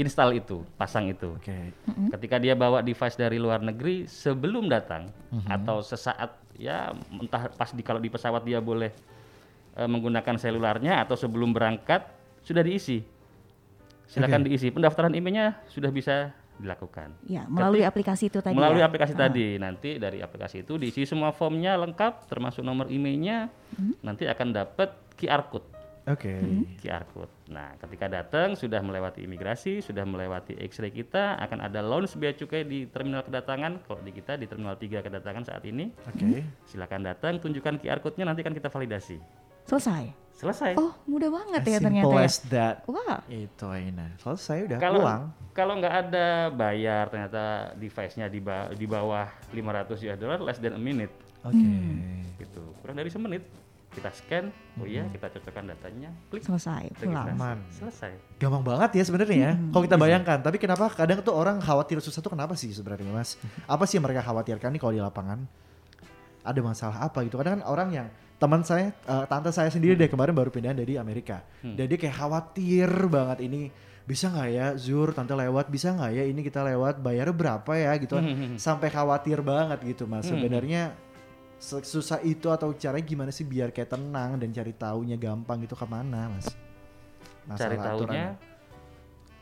install 0.00 0.40
itu, 0.40 0.64
pasang 0.80 1.12
itu. 1.12 1.36
Oke. 1.36 1.76
Ketika 2.16 2.40
dia 2.40 2.56
bawa 2.56 2.80
device 2.80 3.20
dari 3.20 3.36
luar 3.36 3.60
negeri 3.60 4.08
sebelum 4.08 4.64
datang 4.72 5.12
atau 5.44 5.84
sesaat 5.84 6.40
ya 6.56 6.96
entah 7.12 7.52
pas 7.52 7.68
di 7.68 7.84
kalau 7.84 8.00
di 8.00 8.08
pesawat 8.08 8.40
dia 8.48 8.64
boleh 8.64 8.88
eh, 9.76 9.84
menggunakan 9.84 10.40
selularnya 10.40 11.04
atau 11.04 11.20
sebelum 11.20 11.52
berangkat 11.52 12.00
sudah 12.40 12.64
diisi. 12.64 13.04
Silakan 14.08 14.40
diisi. 14.48 14.72
Pendaftaran 14.72 15.12
emailnya 15.12 15.60
sudah 15.68 15.92
bisa 15.92 16.32
dilakukan. 16.54 17.10
ya 17.26 17.44
melalui 17.50 17.84
aplikasi 17.84 18.32
itu 18.32 18.40
tadi. 18.40 18.56
Melalui 18.56 18.80
ya? 18.80 18.88
aplikasi 18.88 19.12
Ah. 19.20 19.28
tadi. 19.28 19.60
Nanti 19.60 20.00
dari 20.00 20.24
aplikasi 20.24 20.64
itu 20.64 20.80
diisi 20.80 21.04
semua 21.04 21.28
formnya 21.36 21.76
lengkap 21.76 22.24
termasuk 22.24 22.64
nomor 22.64 22.88
emailnya. 22.88 23.52
Nanti 24.00 24.24
akan 24.24 24.48
dapat 24.54 24.96
QR 25.20 25.44
code. 25.52 25.73
Oke. 26.04 26.36
QR 26.78 27.08
code. 27.08 27.32
Nah, 27.48 27.72
ketika 27.80 28.12
datang 28.12 28.52
sudah 28.52 28.84
melewati 28.84 29.24
imigrasi, 29.24 29.80
sudah 29.80 30.04
melewati 30.04 30.52
X-ray 30.60 30.92
kita, 30.92 31.40
akan 31.40 31.64
ada 31.64 31.80
launch 31.80 32.12
bea 32.14 32.36
cukai 32.36 32.60
di 32.60 32.84
terminal 32.84 33.24
kedatangan. 33.24 33.80
Kalau 33.80 34.04
di 34.04 34.12
kita 34.12 34.36
di 34.36 34.44
terminal 34.44 34.76
3 34.76 35.00
kedatangan 35.00 35.48
saat 35.48 35.64
ini, 35.64 35.88
Oke. 36.04 36.44
silakan 36.68 37.08
datang, 37.08 37.40
tunjukkan 37.40 37.80
QR 37.80 38.04
code-nya 38.04 38.28
nanti 38.28 38.44
akan 38.44 38.52
kita 38.52 38.68
validasi. 38.68 39.16
Selesai. 39.64 40.12
Selesai. 40.36 40.76
Oh 40.76 40.92
mudah 41.08 41.32
banget 41.32 41.62
As 41.62 41.68
ya 41.72 41.78
simple 41.80 41.86
ternyata. 41.88 42.12
ya. 42.12 42.26
as 42.28 42.36
that. 42.52 42.76
Wah. 42.84 43.24
Itu 43.24 43.64
Aina. 43.64 44.12
Selesai 44.20 44.58
udah 44.68 44.76
kalau 44.76 45.00
pulang. 45.00 45.22
kalau 45.56 45.74
nggak 45.80 45.94
ada 46.04 46.26
bayar 46.52 47.08
ternyata 47.08 47.42
device-nya 47.72 48.26
di, 48.28 48.44
ba- 48.44 48.68
di 48.74 48.84
bawah 48.84 49.24
500 49.56 50.04
US 50.04 50.18
dollar 50.20 50.42
less 50.42 50.60
than 50.60 50.74
a 50.74 50.82
minute 50.82 51.14
Oke. 51.40 51.64
gitu. 52.36 52.60
Kurang 52.82 52.98
dari 52.98 53.08
semenit 53.08 53.46
kita 53.94 54.10
scan, 54.10 54.44
oh 54.76 54.84
iya 54.84 55.06
kita 55.06 55.30
cocokkan 55.30 55.70
datanya, 55.70 56.10
klik 56.28 56.42
Selesai 56.42 56.90
pulang. 56.98 57.30
Aman. 57.30 57.58
Selesai. 57.70 58.36
Gampang 58.36 58.60
banget 58.60 58.90
ya 58.98 59.02
sebenarnya 59.02 59.36
ya. 59.38 59.52
Kalau 59.70 59.82
kita 59.82 59.96
bayangkan, 59.96 60.38
tapi 60.38 60.56
kenapa 60.58 60.90
kadang 60.90 61.22
tuh 61.22 61.32
orang 61.32 61.56
khawatir 61.58 62.02
susah 62.02 62.18
tuh 62.18 62.34
kenapa 62.34 62.52
sih 62.54 62.68
sebenarnya 62.68 63.08
Mas? 63.08 63.38
Apa 63.64 63.86
sih 63.86 63.96
yang 63.96 64.04
mereka 64.04 64.20
khawatirkan 64.20 64.68
nih 64.68 64.80
kalau 64.82 64.92
di 64.92 65.00
lapangan? 65.00 65.46
Ada 66.42 66.60
masalah 66.60 66.98
apa 67.00 67.24
gitu? 67.24 67.38
Kadang 67.38 67.58
kan 67.58 67.62
orang 67.64 67.88
yang 67.90 68.06
teman 68.36 68.60
saya, 68.60 68.92
eh, 68.92 69.24
tante 69.24 69.48
saya 69.48 69.72
sendiri 69.72 69.96
deh 69.96 70.10
kemarin 70.10 70.36
baru 70.36 70.50
pindahan 70.50 70.76
dari 70.76 70.98
Amerika. 70.98 71.40
Dan 71.62 71.86
dia 71.86 71.96
kayak 71.96 72.12
khawatir 72.12 72.90
banget 73.08 73.40
ini 73.40 73.72
bisa 74.04 74.28
nggak 74.28 74.48
ya 74.52 74.66
Zur 74.76 75.16
tante 75.16 75.32
lewat 75.32 75.72
bisa 75.72 75.88
nggak 75.88 76.12
ya 76.12 76.24
ini 76.28 76.44
kita 76.44 76.60
lewat 76.60 77.00
bayarnya 77.00 77.32
berapa 77.32 77.72
ya 77.72 77.96
gitu 77.96 78.20
kan 78.20 78.24
sampai 78.60 78.92
khawatir 78.92 79.40
banget 79.40 79.80
gitu 79.80 80.04
mas 80.04 80.28
sebenarnya 80.28 80.92
se- 80.92 81.00
susah 81.64 82.20
itu 82.20 82.52
atau 82.52 82.76
caranya 82.76 83.04
gimana 83.04 83.30
sih 83.32 83.42
biar 83.42 83.72
kayak 83.72 83.96
tenang 83.96 84.36
dan 84.36 84.52
cari 84.52 84.72
taunya 84.76 85.16
gampang 85.16 85.64
itu 85.64 85.72
ke 85.72 85.86
mana 85.88 86.28
mas 86.28 86.52
Cari 87.44 87.76
Masalah 87.76 87.84
tahunya 87.92 88.24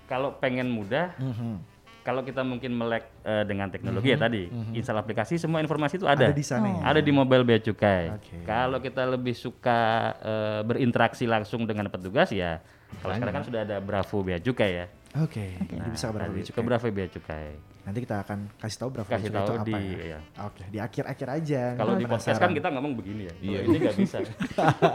kalau 0.07 0.35
pengen 0.37 0.69
mudah, 0.69 1.15
Mhm. 1.17 1.63
kalau 2.03 2.27
kita 2.27 2.43
mungkin 2.43 2.75
melek 2.75 3.07
eh, 3.23 3.47
dengan 3.47 3.71
teknologi 3.71 4.11
ya 4.11 4.19
tadi, 4.19 4.51
install 4.75 4.99
aplikasi 5.01 5.39
semua 5.39 5.63
informasi 5.63 6.03
itu 6.03 6.07
ada. 6.11 6.29
ada 6.29 6.35
di 6.35 6.43
sana 6.45 6.67
ya. 6.69 6.83
Ada 6.83 7.01
di 7.01 7.15
mobile 7.15 7.47
bea 7.47 7.63
cukai. 7.63 8.11
Oke. 8.19 8.43
Kalau 8.43 8.83
kita 8.83 9.07
lebih 9.07 9.33
suka 9.33 9.81
eh, 10.19 10.61
berinteraksi 10.67 11.31
langsung 11.31 11.63
dengan 11.65 11.87
petugas 11.89 12.35
ya, 12.35 12.59
kalau 13.01 13.15
sekarang 13.15 13.35
kan 13.41 13.45
sudah 13.47 13.61
ada 13.63 13.79
Bravo 13.79 14.19
bea 14.21 14.43
cukai 14.43 14.71
ya. 14.83 14.87
Oke, 15.23 15.47
jadi 15.71 15.89
bisa 15.95 16.11
ke 16.11 16.13
berapa 16.13 16.27
tadi 16.27 16.35
bea 16.35 16.43
ke 16.43 16.49
cukai? 16.51 16.65
Bravo 16.67 16.87
bea 16.91 17.09
cukai. 17.09 17.49
Nanti 17.83 17.99
kita 17.99 18.23
akan 18.23 18.47
kasih 18.57 18.79
tahu 18.79 18.91
berapa 18.95 19.09
Kasih 19.09 19.27
tahu 19.29 19.43
itu 19.43 19.53
apa 19.59 19.67
di- 19.67 19.75
ya. 19.75 20.05
iya. 20.07 20.19
Oke, 20.41 20.63
di 20.65 20.79
akhir-akhir 20.79 21.29
aja. 21.33 21.63
Kalau 21.75 21.95
di 21.95 22.07
podcast 22.07 22.39
kan 22.39 22.51
kita 22.51 22.69
ngomong 22.71 22.95
begini 22.95 23.23
ya. 23.27 23.35
Iya, 23.39 23.59
ini 23.61 23.77
nggak 23.77 23.97
bisa. 23.99 24.17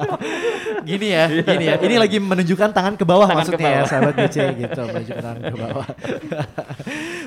gini 0.89 1.07
ya, 1.09 1.23
gini 1.29 1.65
ya. 1.65 1.75
Ini 1.77 1.95
lagi 1.97 2.17
menunjukkan 2.17 2.69
tangan 2.71 2.93
ke 2.95 3.03
bawah 3.03 3.27
Tangan 3.27 3.43
ke 3.43 3.49
maksudnya 3.51 3.67
ya, 3.67 3.75
bawah. 3.75 3.89
sahabat 3.89 4.13
BC 4.17 4.37
gitu, 4.57 4.81
menunjukkan 4.83 5.19
tangan 5.21 5.41
ke 5.43 5.57
bawah. 5.57 5.87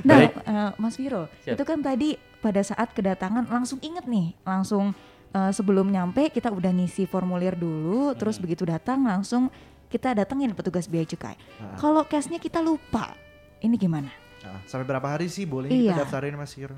Nah, 0.01 0.17
Baik. 0.17 0.33
eh, 0.33 0.71
Mas 0.81 0.97
Viro, 0.97 1.29
Siap. 1.45 1.53
itu 1.53 1.63
kan 1.63 1.79
tadi 1.79 2.09
pada 2.41 2.65
saat 2.65 2.89
kedatangan 2.91 3.45
langsung 3.47 3.77
inget 3.81 4.09
nih, 4.09 4.33
langsung 4.43 4.97
eh, 5.31 5.53
sebelum 5.53 5.87
nyampe 5.87 6.27
kita 6.27 6.49
udah 6.49 6.73
ngisi 6.73 7.05
formulir 7.05 7.53
dulu, 7.53 8.17
terus 8.17 8.35
Hmm. 8.35 8.43
begitu 8.43 8.65
datang 8.65 9.05
langsung 9.05 9.53
kita 9.87 10.15
datengin 10.15 10.51
petugas 10.51 10.87
bea 10.87 11.05
cukai. 11.05 11.37
Kalau 11.77 12.01
cashnya 12.03 12.39
kita 12.39 12.59
lupa, 12.59 13.13
ini 13.61 13.77
gimana? 13.77 14.09
Nah, 14.41 14.59
sampai 14.65 14.87
berapa 14.87 15.05
hari 15.05 15.29
sih 15.29 15.45
boleh 15.45 15.69
Iya. 15.69 15.93
kita 15.93 16.01
daftarin 16.03 16.35
Mas 16.35 16.53
Hiro? 16.55 16.77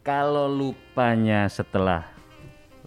Kalau 0.00 0.46
lupanya 0.46 1.50
setelah 1.50 2.06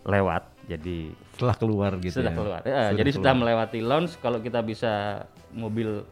lewat, 0.01 0.47
jadi 0.65 1.11
Setelah 1.35 1.55
keluar 1.55 1.91
gitu 1.99 2.19
sudah 2.19 2.31
ya. 2.31 2.37
keluar. 2.37 2.59
Ya, 2.63 2.83
jadi 2.93 3.09
sudah 3.11 3.33
melewati 3.33 3.79
launch, 3.79 4.17
kalau 4.17 4.39
kita 4.39 4.59
bisa 4.59 5.23
mobil 5.51 6.03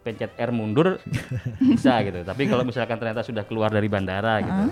pencet 0.00 0.36
R 0.36 0.52
mundur 0.52 1.00
bisa 1.72 2.00
gitu. 2.00 2.20
Tapi 2.22 2.42
kalau 2.44 2.62
misalkan 2.62 2.96
ternyata 2.96 3.20
sudah 3.20 3.42
keluar 3.42 3.68
dari 3.68 3.88
bandara 3.88 4.40
gitu. 4.40 4.62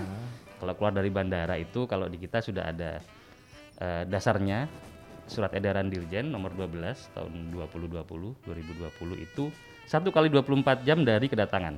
Kalau 0.57 0.73
keluar 0.73 0.93
dari 0.93 1.09
bandara 1.09 1.57
itu 1.57 1.85
kalau 1.85 2.05
di 2.05 2.17
kita 2.17 2.39
sudah 2.39 2.69
ada 2.69 3.01
eh, 3.77 4.03
dasarnya 4.05 4.69
surat 5.25 5.51
edaran 5.51 5.89
Dirjen 5.89 6.29
nomor 6.29 6.53
12 6.53 6.69
tahun 7.13 7.31
2020 7.51 7.99
2020 8.45 9.25
itu 9.25 9.49
satu 9.83 10.09
kali 10.09 10.29
24 10.29 10.85
jam 10.85 11.01
dari 11.01 11.25
kedatangan. 11.27 11.75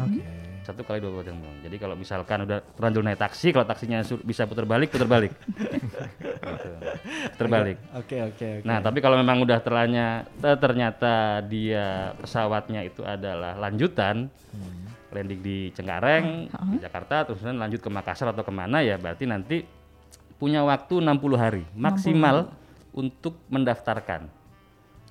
Oke. 0.00 0.22
Satu 0.62 0.86
kali 0.86 1.02
24 1.02 1.26
jam. 1.26 1.36
Jadi 1.66 1.76
kalau 1.76 1.98
misalkan 1.98 2.46
udah 2.46 2.62
terlanjur 2.62 3.02
naik 3.02 3.18
taksi, 3.18 3.50
kalau 3.50 3.66
taksinya 3.66 3.98
bisa 4.22 4.46
putar 4.46 4.62
balik, 4.62 4.94
putar 4.94 5.10
balik. 5.10 5.34
Gitu. 5.58 5.98
Putar 7.34 7.48
balik. 7.50 7.76
Oke, 7.98 8.22
oke, 8.22 8.62
oke. 8.62 8.66
Nah, 8.68 8.78
tapi 8.78 9.02
kalau 9.02 9.18
memang 9.18 9.42
udah 9.42 9.58
terlanya, 9.58 10.22
ternyata 10.38 11.42
dia 11.42 12.14
pesawatnya 12.14 12.86
itu 12.86 13.02
adalah 13.02 13.58
lanjutan, 13.58 14.30
landing 15.10 15.40
di 15.42 15.58
Cengkareng, 15.74 16.46
di 16.46 16.78
Jakarta, 16.78 17.26
terus 17.26 17.42
lanjut 17.42 17.82
ke 17.82 17.90
Makassar 17.90 18.30
atau 18.30 18.46
ke 18.46 18.52
mana 18.54 18.86
ya, 18.86 18.94
berarti 19.02 19.26
nanti 19.26 19.66
punya 20.38 20.62
waktu 20.62 21.02
60 21.02 21.38
hari 21.38 21.62
maksimal 21.74 22.50
untuk 22.94 23.38
mendaftarkan. 23.50 24.41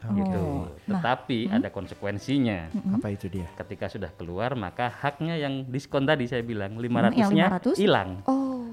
Gitu. 0.01 0.33
Oh, 0.33 0.65
nah. 0.89 0.97
Tetapi 0.97 1.45
ada 1.47 1.69
konsekuensinya. 1.69 2.73
Apa 2.97 3.13
itu 3.13 3.29
dia? 3.29 3.45
Ketika 3.53 3.85
sudah 3.85 4.09
keluar, 4.09 4.57
maka 4.57 4.89
haknya 4.89 5.37
yang 5.37 5.69
diskon 5.69 6.09
tadi 6.09 6.25
saya 6.25 6.41
bilang 6.41 6.73
Hmm, 6.73 6.81
yang 6.81 7.13
500-nya 7.13 7.45
500? 7.61 7.77
hilang. 7.77 8.09
Oh, 8.25 8.65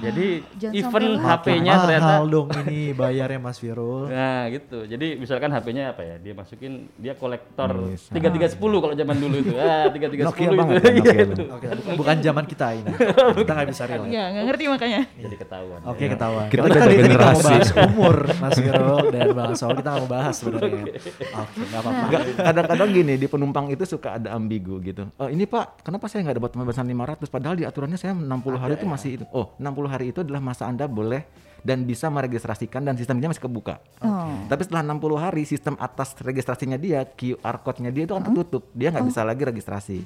Jadi 0.00 0.26
Jangan 0.56 0.74
even. 0.74 1.04
HP-nya 1.20 1.72
Mahal 1.72 1.84
ternyata 1.84 2.12
dong 2.24 2.48
ini 2.64 2.80
bayarnya 2.92 3.38
Mas 3.38 3.58
Viro. 3.58 4.08
Nah 4.20 4.48
gitu, 4.48 4.84
jadi 4.84 5.16
misalkan 5.16 5.48
HP-nya 5.48 5.92
apa 5.92 6.02
ya, 6.02 6.16
dia 6.16 6.32
masukin 6.32 6.88
dia 6.96 7.14
kolektor 7.14 7.70
tiga 8.10 8.48
sepuluh 8.48 8.78
kalau 8.78 8.92
zaman 8.92 9.16
dulu 9.16 9.36
itu, 9.38 9.54
ah 9.56 9.88
tiga 9.88 10.08
tiga 10.08 10.22
Nokia 10.28 10.40
sepuluh 10.44 10.64
itu, 10.66 10.74
ya, 10.76 10.90
Iya, 10.90 11.22
itu. 11.24 11.44
Oke, 11.46 11.66
bukan, 11.68 11.94
bukan 11.96 12.16
zaman 12.20 12.44
kita 12.44 12.66
ini. 12.74 12.90
kita 13.40 13.52
nggak 13.52 13.68
bisa 13.68 13.82
relate. 13.84 14.10
ya 14.10 14.24
nggak 14.30 14.44
ngerti 14.48 14.64
makanya. 14.68 15.00
jadi 15.12 15.36
ketahuan. 15.36 15.80
Oke 15.84 16.04
ketahuan. 16.06 16.46
Kita 16.48 16.60
Kita 16.60 16.68
beda 16.68 16.80
tadi 16.80 16.94
tadi 16.94 17.08
nggak 17.10 17.20
mau 17.20 17.40
generasi. 17.40 17.44
bahas 17.46 17.70
umur 17.86 18.16
Mas 18.36 18.56
Viro 18.58 18.96
dan 19.14 19.26
Bang 19.32 19.52
Sol 19.54 19.70
kita 19.74 19.88
nggak 19.90 20.02
mau 20.02 20.10
bahas 20.10 20.34
sebenarnya. 20.36 20.84
Oke 21.20 21.60
nggak 21.60 21.80
apa-apa. 21.80 22.06
Kadang-kadang 22.40 22.88
gini 22.90 23.14
di 23.16 23.26
penumpang 23.26 23.66
itu 23.68 23.84
suka 23.84 24.08
ada 24.16 24.28
ambigu 24.32 24.80
gitu. 24.80 25.02
Oh 25.16 25.28
ini 25.28 25.44
Pak, 25.44 25.82
kenapa 25.82 26.06
saya 26.06 26.24
nggak 26.24 26.36
dapat 26.38 26.50
pembebasan 26.52 26.86
500 26.86 27.28
padahal 27.28 27.54
di 27.56 27.64
aturannya 27.64 27.98
saya 27.98 28.12
60 28.14 28.26
hari 28.56 28.72
itu 28.74 28.86
masih 28.86 29.10
itu. 29.20 29.24
Oh 29.30 29.52
60 29.56 29.89
hari 29.90 30.14
itu 30.14 30.22
adalah 30.22 30.38
masa 30.38 30.70
Anda 30.70 30.86
boleh 30.86 31.26
dan 31.60 31.84
bisa 31.84 32.08
meregistrasikan 32.08 32.84
dan 32.84 32.96
sistemnya 32.96 33.28
masih 33.28 33.44
kebuka. 33.44 33.80
Oh. 34.00 34.48
Tapi 34.48 34.64
setelah 34.64 34.82
60 34.84 35.20
hari 35.20 35.42
sistem 35.44 35.74
atas 35.76 36.16
registrasinya 36.16 36.80
dia, 36.80 37.04
QR 37.04 37.60
code-nya 37.60 37.92
dia 37.92 38.08
itu 38.08 38.16
kan 38.16 38.24
tertutup. 38.24 38.64
Dia 38.72 38.88
nggak 38.88 39.06
bisa 39.06 39.20
lagi 39.22 39.42
registrasi. 39.44 39.98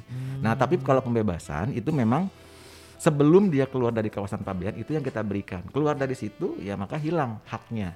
Nah, 0.42 0.58
tapi 0.58 0.82
kalau 0.82 1.00
pembebasan 1.00 1.70
itu 1.72 1.94
memang 1.94 2.26
sebelum 2.98 3.50
dia 3.52 3.70
keluar 3.70 3.94
dari 3.94 4.10
kawasan 4.10 4.42
pabean 4.42 4.74
itu 4.74 4.94
yang 4.94 5.04
kita 5.04 5.22
berikan. 5.22 5.62
Keluar 5.70 5.94
dari 5.94 6.18
situ 6.18 6.58
ya 6.58 6.74
maka 6.74 6.98
hilang 6.98 7.38
haknya. 7.46 7.94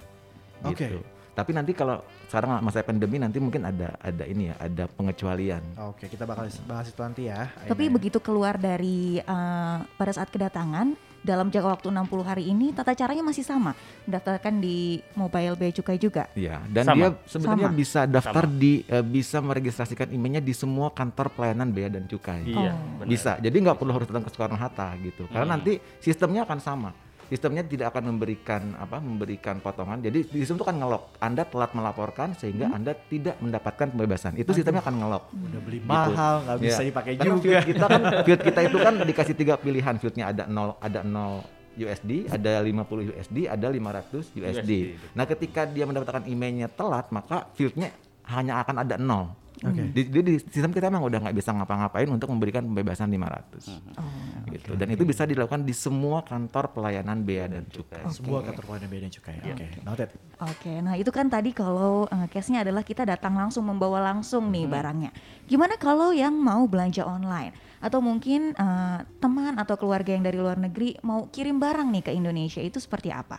Oke. 0.63 0.87
Gitu. 0.87 1.01
Tapi 1.39 1.55
nanti 1.55 1.71
kalau 1.71 2.03
sekarang 2.27 2.59
masa 2.67 2.83
pandemi 2.83 3.15
nanti 3.15 3.39
mungkin 3.39 3.63
ada 3.63 3.95
ada 4.03 4.27
ini 4.27 4.51
ya, 4.51 4.59
ada 4.59 4.91
pengecualian. 4.91 5.63
Oke, 5.87 6.11
kita 6.11 6.27
bakal 6.27 6.51
bahas 6.67 6.91
itu 6.91 6.99
nanti 6.99 7.31
ya. 7.31 7.47
Tapi 7.63 7.87
Aina. 7.87 7.95
begitu 7.95 8.19
keluar 8.19 8.59
dari 8.59 9.23
uh, 9.23 9.87
pada 9.95 10.11
saat 10.19 10.35
kedatangan 10.35 10.99
dalam 11.21 11.49
jangka 11.49 11.69
waktu 11.75 11.89
60 11.89 12.23
hari 12.23 12.45
ini 12.47 12.71
tata 12.71 12.93
caranya 12.93 13.21
masih 13.21 13.43
sama 13.43 13.75
mendaftarkan 14.05 14.55
di 14.57 14.77
mobile 15.13 15.55
bea 15.55 15.71
cukai 15.71 15.97
juga 15.97 16.31
Iya, 16.33 16.63
dan 16.67 16.85
Sama. 16.85 16.95
dia 16.95 17.09
sebenarnya 17.27 17.69
Sama. 17.69 17.77
bisa 17.77 18.01
daftar 18.05 18.45
di 18.47 18.73
eh, 18.85 19.03
bisa 19.03 19.39
meregistrasikan 19.39 20.09
emailnya 20.09 20.39
di 20.39 20.53
semua 20.53 20.89
kantor 20.89 21.31
pelayanan 21.31 21.69
bea 21.69 21.89
dan 21.89 22.05
cukai. 22.05 22.45
Iya, 22.45 22.73
Oh. 22.99 23.05
Bisa. 23.05 23.37
Jadi 23.37 23.57
nggak 23.59 23.77
perlu 23.77 23.93
harus 23.93 24.07
datang 24.07 24.23
ke 24.23 24.31
Soekarno 24.31 24.55
Hatta 24.55 24.95
gitu. 24.99 25.27
Karena 25.27 25.45
Hmm. 25.45 25.55
nanti 25.57 25.73
sistemnya 25.99 26.43
akan 26.43 26.59
sama. 26.59 26.91
Sistemnya 27.29 27.61
tidak 27.61 27.93
akan 27.93 28.09
memberikan 28.09 28.73
apa 28.75 28.97
memberikan 28.99 29.61
potongan. 29.61 30.01
Jadi 30.01 30.25
di 30.27 30.39
sistem 30.41 30.57
itu 30.57 30.65
akan 30.65 30.81
ngelok. 30.81 31.05
Anda 31.21 31.45
telat 31.45 31.77
melaporkan 31.77 32.33
sehingga 32.33 32.73
Anda 32.73 32.97
tidak 32.97 33.37
mendapatkan 33.39 33.93
pembebasan. 33.93 34.33
Itu 34.35 34.57
sistemnya 34.57 34.81
akan 34.81 34.97
ngelok. 34.97 35.25
udah 35.29 35.61
beli 35.61 35.79
Gitu. 35.79 35.89
mahal, 35.89 36.35
nggak 36.43 36.59
bisa 36.59 36.81
Iya. 36.81 36.89
dipakai 36.89 37.13
Karena 37.15 37.29
juga. 37.31 37.43
field 37.45 37.67
kita 37.69 37.85
kan 37.87 38.03
field 38.25 38.43
kita 38.43 38.61
itu 38.65 38.77
kan 38.79 38.95
dikasih 39.05 39.35
tiga 39.37 39.55
pilihan. 39.57 39.95
Fieldnya 39.99 40.25
ada 40.29 40.45
0 40.49 40.75
ada 40.81 41.01
0 41.05 41.45
USD, 41.79 42.27
ada 42.27 42.59
50 42.59 43.07
USD, 43.07 43.47
ada 43.47 43.67
500 43.71 44.35
USD. 44.35 44.43
USD. 44.59 44.73
Nah, 45.15 45.25
ketika 45.25 45.63
dia 45.63 45.87
mendapatkan 45.87 46.27
emailnya 46.27 46.67
telat, 46.67 47.07
maka 47.09 47.47
fieldnya 47.55 47.95
hanya 48.27 48.59
akan 48.59 48.83
ada 48.83 48.99
0. 48.99 49.38
Oke. 49.59 49.83
Di, 49.91 50.03
di, 50.07 50.21
di 50.23 50.35
sistem 50.39 50.71
kita 50.71 50.87
memang 50.87 51.11
udah 51.11 51.19
nggak 51.19 51.37
bisa 51.37 51.51
ngapa-ngapain 51.51 52.07
untuk 52.07 52.31
memberikan 52.31 52.63
pembebasan 52.63 53.11
500. 53.11 53.67
oh, 53.99 54.47
gitu. 54.55 54.71
Dan 54.79 54.95
itu 54.95 55.03
bisa 55.03 55.27
dilakukan 55.27 55.67
di 55.67 55.75
semua 55.75 56.23
kantor 56.23 56.71
pelayanan 56.71 57.27
bea 57.27 57.51
dan 57.51 57.67
cukai. 57.67 58.07
Sebuah 58.07 58.47
kantor 58.47 58.65
pelayanan 58.71 58.89
bea 58.91 59.01
dan 59.03 59.13
cukai. 59.13 59.37
Oke, 59.43 59.67
noted. 59.83 60.09
Oke, 60.39 60.73
nah 60.79 60.95
itu 60.95 61.11
kan 61.11 61.27
tadi 61.27 61.51
kalau 61.51 62.07
uh, 62.07 62.27
case-nya 62.31 62.63
adalah 62.63 62.87
kita 62.87 63.03
datang 63.03 63.35
langsung 63.35 63.67
membawa 63.67 63.99
langsung 64.15 64.51
nih 64.55 64.71
barangnya. 64.71 65.11
Gimana 65.51 65.75
kalau 65.81 66.15
yang 66.15 66.37
mau 66.39 66.67
belanja 66.71 67.03
online 67.03 67.55
atau 67.79 68.03
mungkin 68.03 68.55
uh, 68.59 69.03
teman 69.23 69.55
atau 69.59 69.79
keluarga 69.79 70.15
yang 70.15 70.27
dari 70.27 70.39
luar 70.39 70.59
negeri 70.59 70.99
mau 71.03 71.31
kirim 71.31 71.63
barang 71.63 71.89
nih 71.95 72.03
ke 72.07 72.13
Indonesia 72.15 72.63
itu 72.63 72.79
seperti 72.79 73.11
apa? 73.11 73.39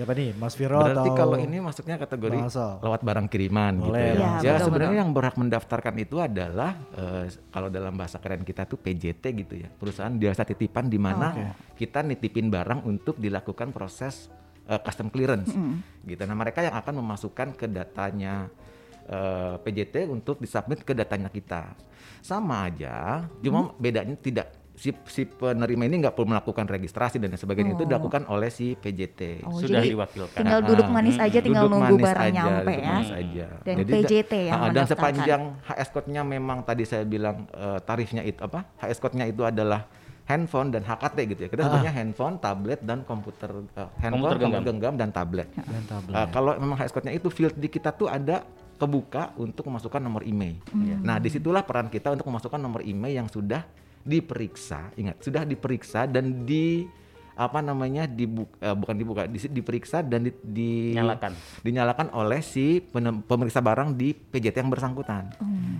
Siapa 0.00 0.16
nih, 0.16 0.32
Mas 0.32 0.56
Viro 0.56 0.80
Berarti 0.80 0.96
atau 0.96 1.12
kalau 1.12 1.36
ini 1.36 1.60
masuknya 1.60 2.00
kategori 2.00 2.40
lewat 2.80 3.00
barang 3.04 3.26
kiriman 3.28 3.84
gitu 3.84 3.92
Boleh, 3.92 4.08
ya. 4.08 4.16
Bang 4.16 4.40
Ya, 4.40 4.52
Asal. 4.56 4.72
sebenarnya 4.72 4.96
yang 5.04 5.12
berhak 5.12 5.36
mendaftarkan 5.36 5.94
itu 6.00 6.16
adalah 6.16 6.72
eh, 6.96 7.28
kalau 7.52 7.68
dalam 7.68 7.92
bahasa 7.92 8.16
keren 8.16 8.40
kita 8.40 8.64
tuh 8.64 8.80
PJT 8.80 9.24
gitu 9.44 9.54
ya. 9.60 9.68
Perusahaan 9.68 10.16
jasa 10.16 10.48
titipan 10.48 10.88
di 10.88 10.96
mana 10.96 11.36
Oke. 11.36 11.44
kita 11.76 12.00
nitipin 12.00 12.48
barang 12.48 12.80
untuk 12.88 13.20
dilakukan 13.20 13.76
proses 13.76 14.32
eh, 14.64 14.80
custom 14.80 15.12
clearance 15.12 15.52
gitu. 16.08 16.22
Nah, 16.24 16.32
mereka 16.32 16.64
yang 16.64 16.80
akan 16.80 17.04
memasukkan 17.04 17.52
ke 17.60 17.68
datanya 17.68 18.48
eh, 19.04 19.60
PJT 19.60 20.08
untuk 20.08 20.40
disubmit 20.40 20.80
ke 20.80 20.96
datanya 20.96 21.28
kita. 21.28 21.76
Sama 22.24 22.72
aja, 22.72 23.28
cuma 23.44 23.76
bedanya 23.76 24.16
tidak 24.16 24.59
si, 24.80 24.90
si 25.06 25.22
penerima 25.24 25.84
ini 25.84 26.00
nggak 26.00 26.14
perlu 26.14 26.32
melakukan 26.32 26.64
registrasi 26.64 27.20
dan 27.20 27.28
sebagainya 27.34 27.76
itu 27.76 27.84
Oh. 27.84 27.88
dilakukan 27.90 28.24
oleh 28.26 28.48
si 28.48 28.72
PJT. 28.74 29.44
Oh, 29.44 29.52
Sudah 29.54 29.78
jadi 29.78 29.92
diwakilkan. 29.92 30.40
tinggal 30.40 30.60
duduk 30.64 30.86
Ah, 30.86 30.90
manis 30.90 31.16
aja, 31.16 31.38
tinggal 31.38 31.64
Duduk 31.64 31.74
nunggu 31.76 31.94
manis 31.94 32.06
barang 32.06 32.24
aja, 32.24 32.32
nyampe 32.32 32.56
duduk 32.64 32.80
ya. 32.80 32.88
manis 32.90 33.12
aja. 33.12 33.46
Dan 33.60 33.74
Jadi 33.76 33.90
PJT 33.92 34.32
da- 34.32 34.40
yang 34.42 34.56
ah, 34.56 34.68
dan 34.70 34.84
sepanjang 34.86 35.42
HS 35.62 35.88
code-nya 35.90 36.22
memang 36.24 36.58
tadi 36.62 36.82
saya 36.82 37.04
bilang 37.04 37.44
eh, 37.46 37.78
tarifnya 37.80 38.22
itu 38.22 38.40
apa? 38.40 38.64
HS 38.80 38.98
code-nya 38.98 39.24
itu 39.24 39.42
adalah 39.42 39.84
handphone 40.22 40.70
dan 40.70 40.80
HKT 40.80 41.18
gitu 41.28 41.40
ya. 41.42 41.48
Kita 41.48 41.62
sebutnya 41.62 41.92
handphone, 41.92 42.34
tablet 42.38 42.80
dan 42.80 43.02
komputer 43.02 43.50
eh, 43.50 43.84
handphone, 44.00 44.10
Komputer 44.16 44.36
genggam. 44.38 44.50
komputer 44.56 44.64
genggam 44.64 44.94
dan 44.96 45.08
tablet. 45.10 45.48
dan 45.52 45.82
tablet. 45.84 46.14
Eh, 46.14 46.26
kalau 46.30 46.52
memang 46.56 46.76
HS 46.76 46.90
code-nya 46.90 47.12
itu 47.12 47.28
field 47.28 47.52
di 47.54 47.68
kita 47.68 47.92
tuh 47.92 48.08
ada 48.08 48.46
kebuka 48.74 49.36
untuk 49.36 49.66
memasukkan 49.66 50.00
nomor 50.00 50.24
email. 50.24 50.56
Nah, 51.02 51.20
di 51.20 51.28
situlah 51.28 51.60
peran 51.60 51.86
kita 51.86 52.08
untuk 52.10 52.24
memasukkan 52.24 52.56
nomor 52.56 52.80
email 52.80 53.12
yang 53.14 53.28
sudah 53.28 53.60
diperiksa, 54.02 54.94
ingat 54.94 55.20
sudah 55.20 55.42
diperiksa 55.42 56.04
dan 56.04 56.42
di 56.42 56.88
apa 57.32 57.58
namanya 57.58 58.04
dibu 58.04 58.44
eh, 58.58 58.74
bukan 58.74 58.92
dibuka, 58.92 59.22
di- 59.24 59.40
diperiksa 59.40 60.02
dan 60.02 60.20
di, 60.22 60.32
di- 60.42 60.92
Nyalakan. 60.92 61.32
dinyalakan 61.60 62.06
oleh 62.12 62.40
si 62.40 62.82
penem- 62.82 63.24
pemeriksa 63.24 63.58
barang 63.58 63.96
di 63.96 64.12
PJT 64.12 64.56
yang 64.58 64.68
bersangkutan. 64.68 65.32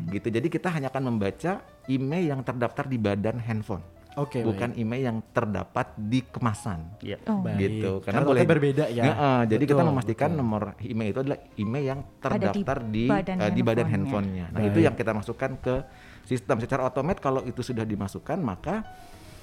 Gitu. 0.08 0.26
Jadi 0.26 0.48
kita 0.48 0.72
hanya 0.72 0.88
akan 0.88 1.12
membaca 1.12 1.60
email 1.84 2.24
yang 2.26 2.40
terdaftar 2.40 2.88
di 2.88 2.96
badan 2.96 3.36
handphone, 3.38 3.84
Oke, 4.16 4.40
bukan 4.40 4.72
email 4.74 5.02
yang 5.06 5.18
terdapat 5.30 5.92
di 5.94 6.24
kemasan 6.24 6.96
Iya. 6.98 7.20
Oh. 7.28 7.44
Baik. 7.44 7.56
gitu 7.60 7.92
Karena 8.00 8.24
boleh 8.24 8.42
berbeda 8.42 8.84
ya. 8.88 9.02
Heeh, 9.04 9.40
jadi 9.46 9.64
kita 9.66 9.82
memastikan 9.84 10.28
betul. 10.32 10.40
nomor 10.40 10.62
email 10.80 11.08
itu 11.10 11.20
adalah 11.20 11.38
email 11.54 11.84
yang 11.84 12.00
Ada 12.00 12.08
di 12.08 12.20
terdaftar 12.64 12.78
di 12.88 13.04
badan 13.04 13.36
eh, 13.36 13.52
di 13.52 13.60
badan 13.60 13.86
handphonenya. 13.86 14.46
Nah, 14.48 14.60
itu 14.62 14.78
Baik. 14.80 14.86
yang 14.88 14.94
kita 14.96 15.12
masukkan 15.12 15.50
ke 15.60 15.74
sistem 16.24 16.56
secara 16.58 16.84
otomatis 16.84 17.18
kalau 17.18 17.42
itu 17.42 17.60
sudah 17.60 17.82
dimasukkan 17.82 18.38
maka 18.38 18.82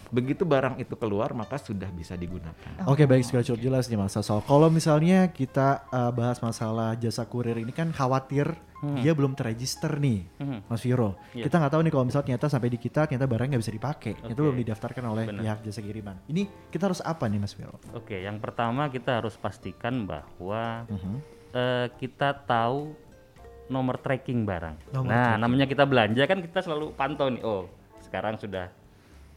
begitu 0.08 0.48
barang 0.48 0.80
itu 0.80 0.96
keluar 0.96 1.36
maka 1.36 1.60
sudah 1.60 1.92
bisa 1.92 2.16
digunakan. 2.16 2.56
Oke 2.88 3.04
baik 3.04 3.28
sekali 3.28 3.44
cukup 3.44 3.60
jelas 3.62 3.86
nih 3.86 4.00
Mas 4.00 4.16
Sasso. 4.16 4.40
Kalau 4.40 4.72
misalnya 4.72 5.28
kita 5.28 5.84
uh, 5.90 6.12
bahas 6.12 6.40
masalah 6.40 6.96
jasa 6.96 7.28
kurir 7.28 7.60
ini 7.60 7.72
kan 7.72 7.92
khawatir 7.92 8.56
dia 9.02 9.10
belum 9.12 9.34
terregister 9.34 9.90
nih, 9.98 10.30
Hmm. 10.38 10.62
Mas 10.70 10.86
Viro. 10.86 11.18
Iya. 11.34 11.50
Kita 11.50 11.58
nggak 11.58 11.74
tahu 11.74 11.82
nih 11.82 11.92
kalau 11.92 12.06
misalnya 12.06 12.26
ternyata 12.30 12.46
sampai 12.46 12.70
di 12.70 12.78
kita 12.78 13.10
ternyata 13.10 13.26
barang 13.26 13.50
nggak 13.50 13.64
bisa 13.66 13.74
dipakai, 13.74 14.14
itu 14.14 14.30
Oke. 14.30 14.38
belum 14.38 14.58
didaftarkan 14.62 15.04
oleh 15.04 15.24
Benar. 15.26 15.42
pihak 15.42 15.58
jasa 15.66 15.82
kiriman. 15.82 16.16
Ini 16.30 16.42
kita 16.70 16.84
harus 16.86 17.02
apa 17.02 17.26
nih 17.26 17.42
Mas 17.42 17.58
Viro? 17.58 17.82
Oke, 17.92 18.22
yang 18.22 18.38
pertama 18.38 18.86
kita 18.88 19.18
harus 19.18 19.34
pastikan 19.34 20.06
bahwa 20.06 20.86
Mhm. 20.88 21.16
eh, 21.52 21.88
kita 21.98 22.38
tahu 22.38 22.94
nomor 23.68 24.00
tracking 24.00 24.44
barang. 24.44 24.76
Nomor 24.92 25.08
nah, 25.08 25.16
tracking. 25.36 25.42
namanya 25.42 25.66
kita 25.68 25.84
belanja 25.84 26.24
kan 26.24 26.40
kita 26.40 26.60
selalu 26.62 26.92
pantau 26.94 27.28
nih. 27.28 27.44
Oh, 27.44 27.68
sekarang 28.02 28.40
sudah 28.40 28.72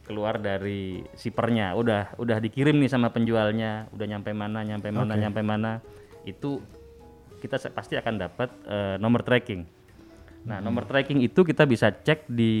keluar 0.01 0.35
dari 0.35 1.05
sipernya, 1.13 1.71
udah 1.77 2.17
udah 2.17 2.37
dikirim 2.39 2.75
nih 2.75 2.89
sama 2.89 3.11
penjualnya, 3.11 3.87
udah 3.91 4.05
nyampe 4.07 4.31
mana, 4.31 4.59
nyampe 4.61 4.89
mana, 4.89 5.13
Oke. 5.13 5.21
nyampe 5.21 5.41
mana. 5.41 5.71
Itu 6.23 6.59
kita 7.39 7.57
pasti 7.71 7.95
akan 7.95 8.13
dapat 8.17 8.49
eh, 8.65 8.95
nomor 8.97 9.21
tracking. 9.21 9.63
Nah, 10.41 10.57
Hmm. 10.57 10.65
nomor 10.67 10.89
tracking 10.89 11.21
itu 11.21 11.45
kita 11.45 11.69
bisa 11.69 11.93
cek 11.93 12.25
di 12.25 12.53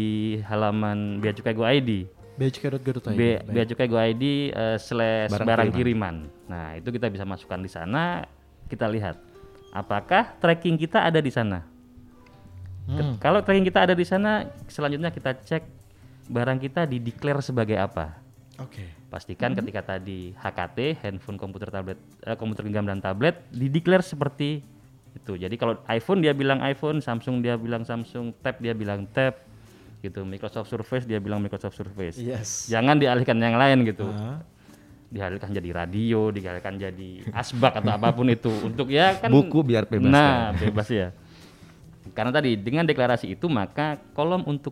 halaman 0.45 1.17
Bea 1.17 1.33
Cukai 1.33 1.53
Go 1.53 1.65
ID. 1.65 2.05
beacukai.go.id. 2.31 3.13
Be-. 3.13 3.41
Bea 3.43 3.65
Cukai 3.65 3.85
Go 3.85 3.97
ID 3.97 4.23
eh, 4.49 4.77
slash 4.77 5.29
Barang 5.29 5.45
barang, 5.45 5.69
kiriman. 5.73 6.15
kiriman. 6.29 6.49
Nah, 6.49 6.67
itu 6.73 6.89
kita 6.89 7.09
bisa 7.09 7.21
masukkan 7.21 7.57
di 7.57 7.69
sana. 7.69 8.25
Kita 8.65 8.85
lihat 8.85 9.17
apakah 9.71 10.35
tracking 10.37 10.75
kita 10.75 11.01
ada 11.01 11.19
di 11.23 11.31
sana. 11.31 11.63
Hmm. 12.85 13.15
Kalau 13.17 13.39
tracking 13.39 13.65
kita 13.65 13.87
ada 13.87 13.95
di 13.95 14.03
sana, 14.03 14.51
selanjutnya 14.67 15.09
kita 15.09 15.35
cek 15.39 15.63
barang 16.27 16.59
kita 16.59 16.87
di 16.87 16.99
declare 16.99 17.39
sebagai 17.39 17.79
apa. 17.79 18.19
Oke. 18.59 18.85
Pastikan 19.11 19.51
ketika 19.57 19.95
tadi 19.95 20.31
HKT, 20.37 21.03
handphone, 21.03 21.35
komputer, 21.35 21.67
tablet, 21.67 21.99
eh, 22.23 22.37
komputer 22.37 22.63
genggam 22.67 22.87
dan 22.87 23.03
tablet 23.03 23.43
di 23.51 23.67
declare 23.67 24.05
seperti 24.05 24.63
itu. 25.11 25.35
Jadi 25.35 25.55
kalau 25.59 25.75
iPhone 25.91 26.23
dia 26.23 26.31
bilang 26.31 26.63
iPhone, 26.63 27.03
Samsung 27.03 27.43
dia 27.43 27.59
bilang 27.59 27.83
Samsung, 27.83 28.31
Tab 28.39 28.63
dia 28.63 28.71
bilang 28.71 29.03
Tab, 29.11 29.35
gitu. 29.99 30.23
Microsoft 30.23 30.71
Surface 30.71 31.03
dia 31.03 31.19
bilang 31.19 31.43
Microsoft 31.43 31.75
Surface. 31.75 32.15
Yes. 32.17 32.71
Jangan 32.71 32.97
dialihkan 32.97 33.35
yang 33.37 33.59
lain 33.59 33.83
gitu. 33.83 34.07
Ah. 34.07 34.39
Dialihkan 35.11 35.51
jadi 35.51 35.69
radio, 35.75 36.31
dialihkan 36.31 36.79
jadi 36.79 37.11
asbak 37.35 37.83
atau 37.83 37.91
apa 37.91 38.15
pun 38.15 38.31
itu 38.31 38.47
untuk 38.63 38.87
ya 38.87 39.19
kan 39.19 39.27
Buku 39.27 39.59
biar 39.59 39.83
bebas 39.83 40.07
Nah, 40.07 40.55
bebas 40.55 40.87
ya. 40.87 41.11
Karena 42.15 42.31
tadi 42.31 42.55
dengan 42.55 42.87
deklarasi 42.87 43.35
itu 43.35 43.51
maka 43.51 43.99
kolom 44.15 44.47
untuk 44.47 44.71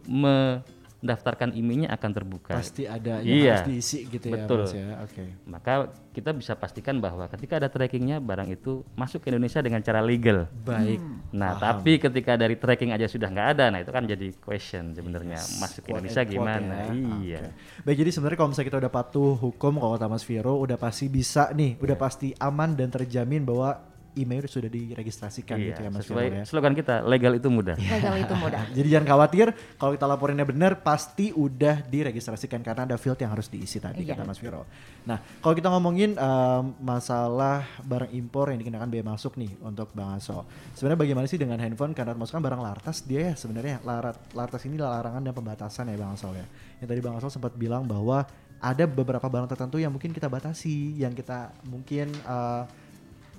mendaftarkan 0.99 1.55
emailnya 1.55 1.89
akan 1.89 2.11
terbuka. 2.11 2.53
Pasti 2.59 2.83
ada 2.83 3.23
yang 3.23 3.39
Iya. 3.39 3.53
harus 3.55 3.67
diisi 3.71 3.99
gitu 4.05 4.25
ya 4.27 4.43
Betul. 4.43 4.59
Mas 4.67 4.73
ya. 4.75 4.87
Oke. 4.99 5.23
Maka 5.47 5.73
kita 6.11 6.35
bisa 6.35 6.53
pastikan 6.53 6.99
bahwa 6.99 7.23
ketika 7.31 7.55
ada 7.55 7.71
trackingnya 7.71 8.19
barang 8.19 8.51
itu 8.51 8.83
masuk 8.93 9.23
ke 9.23 9.31
Indonesia 9.31 9.63
dengan 9.63 9.79
cara 9.79 10.03
legal. 10.03 10.51
Baik. 10.61 10.99
Nah, 11.31 11.55
tapi 11.55 11.97
ketika 11.97 12.35
dari 12.35 12.59
tracking 12.59 12.91
aja 12.91 13.07
sudah 13.07 13.31
nggak 13.31 13.47
ada, 13.55 13.65
nah 13.71 13.79
itu 13.79 13.91
kan 13.91 14.03
jadi 14.03 14.27
question 14.37 14.91
sebenarnya 14.91 15.39
masuk 15.63 15.87
ke 15.87 15.89
Indonesia 15.95 16.21
quote 16.21 16.33
gimana? 16.35 16.75
ya. 16.75 16.91
Iya. 17.23 17.39
Oke. 17.39 17.51
Baik 17.87 17.97
jadi 17.97 18.09
sebenarnya 18.11 18.37
kalau 18.37 18.49
misalnya 18.51 18.67
kita 18.67 18.79
udah 18.83 18.91
patuh 18.91 19.31
hukum 19.39 19.73
kalau 19.79 19.95
kata 19.95 20.07
Mas 20.11 20.23
Viro 20.27 20.59
udah 20.59 20.75
pasti 20.75 21.07
bisa 21.07 21.47
nih, 21.55 21.79
udah 21.79 21.95
pasti 21.95 22.35
aman 22.35 22.75
dan 22.75 22.91
terjamin 22.91 23.47
bahwa 23.47 23.87
email 24.19 24.43
sudah 24.45 24.67
diregistrasikan 24.67 25.55
Iya, 25.55 25.67
gitu 25.71 25.79
ya 25.81 25.89
Mas 25.89 26.03
sesuai 26.03 26.25
ya. 26.29 26.43
slogan 26.43 26.73
kita, 26.73 27.01
legal 27.01 27.33
itu 27.33 27.47
mudah. 27.47 27.75
Legal 27.75 28.15
itu 28.17 28.33
mudah. 28.35 28.61
Jadi 28.77 28.87
jangan 28.87 29.07
khawatir 29.09 29.47
kalau 29.75 29.91
kita 29.93 30.05
laporinnya 30.05 30.43
benar 30.43 30.77
pasti 30.79 31.31
udah 31.31 31.81
diregistrasikan 31.83 32.59
karena 32.59 32.83
ada 32.83 32.95
field 32.95 33.17
yang 33.17 33.31
harus 33.31 33.47
diisi 33.47 33.77
tadi 33.77 34.03
Iya. 34.03 34.13
kata 34.13 34.23
Mas 34.23 34.37
Viro. 34.37 34.67
Nah 35.05 35.17
kalau 35.39 35.53
kita 35.53 35.69
ngomongin 35.69 36.13
em, 36.13 36.63
masalah 36.79 37.63
barang 37.81 38.11
impor 38.11 38.49
yang 38.49 38.59
dikenakan 38.59 38.87
bea 38.87 39.01
masuk 39.01 39.33
nih 39.35 39.55
untuk 39.59 39.89
Bang 39.91 40.13
Aso. 40.13 40.43
Sebenarnya 40.73 40.99
bagaimana 40.99 41.25
sih 41.25 41.37
dengan 41.37 41.57
handphone 41.57 41.91
karena 41.91 42.11
masukkan 42.11 42.43
barang 42.43 42.59
lartas 42.59 43.01
dia 43.01 43.31
ya 43.31 43.33
sebenarnya 43.33 43.79
larat, 43.81 44.19
lartas 44.31 44.61
ini 44.63 44.75
larangan 44.75 45.21
dan 45.21 45.31
pembatasan 45.31 45.87
ya 45.87 45.95
Bang 45.95 46.11
Aso 46.11 46.29
ya. 46.31 46.43
Yang 46.77 46.87
tadi 46.89 46.99
Bang 46.99 47.15
Aso 47.15 47.29
sempat 47.29 47.53
bilang 47.53 47.83
bahwa 47.83 48.27
ada 48.59 48.83
beberapa 48.83 49.23
barang 49.23 49.47
tertentu 49.47 49.79
yang 49.79 49.87
mungkin 49.87 50.11
kita 50.11 50.27
batasi, 50.27 50.91
yang 50.93 51.15
kita 51.15 51.55
mungkin 51.63 52.11
eh, 52.11 52.63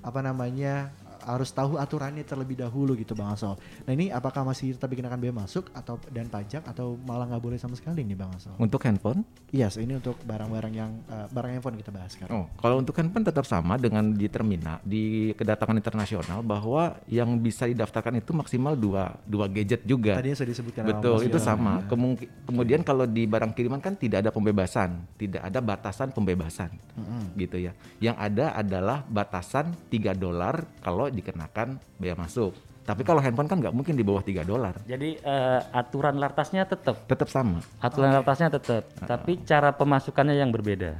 apa 0.00 0.20
namanya 0.24 0.96
harus 1.24 1.50
tahu 1.50 1.76
aturannya 1.76 2.24
terlebih 2.24 2.56
dahulu 2.58 2.96
gitu 2.96 3.12
Bang 3.12 3.32
Asol. 3.32 3.56
Nah 3.84 3.92
ini 3.92 4.08
apakah 4.08 4.42
masih 4.42 4.76
tetap 4.76 4.88
dikenakan 4.88 5.18
bea 5.20 5.34
masuk 5.34 5.68
atau 5.76 6.00
dan 6.08 6.26
pajak 6.26 6.64
atau 6.64 6.96
malah 7.04 7.28
nggak 7.28 7.42
boleh 7.42 7.58
sama 7.60 7.76
sekali 7.76 8.02
nih 8.02 8.16
Bang 8.16 8.32
Asol? 8.32 8.56
Untuk 8.56 8.80
handphone? 8.86 9.22
Yes, 9.50 9.76
ini 9.76 9.98
untuk 9.98 10.16
barang-barang 10.24 10.72
yang 10.72 10.90
uh, 11.10 11.26
barang 11.28 11.58
handphone 11.58 11.76
kita 11.76 11.90
bahas 11.90 12.14
sekarang. 12.14 12.32
Oh, 12.32 12.46
kalau 12.56 12.80
untuk 12.80 12.94
handphone 12.96 13.26
tetap 13.26 13.44
sama 13.44 13.76
dengan 13.76 14.14
di 14.14 14.30
terminal 14.30 14.80
di 14.80 15.34
kedatangan 15.34 15.76
internasional 15.76 16.40
bahwa 16.40 16.96
yang 17.10 17.36
bisa 17.36 17.66
didaftarkan 17.66 18.22
itu 18.22 18.30
maksimal 18.32 18.78
dua 18.78 19.18
dua 19.26 19.50
gadget 19.50 19.82
juga. 19.84 20.16
Tadinya 20.16 20.38
sudah 20.38 20.50
disebutkan 20.54 20.82
Betul, 20.86 21.26
itu 21.26 21.36
Firul. 21.36 21.44
sama. 21.44 21.82
Kemungki- 21.84 22.30
kemudian 22.46 22.80
kalau 22.86 23.04
di 23.04 23.26
barang 23.26 23.52
kiriman 23.52 23.82
kan 23.82 23.98
tidak 23.98 24.24
ada 24.24 24.30
pembebasan, 24.30 25.02
tidak 25.18 25.42
ada 25.44 25.58
batasan 25.58 26.14
pembebasan, 26.14 26.70
gitu 27.34 27.58
ya. 27.58 27.74
Yang 27.98 28.16
ada 28.16 28.46
adalah 28.54 28.98
batasan 29.04 29.74
3 29.90 30.14
dolar 30.14 30.62
kalau 30.80 31.09
dikenakan 31.12 31.68
bea 31.96 32.14
masuk. 32.14 32.54
Tapi 32.80 33.04
kalau 33.04 33.20
handphone 33.20 33.46
kan 33.46 33.60
nggak 33.60 33.70
mungkin 33.70 33.94
di 33.94 34.02
bawah 34.02 34.18
3 34.18 34.42
dolar. 34.42 34.74
Jadi 34.82 35.14
eh, 35.14 35.60
aturan 35.70 36.16
lartasnya 36.16 36.64
tetap, 36.64 37.06
Tetap 37.06 37.28
sama. 37.28 37.60
aturan 37.78 38.10
lartasnya 38.12 38.50
tetap, 38.50 38.88
tapi 38.98 39.38
cara 39.42 39.70
pemasukannya 39.70 40.34
yang 40.34 40.50
berbeda. 40.50 40.96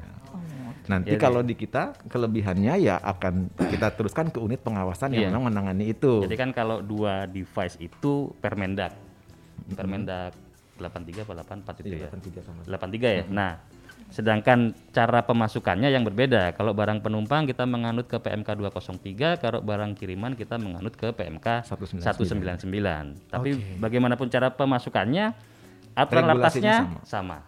Nanti 0.87 1.15
Jadi- 1.15 1.23
kalau 1.23 1.41
di 1.41 1.55
kita 1.55 1.95
kelebihannya 2.05 2.75
ya 2.81 2.99
akan 2.99 3.47
kita 3.71 3.95
teruskan 3.95 4.27
ke 4.27 4.39
unit 4.39 4.59
pengawasan 4.59 5.15
yang 5.15 5.23
Iya. 5.23 5.29
memang 5.31 5.45
menangani 5.51 5.85
itu. 5.89 6.23
Jadi 6.23 6.35
kan 6.35 6.51
kalau 6.51 6.83
dua 6.83 7.27
device 7.27 7.79
itu 7.79 8.35
Permendak, 8.39 8.95
Permendak 9.71 10.35
83 10.77 11.23
apa 11.23 11.33
84 11.37 11.85
itu 11.85 11.95
Iya, 11.95 11.99
ya? 12.01 12.09
83 12.11 12.41
sama. 12.43 12.61
83 12.67 13.09
ya. 13.13 13.23
Nah, 13.29 13.53
sedangkan 14.11 14.75
cara 14.91 15.23
pemasukannya 15.23 15.87
yang 15.91 16.03
berbeda. 16.03 16.53
Kalau 16.59 16.75
barang 16.75 17.01
penumpang 17.01 17.47
kita 17.47 17.63
menganut 17.65 18.11
ke 18.11 18.19
PMK 18.19 18.59
203, 18.59 19.39
kalau 19.39 19.63
barang 19.63 19.95
kiriman 19.95 20.35
kita 20.35 20.59
menganut 20.59 20.99
ke 20.99 21.15
PMK 21.15 21.63
199. 21.71 22.03
199. 22.03 23.31
Tapi 23.31 23.49
Oke. 23.55 23.79
bagaimanapun 23.79 24.27
cara 24.27 24.51
pemasukannya, 24.51 25.31
aturan 25.95 26.25
lartasnya 26.27 27.01
sama. 27.07 27.47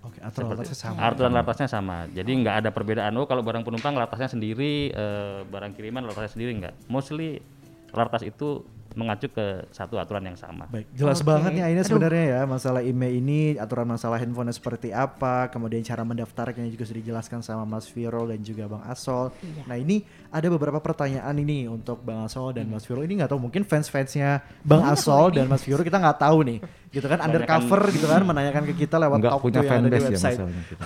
Oke, 0.00 0.16
aturan 0.24 0.56
Seperti 0.56 0.72
itu. 0.72 0.76
sama. 0.80 0.96
Aturan 1.04 1.32
lartasnya 1.36 1.68
sama. 1.68 1.96
Jadi 2.08 2.30
nggak 2.40 2.64
ada 2.64 2.70
perbedaan. 2.72 3.12
Oh 3.20 3.28
kalau 3.28 3.44
barang 3.44 3.68
penumpang 3.68 3.92
lartasnya 3.92 4.32
sendiri, 4.32 4.88
eh, 4.88 5.44
barang 5.44 5.76
kiriman 5.76 6.08
lartasnya 6.08 6.32
sendiri 6.32 6.50
nggak. 6.56 6.74
Mostly 6.88 7.44
lartas 7.92 8.24
itu 8.24 8.64
mengacu 8.90 9.26
ke 9.26 9.46
satu 9.70 9.96
aturan 9.96 10.20
yang 10.20 10.34
sama. 10.34 10.66
Baik, 10.66 10.90
jelas 10.92 11.18
Oke. 11.18 11.30
banget 11.30 11.50
nih 11.52 11.62
Aina 11.62 11.80
sebenarnya 11.80 12.24
ya 12.26 12.40
masalah 12.42 12.80
IMEI 12.80 13.12
ini 13.16 13.40
aturan 13.54 13.86
masalah 13.86 14.16
handphone 14.16 14.50
seperti 14.50 14.90
apa, 14.90 15.46
kemudian 15.46 15.78
cara 15.80 16.02
mendaftarkannya 16.02 16.66
juga 16.68 16.82
sudah 16.82 16.98
dijelaskan 16.98 17.38
sama 17.38 17.62
Mas 17.62 17.86
Firol 17.86 18.28
dan 18.28 18.40
juga 18.40 18.66
Bang 18.66 18.82
Asol. 18.84 19.30
Iya. 19.38 19.62
Nah 19.64 19.76
ini 19.76 20.02
ada 20.28 20.46
beberapa 20.46 20.78
pertanyaan 20.78 21.34
ini 21.36 21.64
untuk 21.64 22.00
Bang 22.00 22.22
Asol 22.22 22.50
dan 22.52 22.66
Mas 22.66 22.82
Firol 22.82 23.04
ini 23.04 23.18
nggak 23.18 23.30
tahu 23.30 23.40
mungkin 23.40 23.62
fans-fansnya 23.62 24.42
Bang 24.60 24.82
Asol 24.82 25.30
dan 25.32 25.46
Mas 25.46 25.62
Firol 25.62 25.82
kita 25.82 25.96
nggak 25.96 26.18
tahu 26.18 26.42
nih, 26.42 26.58
gitu 26.90 27.06
kan 27.06 27.18
undercover 27.20 27.80
gitu 27.90 28.06
kan 28.06 28.22
menanyakan 28.22 28.66
ke 28.68 28.84
kita 28.84 28.98
lewat 28.98 29.22
Nggak 29.22 29.32
talk 29.32 29.42
punya 29.42 29.60
yang 29.60 29.70
ada 29.70 29.86
di 29.86 29.86
fanbase 29.86 30.02
ya 30.02 30.10
website. 30.10 30.38
masalahnya 30.38 30.62
kita. 30.70 30.84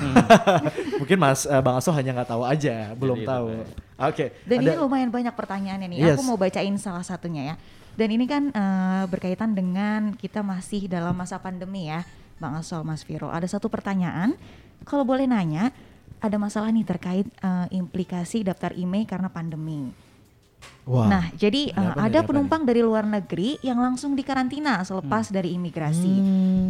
mungkin 1.00 1.16
Mas 1.16 1.40
eh, 1.44 1.60
Bang 1.60 1.76
Asol 1.76 1.94
hanya 1.94 2.10
nggak 2.14 2.28
tahu 2.28 2.42
aja, 2.44 2.76
belum 2.92 3.18
itu, 3.18 3.28
tahu. 3.28 3.48
Oke. 3.94 4.24
Dan 4.42 4.58
ada- 4.60 4.66
ini 4.66 4.76
lumayan 4.76 5.08
banyak 5.08 5.32
pertanyaannya 5.32 5.88
nih. 5.88 5.98
Yes. 6.02 6.16
Aku 6.18 6.22
mau 6.24 6.36
bacain 6.36 6.74
salah 6.76 7.00
satunya 7.00 7.42
ya. 7.48 7.56
Dan 7.94 8.08
ini 8.10 8.26
kan 8.26 8.50
eh, 8.50 9.04
berkaitan 9.06 9.54
dengan 9.54 10.14
kita 10.18 10.42
masih 10.42 10.90
dalam 10.90 11.14
masa 11.14 11.38
pandemi 11.38 11.86
ya, 11.86 12.02
Bang 12.42 12.58
Asol, 12.58 12.82
Mas 12.82 13.06
Viro. 13.06 13.30
Ada 13.30 13.46
satu 13.46 13.70
pertanyaan, 13.70 14.34
kalau 14.82 15.06
boleh 15.06 15.30
nanya, 15.30 15.70
ada 16.18 16.36
masalah 16.40 16.74
nih 16.74 16.86
terkait 16.86 17.26
eh, 17.26 17.66
implikasi 17.70 18.42
daftar 18.42 18.74
IMEI 18.74 19.06
karena 19.06 19.30
pandemi. 19.30 19.94
Wah. 20.84 21.08
Nah, 21.08 21.24
jadi 21.36 21.72
Ada 21.72 21.80
apa 21.80 21.96
nih, 21.96 22.04
ada 22.08 22.18
penumpang 22.24 22.62
dari 22.64 22.80
luar 22.84 23.08
negeri 23.08 23.56
yang 23.64 23.80
langsung 23.80 24.12
dikarantina 24.12 24.84
selepas 24.84 25.32
dari 25.32 25.56
imigrasi. 25.56 26.14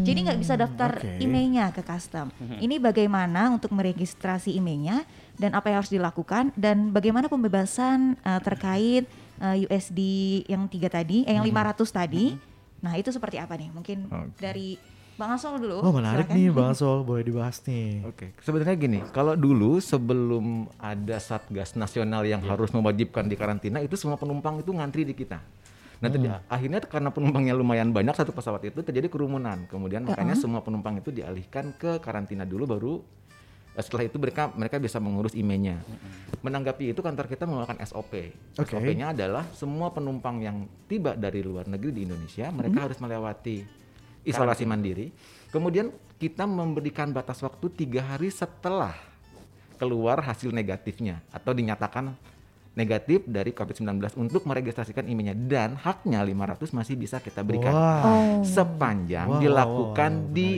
Jadi 0.07 0.19
nggak 0.31 0.39
bisa 0.39 0.55
daftar 0.55 1.03
oke. 1.03 1.19
IMEI-nya 1.19 1.75
ke 1.75 1.83
custom. 1.83 2.31
Ini 2.39 2.79
bagaimana 2.79 3.51
untuk 3.51 3.75
meregistrasi 3.75 4.55
IMEI-nya 4.59 5.03
dan 5.39 5.55
apa 5.59 5.71
yang 5.71 5.83
harus 5.83 5.91
dilakukan 5.91 6.55
dan 6.55 6.95
bagaimana 6.95 7.27
pembebasan 7.27 8.15
eh, 8.23 8.41
terkait 8.43 9.07
eh, 9.39 9.65
USD 9.65 10.01
yang 10.47 10.67
tiga 10.67 10.89
tadi, 10.89 11.25
eh, 11.25 11.35
yang 11.35 11.43
500 11.43 11.89
tadi. 11.89 12.35
Nah, 12.81 12.95
itu 12.95 13.09
seperti 13.09 13.41
apa 13.41 13.57
nih? 13.57 13.73
Mungkin 13.73 13.99
Oke. 14.07 14.37
dari 14.37 14.77
Bang 15.15 15.31
Asol 15.31 15.63
dulu. 15.63 15.79
Oh 15.79 15.95
menarik 15.95 16.27
silakan. 16.27 16.37
nih 16.37 16.49
Bang 16.51 16.71
Asol, 16.75 17.07
boleh 17.07 17.23
dibahas 17.23 17.63
nih. 17.65 18.03
Oke, 18.03 18.35
sebenarnya 18.43 18.75
gini, 18.75 18.99
kalau 19.09 19.39
dulu 19.39 19.79
sebelum 19.79 20.67
ada 20.77 21.17
satgas 21.17 21.79
nasional 21.79 22.27
yang 22.27 22.43
harus 22.43 22.75
mewajibkan 22.75 23.25
di 23.25 23.39
karantina, 23.39 23.79
itu 23.79 23.95
semua 23.95 24.19
penumpang 24.19 24.59
itu 24.59 24.75
ngantri 24.75 25.07
di 25.07 25.15
kita. 25.15 25.39
Nah, 26.03 26.11
terjadi- 26.11 26.43
akhirnya 26.51 26.83
karena 26.83 27.09
penumpangnya 27.09 27.55
lumayan 27.55 27.89
banyak 27.89 28.13
satu 28.13 28.35
pesawat 28.35 28.67
itu 28.67 28.83
terjadi 28.83 29.07
kerumunan. 29.07 29.65
Kemudian 29.65 30.05
makanya 30.05 30.35
semua 30.35 30.61
penumpang 30.61 30.99
itu 30.99 31.09
dialihkan 31.09 31.73
ke 31.79 32.03
karantina 32.03 32.43
dulu, 32.43 32.67
baru 32.67 32.95
setelah 33.83 34.07
itu 34.07 34.17
mereka 34.23 34.55
mereka 34.55 34.77
bisa 34.79 35.03
mengurus 35.03 35.35
emailnya. 35.35 35.83
Menanggapi 36.45 36.95
itu 36.95 37.01
kantor 37.03 37.27
kita 37.27 37.49
mengeluarkan 37.49 37.83
SOP. 37.83 38.31
Oke. 38.61 38.71
SOP-nya 38.71 39.11
adalah 39.11 39.49
semua 39.57 39.91
penumpang 39.91 40.39
yang 40.39 40.69
tiba 40.87 41.19
dari 41.19 41.43
luar 41.43 41.67
negeri 41.67 41.91
di 41.91 42.03
Indonesia, 42.07 42.53
mereka 42.55 42.87
harus 42.87 42.99
melewati 43.03 43.67
isolasi 44.23 44.65
mandiri. 44.69 45.11
Kemudian 45.51 45.91
kita 46.19 46.47
memberikan 46.47 47.11
batas 47.11 47.43
waktu 47.43 47.67
tiga 47.75 48.15
hari 48.15 48.31
setelah 48.31 48.95
keluar 49.77 50.23
hasil 50.23 50.55
negatifnya 50.55 51.19
atau 51.35 51.51
dinyatakan 51.51 52.15
negatif 52.75 53.23
dari 53.27 53.55
COVID-19 53.55 54.19
untuk 54.19 54.43
meregistrasikan 54.51 55.07
emailnya 55.07 55.35
dan 55.35 55.79
haknya 55.79 56.23
500 56.27 56.75
masih 56.75 56.95
bisa 56.99 57.23
kita 57.23 57.47
berikan 57.47 57.71
Wah. 57.71 58.03
Oh. 58.03 58.43
sepanjang 58.43 59.31
Wow, 59.31 59.35
wow, 59.39 59.43
dilakukan 59.43 60.13
wow, 60.19 60.31
di 60.35 60.51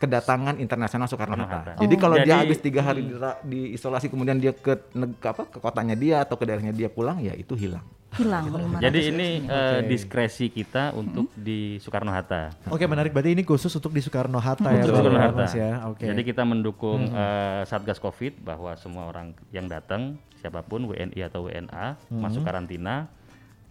kedatangan 0.00 0.56
internasional 0.56 1.04
Soekarno 1.04 1.36
Hatta. 1.36 1.44
Soekarno-Hatta. 1.70 1.82
Jadi 1.84 1.94
Oh. 1.94 2.00
kalau 2.00 2.16
dia 2.16 2.24
Jadi- 2.26 2.40
habis 2.42 2.58
tiga 2.58 2.80
hari 2.80 3.00
di, 3.04 3.14
di 3.44 3.60
isolasi 3.70 4.08
kemudian 4.08 4.40
dia 4.40 4.50
ke 4.50 4.80
neg- 4.92 5.20
apa 5.20 5.44
ke 5.44 5.58
kotanya 5.58 5.92
dia 5.92 6.24
atau 6.24 6.34
ke 6.34 6.42
daerahnya 6.42 6.72
dia 6.72 6.88
pulang 6.88 7.20
ya 7.20 7.36
itu 7.36 7.52
hilang. 7.52 7.84
Hilang 8.10 8.42
500 8.42 8.82
Jadi 8.82 9.00
ini 9.06 9.28
Oke. 9.44 9.86
diskresi 9.86 10.50
kita 10.50 10.90
untuk 10.92 11.30
di 11.30 11.78
Soekarno 11.78 12.10
Hatta. 12.10 12.50
Oke 12.66 12.82
menarik 12.84 13.12
berarti 13.12 13.30
ini 13.30 13.44
khusus 13.44 13.70
untuk 13.70 13.92
di 13.92 14.00
Soekarno 14.00 14.42
Hatta 14.42 14.66
ya, 14.66 14.82
Soekarno 14.82 15.14
Hatta. 15.14 15.46
Ya. 15.52 15.86
Oke. 15.86 16.08
Jadi 16.08 16.22
kita 16.24 16.42
mendukung 16.42 17.06
eh, 17.06 17.62
Satgas 17.62 18.00
Covid 18.00 18.40
bahwa 18.40 18.74
semua 18.74 19.06
orang 19.06 19.30
yang 19.50 19.68
datang 19.68 20.18
siapa 20.34 20.64
pun 20.64 20.88
WNI 20.88 21.20
atau 21.22 21.46
WNA 21.46 22.00
masuk 22.10 22.42
karantina. 22.42 23.06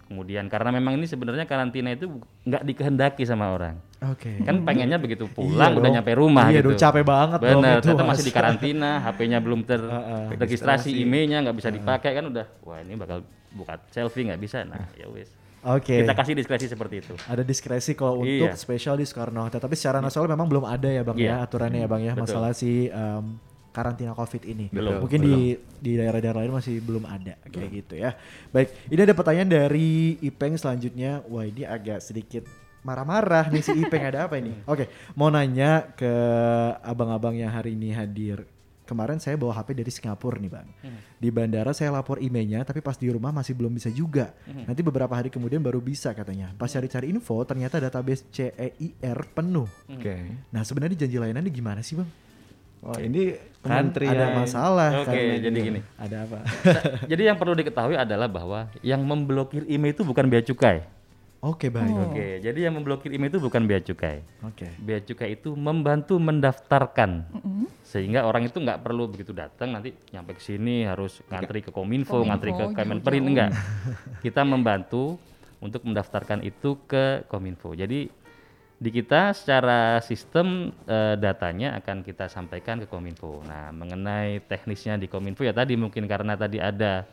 Kemudian 0.09 0.49
karena 0.49 0.73
memang 0.73 0.97
ini 0.97 1.05
sebenarnya 1.05 1.45
karantina 1.45 1.93
itu 1.93 2.09
nggak 2.43 2.65
dikehendaki 2.65 3.23
sama 3.23 3.53
orang. 3.53 3.77
Oke. 4.01 4.41
Kan 4.41 4.65
pengennya 4.65 4.97
begitu 4.97 5.23
Iya 5.23 5.35
pulang 5.37 5.71
udah 5.71 5.85
dong. 5.85 5.93
nyampe 5.93 6.11
rumah 6.13 6.49
Iya 6.49 6.59
gitu. 6.59 6.73
dong, 6.73 6.81
capek 6.81 7.03
banget 7.05 7.37
dong 7.39 7.49
Bener, 7.55 7.77
itu, 7.77 7.83
ternyata 7.85 8.01
Mas. 8.01 8.09
masih 8.09 8.25
di 8.25 8.33
karantina, 8.33 8.89
HP-nya 9.05 9.37
belum 9.37 9.61
Registrasi. 9.61 10.33
terregistrasi, 10.33 10.89
emailnya 10.97 11.37
nggak 11.41 11.55
bisa 11.55 11.69
dipakai 11.69 12.11
kan 12.11 12.25
udah 12.25 12.45
wah 12.59 12.79
ini 12.79 12.93
bakal 12.95 13.21
buka 13.51 13.77
selfie 13.87 14.25
nggak 14.25 14.41
bisa. 14.41 14.65
Nah, 14.65 14.89
ya 14.93 15.05
wis. 15.07 15.29
Oke. 15.59 16.01
Kita 16.01 16.15
kasih 16.15 16.33
diskresi 16.33 16.65
seperti 16.65 16.95
itu. 16.99 17.13
Ada 17.21 17.43
diskresi 17.43 17.93
kalau 17.93 18.23
untuk 18.23 18.49
Iya. 18.49 18.55
spesial 18.55 18.95
di 18.95 19.03
Soekarno 19.03 19.43
Hatta. 19.43 19.59
Tapi 19.59 19.75
secara 19.75 19.99
nasional 19.99 20.31
memang 20.31 20.47
belum 20.47 20.63
ada 20.63 20.87
ya 20.87 21.03
Bang 21.03 21.15
ya 21.15 21.35
Iya. 21.35 21.35
aturannya 21.43 21.79
ya 21.79 21.87
Bang 21.87 22.01
ya 22.01 22.13
Betul. 22.13 22.23
masalah 22.25 22.51
si 22.51 22.87
em, 22.87 23.37
karantina 23.79 24.11
COVID 24.11 24.43
ini. 24.43 24.67
Belum, 24.67 25.07
Mungkin 25.07 25.19
di 25.23 25.55
di 25.79 25.91
daerah-daerah 25.95 26.43
lain 26.43 26.51
masih 26.51 26.83
belum 26.83 27.07
ada 27.07 27.39
kayak 27.47 27.69
gitu 27.71 27.95
ya. 27.95 28.11
Baik, 28.51 28.75
ini 28.91 28.99
ada 29.07 29.15
pertanyaan 29.15 29.47
dari 29.47 30.19
Ipeng 30.19 30.59
selanjutnya. 30.59 31.23
Wah, 31.31 31.47
ini 31.47 31.63
agak 31.63 32.03
sedikit 32.03 32.43
marah-marah 32.83 33.47
nih 33.51 33.63
si 33.63 33.71
Ipeng 33.75 34.03
ada 34.03 34.27
apa 34.27 34.35
ini? 34.35 34.51
Oke, 34.71 34.91
mau 35.15 35.31
nanya 35.31 35.95
ke 35.95 36.11
abang-abang 36.83 37.39
yang 37.39 37.51
hari 37.51 37.79
ini 37.79 37.95
hadir. 37.95 38.43
Kemarin 38.83 39.21
saya 39.21 39.37
bawa 39.37 39.53
HP 39.53 39.77
dari 39.77 39.93
Singapura 39.93 40.41
nih 40.41 40.49
bang. 40.49 40.65
Di 41.21 41.29
bandara 41.29 41.69
saya 41.77 41.93
lapor 41.93 42.17
emailnya, 42.25 42.65
tapi 42.65 42.81
pas 42.81 42.97
di 42.97 43.05
rumah 43.05 43.29
masih 43.29 43.53
belum 43.53 43.69
bisa 43.69 43.93
juga. 43.93 44.33
Nanti 44.49 44.81
beberapa 44.81 45.13
hari 45.13 45.29
kemudian 45.29 45.61
baru 45.61 45.77
bisa 45.77 46.09
katanya. 46.17 46.57
Pas 46.57 46.73
cari-cari 46.73 47.13
info, 47.13 47.37
ternyata 47.45 47.77
database 47.77 48.25
CEIR 48.33 49.29
penuh. 49.29 49.69
Oke. 49.93 50.41
Nah 50.49 50.65
sebenarnya 50.65 51.05
janji 51.05 51.21
layanan 51.21 51.45
ini 51.45 51.53
gimana 51.53 51.85
sih 51.85 52.01
bang? 52.01 52.09
Oh, 52.81 52.97
ini 52.97 53.35
Kan 53.59 53.91
ada 53.91 54.25
masalah. 54.39 55.03
Oke, 55.03 55.11
karena 55.11 55.35
jadi 55.43 55.57
ini. 55.59 55.67
gini. 55.67 55.81
Ada 55.99 56.17
apa? 56.23 56.37
Jadi 57.11 57.21
yang 57.27 57.35
perlu 57.35 57.53
diketahui 57.59 57.95
adalah 57.99 58.31
bahwa 58.31 58.71
yang 58.79 59.03
memblokir 59.03 59.67
email 59.67 59.91
itu 59.91 60.07
bukan 60.07 60.25
bea 60.31 60.39
cukai. 60.39 60.87
Oke 61.39 61.71
baik. 61.71 61.95
Oh. 61.95 62.11
Oke, 62.11 62.43
jadi 62.43 62.67
yang 62.67 62.75
memblokir 62.75 63.15
email 63.15 63.31
itu 63.31 63.39
bukan 63.39 63.63
bea 63.63 63.79
cukai. 63.79 64.19
Oke. 64.43 64.67
Bea 64.75 64.99
cukai 64.99 65.39
itu 65.39 65.55
membantu 65.55 66.19
mendaftarkan, 66.19 67.31
sehingga 67.87 68.27
orang 68.27 68.51
itu 68.51 68.59
nggak 68.59 68.83
perlu 68.83 69.07
begitu 69.07 69.31
datang 69.31 69.71
nanti 69.71 69.95
nyampe 70.11 70.35
ke 70.35 70.43
sini 70.43 70.83
harus 70.83 71.23
ngantri 71.31 71.63
ke 71.63 71.71
kominfo, 71.71 72.19
Kominfo, 72.19 72.27
ngantri 72.27 72.51
ke. 72.51 72.65
Kemenperin 72.75 73.23
enggak. 73.23 73.49
Kita 74.23 74.43
membantu 74.43 75.15
untuk 75.63 75.87
mendaftarkan 75.87 76.43
itu 76.43 76.75
ke 76.83 77.23
kominfo. 77.31 77.71
Jadi 77.71 78.11
di 78.79 78.89
kita 78.89 79.35
secara 79.35 79.99
sistem 79.99 80.71
eh, 80.87 81.19
datanya 81.19 81.75
akan 81.83 81.99
kita 81.99 82.31
sampaikan 82.31 82.79
ke 82.79 82.87
kominfo. 82.87 83.43
Nah 83.43 83.75
mengenai 83.75 84.39
teknisnya 84.47 84.95
di 84.95 85.11
kominfo 85.11 85.43
ya 85.43 85.51
tadi 85.51 85.75
mungkin 85.75 86.07
karena 86.07 86.39
tadi 86.39 86.63
ada 86.63 87.03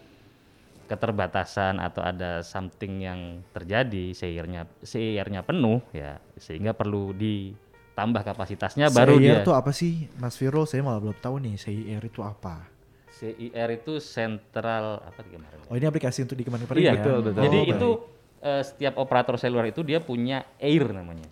keterbatasan 0.87 1.83
atau 1.83 1.99
ada 1.99 2.47
something 2.47 3.03
yang 3.03 3.21
terjadi 3.51 4.15
CIR-nya 4.15 4.71
CIR-nya 4.87 5.43
penuh 5.43 5.83
ya 5.91 6.23
sehingga 6.39 6.79
perlu 6.79 7.11
ditambah 7.11 8.23
kapasitasnya 8.23 8.95
baru 8.95 9.19
CIR 9.19 9.23
dia 9.27 9.39
itu 9.43 9.51
apa 9.51 9.75
sih 9.75 10.07
Mas 10.15 10.39
Viro? 10.39 10.63
Saya 10.63 10.87
malah 10.87 11.03
belum 11.03 11.19
tahu 11.19 11.43
nih 11.43 11.59
CIR 11.59 12.03
itu 12.07 12.23
apa. 12.23 12.71
CIR 13.11 13.69
itu 13.75 13.99
sentral 13.99 15.01
apa 15.03 15.25
di 15.25 15.35
kemarin 15.35 15.59
Oh 15.67 15.75
ini 15.75 15.89
aplikasi 15.89 16.23
untuk 16.23 16.37
di 16.37 16.45
Kementerian 16.45 16.79
iya 16.79 16.93
ya? 16.93 16.97
betul, 17.01 17.19
betul. 17.25 17.43
jadi 17.43 17.59
Oh, 17.59 17.65
itu 17.67 17.89
baik. 17.91 18.47
eh, 18.47 18.63
setiap 18.63 18.95
operator 19.01 19.35
seluler 19.35 19.73
itu 19.73 19.81
dia 19.83 19.99
punya 19.99 20.47
air 20.61 20.85
namanya 20.93 21.27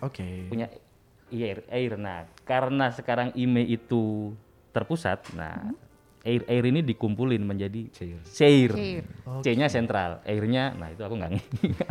Oke. 0.00 0.46
punya 0.46 0.66
air 1.28 1.66
air 1.66 1.92
nah 1.94 2.24
karena 2.42 2.88
sekarang 2.88 3.32
IMEI 3.32 3.76
itu 3.76 4.32
terpusat 4.70 5.32
nah 5.32 5.72
air 6.22 6.42
air 6.44 6.64
ini 6.64 6.82
dikumpulin 6.82 7.38
menjadi 7.38 7.86
cair 7.92 8.18
Cair. 8.26 8.70
C-nya 9.40 9.66
sentral 9.66 10.18
airnya 10.22 10.70
nah 10.72 10.88
itu 10.88 10.98
aku 11.00 11.14
nggak 11.14 11.30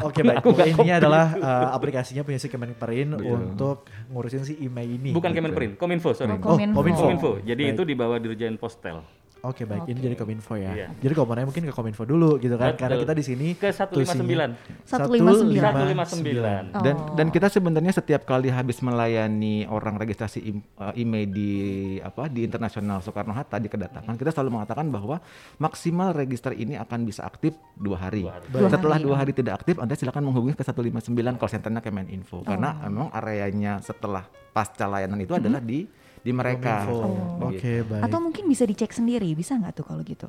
Oke 0.03 0.19
aku- 0.19 0.23
baik. 0.23 0.37
aku 0.39 0.49
nggak 0.51 0.69
ini 0.75 0.89
adalah 0.93 1.25
uh, 1.33 1.69
aplikasinya 1.71 2.21
punya 2.21 2.35
si 2.35 2.45
Kemenperin 2.45 3.15
untuk 3.15 3.87
ngurusin 4.07 4.43
si 4.43 4.59
email 4.59 4.87
ini. 4.89 5.11
bukan 5.11 5.31
Kemenperin 5.31 5.75
Kominfo 5.75 6.11
sorry 6.11 6.35
Oh, 6.35 6.39
Kominfo. 6.41 6.75
Kominfo. 6.75 7.01
Kominfo 7.01 7.31
jadi 7.41 7.63
Baik. 7.65 7.73
itu 7.73 7.81
di 7.83 7.93
bawah 7.93 8.17
Dirjen 8.17 8.55
Postel 8.55 8.99
Oke 9.45 9.63
baik, 9.63 9.85
ini 9.85 9.99
jadi 10.01 10.15
Kominfo 10.15 10.53
ya. 10.53 10.73
Iya. 10.73 10.87
Jadi 10.95 11.13
kalau 11.13 11.25
mau 11.25 11.33
nanya 11.33 11.45
mungkin 11.45 11.63
ke 11.63 11.71
Kominfo 11.71 12.01
dulu 12.01 12.35
gitu 12.37 12.55
kan, 12.55 12.73
karena 12.73 12.97
Betul. 12.97 13.03
kita 13.03 13.13
di 13.13 13.23
sini 13.23 13.47
ke 13.53 13.69
159 13.69 14.57
159. 14.83 15.53
159 15.53 16.73
Dan 16.75 16.95
Oh. 16.95 17.13
dan 17.13 17.27
kita 17.29 17.47
sebenarnya 17.47 17.91
setiap 17.91 18.23
kali 18.23 18.49
habis 18.49 18.79
melayani 18.79 19.65
orang 19.65 19.95
registrasi 19.95 20.39
im- 20.43 20.65
uh, 20.75 20.91
email 20.93 21.27
di 21.27 21.51
apa 21.99 22.25
di 22.25 22.41
internasional 22.41 22.99
Soekarno 22.99 23.31
Hatta 23.31 23.55
di 23.55 23.67
kedatangan 23.67 24.15
kita 24.15 24.31
selalu 24.31 24.49
mengatakan 24.55 24.87
bahwa 24.87 25.21
maksimal 25.57 26.11
register 26.11 26.51
ini 26.51 26.75
akan 26.75 27.03
bisa 27.03 27.21
aktif 27.21 27.53
dua 27.75 27.97
hari. 27.99 28.25
Dua 28.47 28.67
Setelah 28.67 28.97
hari, 28.97 29.03
dua 29.03 29.13
oh. 29.13 29.17
hari 29.17 29.31
tidak 29.31 29.59
aktif, 29.59 29.77
Anda 29.77 29.93
silakan 29.93 30.25
menghubungi 30.25 30.53
ke 30.53 30.63
159 30.63 31.05
call 31.35 31.51
centernya 31.51 31.79
Kemeninfo 31.79 32.41
karena 32.41 32.73
Oh. 32.75 32.89
memang 32.89 33.07
areanya 33.11 33.77
setelah 33.79 34.25
pasca 34.51 34.85
layanan 34.85 35.19
itu 35.19 35.31
adalah 35.31 35.59
di 35.59 35.85
di 36.25 36.33
mereka. 36.33 36.89
Oh. 36.89 37.53
Oke 37.53 37.85
baik. 37.85 38.01
Atau 38.01 38.17
mungkin 38.17 38.49
bisa 38.49 38.65
dicek 38.65 38.89
sendiri, 38.89 39.29
bisa 39.37 39.53
nggak 39.53 39.77
tuh 39.77 39.85
kalau 39.85 40.01
gitu? 40.01 40.25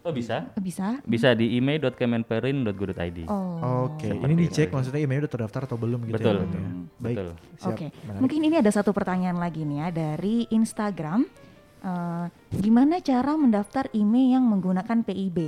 oh 0.00 0.16
bisa 0.16 0.48
Eh, 0.56 0.62
Bisa? 0.64 0.96
bisa 1.04 1.36
di 1.36 1.60
email.kemenperin.go.id 1.60 3.28
Oh. 3.28 3.84
Oke, 3.84 4.08
ini 4.08 4.32
dicek 4.34 4.72
maksudnya 4.72 4.96
email 4.96 5.28
udah 5.28 5.32
terdaftar 5.36 5.68
atau 5.68 5.76
belum 5.76 6.08
gitu 6.08 6.16
Betul. 6.16 6.34
ya. 6.34 6.40
Bang, 6.40 6.52
ya? 6.56 6.70
Baik. 6.96 7.16
Betul. 7.20 7.28
Siap. 7.60 7.68
Oke, 7.68 7.86
menarik. 7.92 8.20
mungkin 8.24 8.40
ini 8.42 8.56
ada 8.56 8.72
satu 8.72 8.90
pertanyaan 8.90 9.36
lagi 9.36 9.60
nih 9.62 9.78
ya 9.78 9.88
dari 9.92 10.48
Instagram. 10.48 11.20
Eh, 11.80 12.26
gimana 12.56 13.04
cara 13.04 13.32
mendaftar 13.36 13.92
email 13.92 14.40
yang 14.40 14.44
menggunakan 14.48 15.04
PIB? 15.04 15.38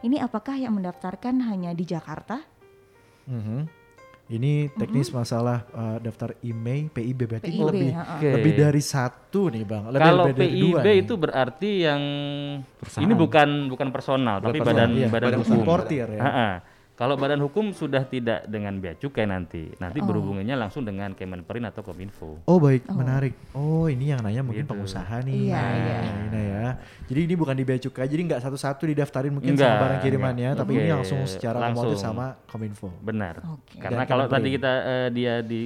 Ini 0.00 0.16
apakah 0.24 0.56
yang 0.56 0.72
mendaftarkan 0.72 1.44
hanya 1.44 1.76
di 1.76 1.84
Jakarta? 1.84 2.40
Mhm. 3.28 3.77
Ini 4.28 4.68
teknis 4.76 5.08
masalah 5.08 5.64
uh, 5.72 5.96
daftar 6.04 6.36
email 6.44 6.92
PIB 6.92 7.20
berarti 7.24 7.48
PIB, 7.48 7.64
lebih. 7.64 7.90
Oke. 7.96 8.28
lebih 8.36 8.52
dari 8.60 8.82
satu 8.84 9.48
nih 9.48 9.64
bang. 9.64 9.84
Lebih 9.88 10.04
Kalau 10.04 10.24
lebih 10.28 10.36
dari 10.36 10.52
PIB 10.52 10.64
dua 10.68 10.80
nih. 10.84 10.96
itu 11.00 11.14
berarti 11.16 11.70
yang 11.80 12.02
Perusahaan. 12.76 13.04
ini 13.08 13.12
bukan 13.16 13.48
bukan 13.72 13.88
personal 13.88 14.36
tapi 14.44 14.60
personal, 14.60 14.84
badan 14.84 14.90
iya, 15.00 15.08
badan 15.08 15.28
badan 15.32 15.40
hukum. 15.40 15.56
Importir 15.64 16.06
ya. 16.12 16.20
Ha-ha. 16.20 16.48
Kalau 16.98 17.14
badan 17.14 17.38
hukum 17.38 17.70
sudah 17.70 18.02
tidak 18.02 18.42
dengan 18.44 18.74
bea 18.74 18.90
cukai 18.92 19.22
nanti, 19.22 19.70
nanti 19.78 20.02
Oh. 20.02 20.04
berhubungannya 20.04 20.58
langsung 20.58 20.82
dengan 20.82 21.14
Kemenperin 21.14 21.62
atau 21.62 21.80
Kominfo. 21.80 22.42
Oh 22.42 22.58
baik, 22.58 22.90
menarik. 22.90 23.38
Oh 23.54 23.86
ini 23.86 24.10
yang 24.10 24.18
nanya 24.18 24.42
mungkin 24.42 24.66
Gitu. 24.66 24.74
pengusaha 24.74 25.22
nih. 25.22 25.46
Iya, 25.46 25.54
Nah, 25.54 25.70
iya. 25.70 25.98
Ini 26.26 26.42
ya. 26.42 26.66
Jadi 27.06 27.20
ini 27.22 27.34
bukan 27.34 27.54
di 27.54 27.62
bea 27.62 27.78
cukai, 27.78 28.04
jadi 28.04 28.18
nggak 28.26 28.42
satu-satu 28.42 28.82
didaftarin 28.84 29.30
mungkin 29.30 29.54
Enggak, 29.54 29.70
sama 29.70 29.82
barang 29.86 30.00
kirimannya, 30.02 30.48
enggak. 30.50 30.58
tapi 30.58 30.72
ini 30.74 30.82
Oke, 30.82 30.94
langsung 30.98 31.20
secara 31.24 31.58
langsung. 31.62 31.86
otomatis 31.86 32.02
sama 32.02 32.26
Kominfo. 32.44 32.88
Benar. 32.98 33.34
Oke. 33.46 33.78
Karena 33.78 34.02
Dan 34.02 34.10
kalau 34.10 34.24
Kemenperin. 34.26 34.42
tadi 34.42 34.48
kita 34.52 34.72
eh, 34.82 35.08
dia 35.14 35.34
di 35.40 35.62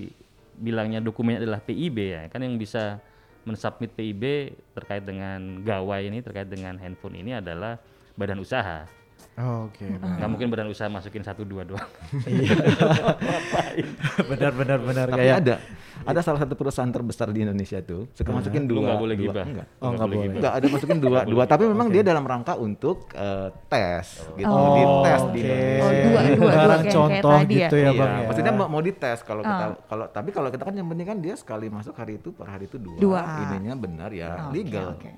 bilangnya 0.54 1.00
dokumennya 1.00 1.40
adalah 1.40 1.58
PIB 1.58 1.96
ya, 1.98 2.22
kan 2.28 2.38
yang 2.38 2.54
bisa 2.54 3.00
mensubmit 3.42 3.90
PIB 3.90 4.22
terkait 4.70 5.00
dengan 5.00 5.40
gawai 5.58 6.04
ini 6.04 6.20
terkait 6.20 6.46
dengan 6.46 6.76
handphone 6.76 7.16
ini 7.16 7.34
adalah 7.34 7.80
badan 8.12 8.36
usaha. 8.38 8.84
Oh, 9.32 9.72
Oke, 9.72 9.88
baik. 9.96 10.20
Nggak 10.20 10.28
mungkin 10.28 10.48
badan 10.52 10.68
usaha 10.68 10.92
masukin 10.92 11.24
satu 11.24 11.48
dua 11.48 11.64
doang. 11.64 11.80
benar 14.30 14.52
benar 14.52 14.78
benar 14.84 15.06
Tapi 15.08 15.18
kayak 15.24 15.36
ada 15.40 15.54
ada 16.04 16.20
salah 16.20 16.38
satu 16.38 16.52
perusahaan 16.52 16.88
terbesar 16.88 17.28
di 17.28 17.42
Indonesia 17.42 17.78
tuh 17.78 18.10
suka 18.10 18.30
masukin 18.30 18.64
Lu 18.64 18.76
dua. 18.76 18.82
nggak 18.84 18.98
boleh 18.98 19.14
dua- 19.14 19.24
gibah. 19.28 19.44
Enggak. 19.44 19.66
Oh, 19.76 19.90
nggak 19.90 20.06
boleh. 20.06 20.20
gibah. 20.22 20.36
Enggak 20.36 20.52
ada 20.52 20.66
masukin 20.68 20.98
dua, 20.98 21.18
dua 21.32 21.42
tapi 21.44 21.64
memang 21.64 21.88
dia 21.88 22.02
dalam 22.02 22.22
rangka 22.22 22.54
untuk 22.56 23.08
eh, 23.12 23.48
tes 23.66 24.06
gitu, 24.32 24.48
Oh. 24.48 24.72
di 24.72 24.82
tes 25.02 25.20
di. 25.28 25.40
Indonesia. 25.42 25.80
Oh, 25.80 25.90
dua, 25.92 26.20
dua, 26.32 26.52
dua, 26.52 26.76
contoh 26.90 27.32
tadi 27.36 27.54
ya. 27.54 27.60
gitu 27.62 27.76
ya 27.76 27.82
Iya, 27.84 27.90
bang 27.94 28.10
ya. 28.12 28.26
maksudnya 28.26 28.52
mau, 28.52 28.66
mau 28.68 28.80
dites 28.80 29.20
kalau 29.20 29.42
kita 29.42 29.64
Oh. 29.64 29.74
kalau 29.86 30.04
tapi 30.08 30.30
kalau 30.30 30.48
kita 30.48 30.62
kan 30.62 30.74
yang 30.74 30.86
penting 30.86 31.06
kan 31.06 31.18
dia 31.18 31.34
sekali 31.34 31.66
masuk 31.66 31.94
hari 31.94 32.16
itu 32.16 32.30
per 32.30 32.46
hari 32.48 32.64
itu 32.64 32.76
dua, 32.76 32.98
Dua. 32.98 33.22
ininya 33.48 33.74
benar 33.74 34.10
ya 34.10 34.48
legal. 34.48 34.94
oke. 34.94 35.10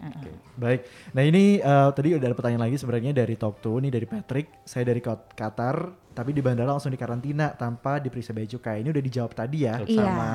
Baik, 0.54 0.80
nah 1.10 1.22
ini 1.22 1.58
eh, 1.58 1.88
tadi 1.90 2.08
udah 2.12 2.24
ada 2.24 2.34
pertanyaan 2.34 2.62
lagi 2.62 2.76
sebenarnya 2.76 3.12
dari 3.12 3.34
Talk 3.34 3.58
to, 3.58 3.76
ini 3.76 3.88
dari 3.88 4.04
Patrick. 4.04 4.62
Saya 4.62 4.84
dari 4.84 5.00
Qatar, 5.00 5.76
tapi 6.14 6.30
di 6.30 6.38
bandara 6.38 6.70
langsung 6.70 6.88
dikarantina 6.88 7.52
tanpa 7.52 7.98
diperiksa 7.98 8.30
bea 8.30 8.46
cukai. 8.46 8.80
Ini 8.80 8.88
udah 8.88 9.02
dijawab 9.02 9.32
tadi 9.34 9.66
ya 9.66 9.82
Iya. 9.82 9.98
sama 9.98 10.28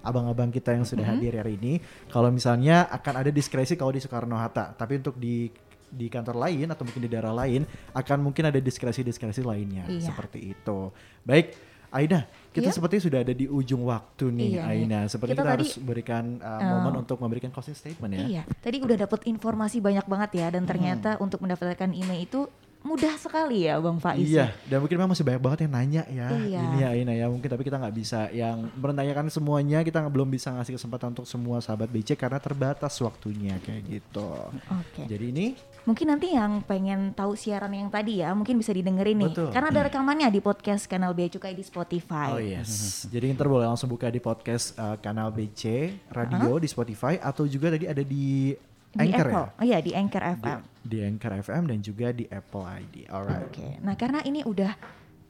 abang-abang 0.00 0.48
kita 0.48 0.70
yang 0.70 0.86
sudah 0.86 1.04
hadir 1.04 1.34
hari 1.34 1.58
ini. 1.58 1.82
Kalau 2.06 2.30
misalnya 2.30 2.86
akan 2.88 3.14
ada 3.20 3.30
diskresi 3.30 3.74
kalau 3.74 3.90
di 3.90 3.98
Soekarno 3.98 4.38
Hatta, 4.38 4.70
tapi 4.72 4.96
untuk 4.96 5.18
di 5.18 5.50
di 5.86 6.06
kantor 6.06 6.34
lain 6.40 6.66
atau 6.66 6.82
mungkin 6.82 7.02
di 7.02 7.10
daerah 7.10 7.30
lain 7.30 7.62
akan 7.92 8.18
mungkin 8.20 8.46
ada 8.46 8.58
diskresi-diskresi 8.58 9.42
lainnya 9.42 9.86
Iya. 9.86 10.06
seperti 10.06 10.50
itu. 10.50 10.90
Baik, 11.22 11.54
Aina, 11.90 12.26
kita 12.50 12.66
Iya. 12.66 12.74
seperti 12.74 13.06
sudah 13.06 13.22
ada 13.22 13.30
di 13.30 13.46
ujung 13.46 13.86
waktu 13.86 14.26
nih 14.26 14.58
Iya. 14.58 14.62
Aina. 14.66 15.00
Seperti 15.06 15.38
Kita 15.38 15.46
kita, 15.46 15.50
tadi- 15.54 15.62
harus 15.62 15.72
berikan 15.78 16.24
uh, 16.42 16.58
Oh. 16.58 16.70
momen 16.82 17.06
untuk 17.06 17.22
memberikan 17.22 17.54
closing 17.54 17.78
statement 17.78 18.10
ya. 18.10 18.26
Iya, 18.26 18.42
tadi 18.58 18.82
udah 18.82 19.06
dapat 19.06 19.22
informasi 19.30 19.78
banyak 19.78 20.02
banget 20.02 20.30
ya 20.34 20.46
dan 20.50 20.66
ternyata 20.66 21.14
untuk 21.22 21.38
mendaftarkan 21.38 21.94
email 21.94 22.18
itu 22.18 22.50
mudah 22.84 23.16
sekali 23.16 23.64
ya 23.64 23.80
Bang 23.80 23.96
Faiz. 23.96 24.28
Iya, 24.28 24.52
dan 24.68 24.84
mungkin 24.84 24.96
memang 25.00 25.16
masih 25.16 25.24
banyak 25.24 25.42
banget 25.42 25.58
yang 25.64 25.72
nanya 25.72 26.02
ya. 26.12 26.28
Iya. 26.28 26.60
Ini 26.60 26.76
ya, 26.78 26.90
ini 26.92 27.12
ya. 27.16 27.26
Mungkin 27.32 27.48
tapi 27.48 27.64
kita 27.64 27.80
nggak 27.80 27.96
bisa 27.96 28.28
yang 28.28 28.68
menanyakan 28.76 29.32
semuanya. 29.32 29.80
Kita 29.80 30.04
belum 30.04 30.28
bisa 30.28 30.52
ngasih 30.52 30.76
kesempatan 30.76 31.16
untuk 31.16 31.24
semua 31.24 31.64
sahabat 31.64 31.88
BC 31.88 32.20
karena 32.20 32.36
terbatas 32.36 32.92
waktunya 33.00 33.56
kayak 33.64 33.82
gitu. 33.88 34.28
Oke. 34.68 35.08
Jadi 35.08 35.24
ini 35.32 35.46
Mungkin 35.84 36.16
nanti 36.16 36.32
yang 36.32 36.64
pengen 36.64 37.12
tahu 37.12 37.36
siaran 37.36 37.68
yang 37.76 37.92
tadi 37.92 38.24
ya, 38.24 38.32
mungkin 38.32 38.56
bisa 38.56 38.72
didengerin 38.72 39.20
nih. 39.20 39.32
Betul. 39.36 39.48
Karena 39.52 39.68
ada 39.68 39.84
rekamannya 39.84 40.32
di 40.32 40.40
podcast 40.40 40.88
kanal 40.88 41.12
Bea 41.12 41.28
Cukai 41.28 41.52
di 41.52 41.60
Spotify. 41.60 42.32
Oh 42.32 42.40
yes. 42.40 43.04
Jadi 43.12 43.28
ntar 43.36 43.52
boleh 43.52 43.68
langsung 43.68 43.92
buka 43.92 44.08
di 44.08 44.16
podcast 44.16 44.72
uh, 44.80 44.96
kanal 44.96 45.28
BC 45.28 45.92
Radio 46.08 46.56
di 46.56 46.68
Spotify 46.72 47.20
atau 47.20 47.44
juga 47.44 47.76
tadi 47.76 47.84
ada 47.84 48.00
di 48.00 48.56
Di 48.94 49.10
Anchor 49.10 49.26
Apple. 49.28 49.46
ya. 49.50 49.58
Oh 49.58 49.64
iya, 49.66 49.78
di 49.82 49.90
Anchor 49.92 50.22
FM. 50.38 50.60
Di 50.86 50.98
Anchor 51.02 51.32
FM 51.42 51.62
dan 51.66 51.78
juga 51.82 52.06
di 52.14 52.24
Apple 52.30 52.64
ID. 52.64 52.94
Alright. 53.10 53.44
Oke. 53.50 53.68
Nah, 53.82 53.94
karena 53.98 54.20
ini 54.22 54.40
udah 54.46 54.72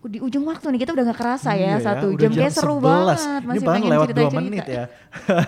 di 0.04 0.18
ujung 0.20 0.44
waktu 0.44 0.68
nih 0.68 0.80
kita 0.84 0.92
udah 0.92 1.04
nggak 1.08 1.18
kerasa 1.18 1.56
Iya 1.56 1.64
ya 1.64 1.76
satu 1.80 2.12
udah 2.12 2.20
jam 2.20 2.32
kayak 2.36 2.52
seru 2.52 2.76
11. 2.76 2.84
banget 2.84 3.18
Ini 3.18 3.46
masih 3.48 3.64
bahkan 3.64 3.72
pengen 3.72 3.88
lewat 3.88 4.06
cerita 4.06 4.20
2 4.20 4.24
cerita 4.24 4.36
menit 4.38 4.64
ya. 4.68 4.84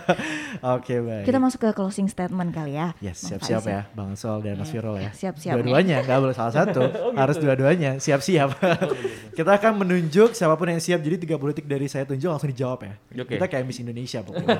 Oke 0.76 0.94
baik. 0.98 1.24
kita 1.24 1.38
masuk 1.38 1.58
ke 1.60 1.68
closing 1.72 2.08
statement 2.08 2.50
kali 2.50 2.72
ya 2.74 2.88
Yes, 2.98 3.20
Bang 3.20 3.28
siap-siap 3.36 3.60
Faiz 3.60 3.74
ya, 3.74 3.80
Bang 3.92 4.12
Sol 4.16 4.38
dan 4.40 4.56
Mas 4.56 4.70
Firol 4.72 4.96
ya. 4.96 5.10
Siap-siap 5.12 5.52
nih. 5.52 5.60
Dua-duanya, 5.60 5.96
nggak 6.02 6.18
boleh 6.18 6.36
salah 6.36 6.54
satu, 6.54 6.82
harus 7.20 7.36
dua-duanya. 7.36 7.90
Siap-siap. 8.00 8.48
Kita 9.36 9.50
akan 9.52 9.72
menunjuk 9.84 10.32
siapa 10.32 10.56
pun 10.56 10.72
yang 10.72 10.80
siap. 10.80 11.04
Jadi 11.04 11.28
30 11.28 11.52
detik 11.52 11.66
dari 11.68 11.86
saya 11.86 12.08
tunjuk 12.08 12.32
langsung 12.32 12.48
dijawab 12.48 12.78
ya. 12.82 12.94
Oke. 13.20 13.36
Kita 13.36 13.46
kayak 13.46 13.64
Miss 13.68 13.78
Indonesia 13.78 14.24
pokoknya. 14.24 14.56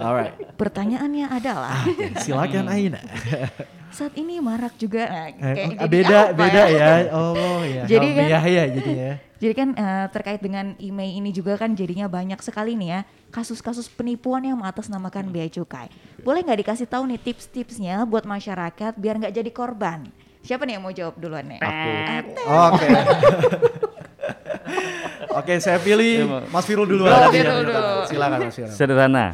Alright, 0.00 0.32
pertanyaannya 0.56 1.26
adalah 1.28 1.84
silakan 2.24 2.64
Aina. 2.72 3.00
Saat 3.94 4.14
ini 4.14 4.42
marak 4.42 4.74
juga 4.74 5.06
nah, 5.06 5.26
Eh, 5.30 5.54
kayak 5.54 5.54
ah, 5.54 5.70
jadi 5.78 5.88
beda, 5.88 6.18
apa 6.20 6.34
beda 6.34 6.62
ya. 6.68 6.88
Oh 7.14 7.62
ya. 7.62 7.82
Jadi 7.90 8.06
kan- 8.12 8.28
ya, 8.28 8.38
ya 8.42 8.64
jadinya. 8.68 9.12
Jadi 9.44 9.52
kan 9.52 9.68
eh, 9.72 10.06
terkait 10.08 10.40
dengan 10.40 10.72
email 10.78 11.12
ini 11.14 11.30
juga 11.30 11.54
kan 11.54 11.70
jadinya 11.72 12.08
banyak 12.08 12.40
sekali 12.40 12.74
nih 12.74 12.88
ya 12.88 13.00
kasus-kasus 13.28 13.86
penipuan 13.86 14.40
yang 14.40 14.56
mengatasnamakan 14.56 15.28
bea 15.28 15.46
cukai. 15.46 15.86
Boleh 16.20 16.40
nggak 16.40 16.64
dikasih 16.64 16.86
tahu 16.86 17.04
nih 17.06 17.20
tips-tipsnya 17.20 18.02
buat 18.04 18.24
masyarakat 18.24 18.96
biar 18.96 19.14
nggak 19.20 19.34
jadi 19.34 19.50
korban? 19.50 20.08
Siapa 20.40 20.64
nih 20.64 20.76
yang 20.76 20.84
mau 20.84 20.92
jawab 20.92 21.14
duluan 21.16 21.44
nih? 21.44 21.60
Oke. 22.44 22.88
Oke, 25.34 25.58
saya 25.58 25.82
pilih 25.82 26.24
Mas 26.46 26.64
Firul 26.64 26.86
dulu. 26.86 27.04
Oh, 27.04 27.10
Tadi 27.10 27.42
Firul 27.42 27.66
dulu. 27.66 27.84
Silakan 28.06 28.38
Mas 28.38 28.54
Firul. 28.54 28.70
Sederhana. 28.70 29.26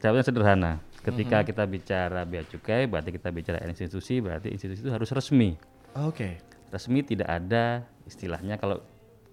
Jawabnya 0.00 0.24
sederhana. 0.24 0.72
Ketika 1.06 1.46
kita 1.46 1.62
bicara 1.70 2.26
bea 2.26 2.42
cukai, 2.42 2.90
berarti 2.90 3.14
kita 3.14 3.30
bicara 3.30 3.62
institusi, 3.70 4.18
berarti 4.18 4.50
institusi 4.50 4.82
itu 4.82 4.90
harus 4.90 5.06
resmi. 5.14 5.54
Oke. 6.02 6.42
Resmi 6.74 7.06
tidak 7.06 7.30
ada 7.30 7.86
istilahnya 8.10 8.58
kalau 8.58 8.82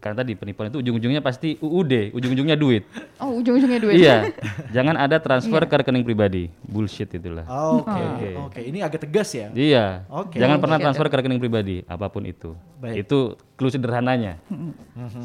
karena 0.04 0.20
tadi 0.20 0.36
penipuan 0.36 0.68
itu 0.68 0.84
ujung-ujungnya 0.84 1.24
pasti 1.24 1.56
UUD, 1.64 2.12
ujung-ujungnya 2.12 2.60
duit. 2.60 2.84
Oh, 3.24 3.39
ujung-ujungnya 3.39 3.80
duit. 3.80 3.95
iya, 4.04 4.36
jangan 4.76 4.99
ada 4.99 5.16
transfer 5.24 5.64
ke 5.64 5.76
rekening 5.80 6.04
pribadi. 6.04 6.51
Bullshit 6.68 7.08
itulah. 7.08 7.47
Oke, 7.47 7.88
Oke. 7.95 8.30
oke. 8.36 8.60
Ini 8.60 8.84
agak 8.84 9.08
tegas 9.08 9.32
ya. 9.32 9.47
Iya. 9.56 10.04
Oke. 10.12 10.43
Jangan 10.43 10.60
pernah 10.60 10.76
transfer 10.84 11.08
ke 11.08 11.16
rekening 11.24 11.39
pribadi, 11.39 11.88
apa 11.88 12.12
pun 12.12 12.28
itu. 12.28 12.51
Baik. 12.84 13.08
Itu 13.08 13.39
clue 13.56 13.72
sederhananya. 13.72 14.43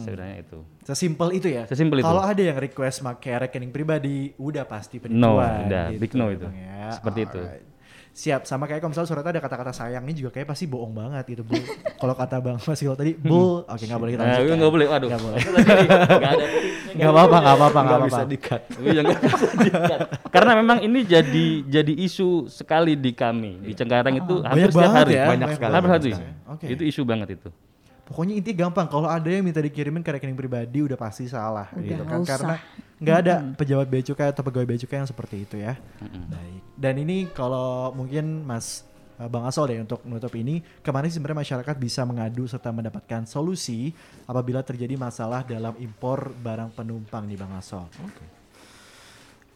Sebenarnya 0.06 0.46
itu. 0.46 0.62
Sesimpel 0.86 1.34
itu 1.34 1.50
ya. 1.50 1.66
Sesimpel 1.66 1.98
itu. 1.98 2.06
Kalau 2.06 2.22
ada 2.22 2.38
yang 2.38 2.54
request 2.62 3.02
pakai 3.02 3.50
rekening 3.50 3.74
pribadi, 3.74 4.30
udah 4.38 4.62
pasti 4.62 5.02
penipuan. 5.02 5.18
No, 5.18 5.42
udah, 5.42 5.90
big 5.98 6.14
no 6.14 6.30
itu. 6.30 6.46
Bang 6.46 6.54
ya. 6.54 6.94
Seperti 6.94 7.20
itu. 7.26 7.40
Siap, 8.18 8.42
sama 8.42 8.66
kayak 8.66 8.82
kalau 8.82 8.90
misalnya 8.90 9.06
suratnya 9.06 9.30
ada 9.30 9.38
kata-kata 9.38 9.70
sayangnya 9.70 10.10
juga 10.10 10.34
kayak 10.34 10.50
pasti 10.50 10.66
bohong 10.66 10.90
banget 10.90 11.22
gitu, 11.28 11.46
Bu. 11.46 11.54
kalau 12.02 12.18
kata 12.18 12.42
Bang 12.42 12.58
Mas 12.58 12.82
Yul 12.82 12.98
tadi, 12.98 13.14
Bu, 13.14 13.62
oke 13.62 13.78
nggak 13.78 13.94
boleh 13.94 14.12
kita 14.12 14.22
Nah, 14.22 14.30
lanjutkan. 14.34 14.56
nggak 14.58 14.72
boleh. 14.74 14.86
Waduh. 14.90 15.08
Nggak 15.08 15.22
boleh. 15.22 15.38
Nggak 15.38 16.32
ada. 16.34 16.46
Nggak 16.88 17.10
apa-apa, 17.14 17.36
nggak 17.38 17.54
apa-apa, 17.54 17.78
nggak 17.78 17.94
apa-apa. 17.96 18.18
Iya, 18.82 19.00
bisa 19.06 19.46
di-cut. 19.54 20.00
Karena 20.28 20.52
memang 20.58 20.78
ini 20.82 21.00
jadi 21.06 21.46
jadi 21.62 21.92
isu 21.94 22.50
sekali 22.50 22.98
di 22.98 23.14
kami 23.14 23.62
di 23.62 23.72
Cengkareng 23.72 24.18
itu 24.18 24.34
hampir 24.42 24.66
Banyak 24.66 24.74
setiap 24.74 24.98
hari. 24.98 25.12
ya, 25.14 25.24
Banyak 25.30 25.48
sekali. 25.54 25.72
Hampir 25.72 25.90
hari. 25.94 26.10
Itu 26.66 26.82
isu 26.82 27.02
banget 27.06 27.38
itu. 27.38 27.48
Pokoknya 28.08 28.34
intinya 28.34 28.64
gampang, 28.64 28.88
kalau 28.88 29.04
ada 29.04 29.28
yang 29.28 29.44
minta 29.44 29.60
dikirimin 29.60 30.00
ke 30.00 30.08
rekening 30.08 30.32
pribadi 30.32 30.80
udah 30.80 30.96
pasti 30.96 31.28
salah 31.28 31.68
Udah, 31.70 31.84
gitu 31.84 32.02
kan. 32.02 32.18
usah. 32.18 32.30
Karena 32.32 32.54
nggak 32.98 33.16
ada 33.20 33.34
pejabat 33.52 33.86
bea 33.86 34.00
cukai 34.02 34.32
atau 34.32 34.40
pegawai 34.40 34.64
bea 34.64 34.80
cukai 34.80 34.96
yang 34.96 35.06
seperti 35.06 35.36
itu 35.44 35.60
ya. 35.60 35.76
Baik. 36.00 36.60
Dan 36.72 36.94
ini 36.98 37.28
kalau 37.28 37.92
mungkin 37.92 38.42
Mas 38.42 38.88
uh, 39.16 39.28
Bang 39.28 39.44
Asol 39.44 39.68
deh 39.68 39.84
untuk 39.84 40.00
menutup 40.02 40.32
ini, 40.32 40.64
ke 40.80 40.88
mana 40.88 41.04
sih 41.04 41.20
sebenarnya 41.20 41.44
masyarakat 41.44 41.76
bisa 41.76 42.00
mengadu 42.02 42.48
serta 42.48 42.72
mendapatkan 42.72 43.22
solusi 43.22 43.92
apabila 44.24 44.64
terjadi 44.64 44.96
masalah 44.96 45.44
dalam 45.44 45.76
impor 45.76 46.32
barang 46.32 46.72
penumpang 46.72 47.28
nih 47.28 47.36
Bang 47.36 47.52
Asol? 47.54 47.84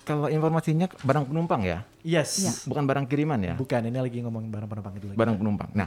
Kalau 0.02 0.26
informasinya 0.26 0.90
barang 0.98 1.30
penumpang 1.30 1.62
ya, 1.62 1.86
Yes. 2.02 2.30
Iya. 2.36 2.52
bukan 2.66 2.84
barang 2.84 3.06
kiriman 3.06 3.38
ya, 3.38 3.54
Bukan, 3.54 3.86
ini 3.86 3.96
lagi 3.96 4.18
ngomong 4.18 4.50
barang 4.50 4.66
penumpang 4.66 4.92
itu 4.98 5.06
lagi. 5.08 5.16
barang 5.16 5.36
penumpang. 5.38 5.70
Nah, 5.78 5.86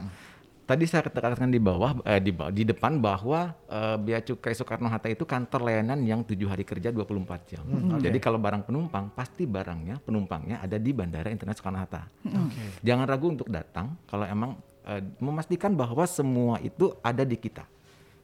tadi 0.66 0.84
saya 0.84 1.06
katakan 1.06 1.48
di 1.48 1.62
bawah, 1.62 2.02
eh, 2.04 2.18
di, 2.18 2.34
bawah- 2.34 2.50
di 2.50 2.66
depan 2.66 2.98
bahwa 2.98 3.54
eh, 3.66 3.98
Bea 3.98 4.20
Cukai 4.20 4.52
Soekarno 4.52 4.90
Hatta 4.90 5.08
itu 5.08 5.24
kantor 5.24 5.62
layanan 5.62 6.02
yang 6.02 6.26
tujuh 6.26 6.50
hari 6.50 6.66
kerja 6.66 6.90
24 6.90 7.50
jam. 7.50 7.64
Jadi 8.02 8.18
kalau 8.18 8.42
barang 8.42 8.66
penumpang, 8.66 9.14
pasti 9.14 9.46
barangnya 9.46 10.02
penumpangnya 10.02 10.60
ada 10.60 10.76
di 10.76 10.92
Bandara 10.92 11.30
Internasional 11.30 11.62
Soekarno 11.62 11.80
Hatta. 11.80 12.02
Oke. 12.26 12.82
Jangan 12.82 13.06
ragu 13.06 13.28
untuk 13.30 13.48
datang 13.48 13.94
kalau 14.06 14.26
emang 14.26 14.52
eh, 14.84 15.02
memastikan 15.22 15.78
bahwa 15.78 16.04
semua 16.06 16.58
itu 16.60 16.92
ada 17.00 17.22
di 17.22 17.38
kita. 17.38 17.64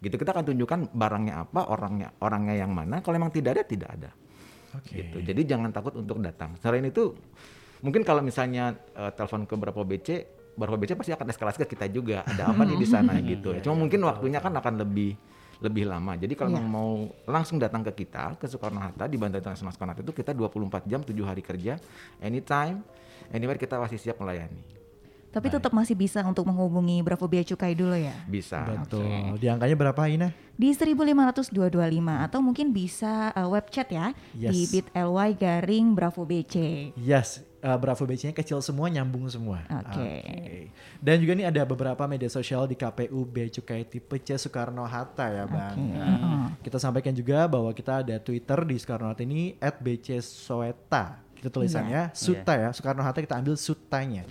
Gitu 0.01 0.17
kita 0.17 0.33
akan 0.33 0.49
tunjukkan 0.49 0.79
barangnya 0.97 1.45
apa, 1.45 1.69
orangnya 1.69 2.09
orangnya 2.17 2.57
yang 2.57 2.73
mana. 2.73 3.05
Kalau 3.05 3.15
emang 3.15 3.29
tidak 3.29 3.61
ada, 3.61 3.63
tidak 3.63 3.89
ada. 3.93 4.09
Oke. 4.73 4.97
Gitu. 4.97 5.17
Jadi 5.21 5.41
jangan 5.45 5.69
takut 5.69 5.93
untuk 5.93 6.17
datang. 6.17 6.57
Selain 6.57 6.81
itu, 6.81 7.13
mungkin 7.85 8.01
kalau 8.01 8.25
misalnya 8.25 8.73
eh, 8.97 9.11
telepon 9.13 9.45
ke 9.45 9.53
beberapa 9.53 9.85
BC, 9.85 10.40
beberapa 10.55 10.77
BC 10.79 10.99
pasti 10.99 11.11
akan 11.15 11.27
eskalasi 11.31 11.57
ke 11.63 11.67
kita 11.75 11.87
juga. 11.87 12.23
Ada 12.27 12.51
apa 12.51 12.61
nih 12.67 12.77
di 12.77 12.87
sana 12.87 13.17
gitu 13.23 13.55
ya. 13.55 13.61
Cuma 13.63 13.75
mungkin 13.79 13.99
waktunya 14.03 14.39
kan 14.43 14.51
akan 14.51 14.73
lebih 14.81 15.15
lebih 15.61 15.85
lama. 15.85 16.17
Jadi 16.17 16.33
kalau 16.33 16.49
Iya. 16.51 16.57
memang 16.57 16.71
mau 16.73 16.91
langsung 17.29 17.61
datang 17.61 17.85
ke 17.85 17.93
kita 18.03 18.33
ke 18.35 18.49
Soekarno 18.49 18.81
Hatta 18.81 19.05
di 19.05 19.13
Bandara 19.15 19.45
Internasional 19.45 19.69
Soekarno 19.69 19.93
Hatta 19.93 20.01
itu 20.01 20.13
kita 20.13 20.33
24 20.33 20.89
jam 20.89 21.05
7 21.05 21.21
hari 21.21 21.45
kerja 21.45 21.77
anytime 22.17 22.81
anywhere 23.29 23.61
kita 23.61 23.77
masih 23.77 24.01
siap 24.01 24.17
melayani. 24.17 24.80
Tapi 25.31 25.47
tetap 25.47 25.71
masih 25.71 25.95
bisa 25.95 26.19
untuk 26.27 26.43
menghubungi 26.43 26.99
Bravo 26.99 27.23
Bea 27.23 27.39
Cukai 27.41 27.71
dulu 27.71 27.95
ya. 27.95 28.11
Bisa. 28.27 28.67
Betul. 28.67 29.39
Di 29.39 29.47
angkanya 29.47 29.79
berapa 29.79 30.01
Ina? 30.03 30.35
Di 30.53 30.75
15225 30.75 31.71
atau 32.05 32.39
mungkin 32.43 32.69
bisa 32.69 33.31
uh, 33.33 33.47
web 33.47 33.65
chat 33.71 33.87
ya 33.89 34.11
Yes. 34.35 34.51
di 34.51 34.59
bit.ly 34.69 35.29
garing 35.33 35.95
Bravo 35.95 36.21
BC. 36.21 36.55
Yes, 36.99 37.41
uh, 37.63 37.79
Bravo 37.79 38.03
BC-nya 38.03 38.35
kecil 38.35 38.59
semua, 38.59 38.85
nyambung 38.85 39.25
semua. 39.25 39.63
Oke. 39.71 40.21
Dan 40.99 41.17
juga 41.17 41.33
nih 41.33 41.47
ada 41.47 41.63
beberapa 41.63 42.03
media 42.05 42.27
sosial 42.27 42.67
di 42.67 42.75
KPU 42.75 43.23
Bea 43.23 43.47
Cukai 43.47 43.87
tipe 43.87 44.19
C 44.19 44.35
Soekarno 44.35 44.83
Hatta 44.83 45.31
ya 45.31 45.47
Bang. 45.47 45.79
Nah, 45.79 46.53
Kita 46.59 46.77
sampaikan 46.77 47.15
juga 47.15 47.47
bahwa 47.47 47.71
kita 47.71 48.03
ada 48.03 48.19
Twitter 48.19 48.59
di 48.67 48.75
Soekarno 48.77 49.09
Hatta 49.09 49.23
ini 49.23 49.55
@bcsoeta. 49.57 51.23
Itu 51.41 51.49
tulisannya 51.49 52.13
Suta 52.13 52.53
ya, 52.53 52.69
Soekarno 52.69 53.01
Hatta 53.01 53.17
kita 53.17 53.33
ambil 53.33 53.57
Sutanya. 53.57 54.21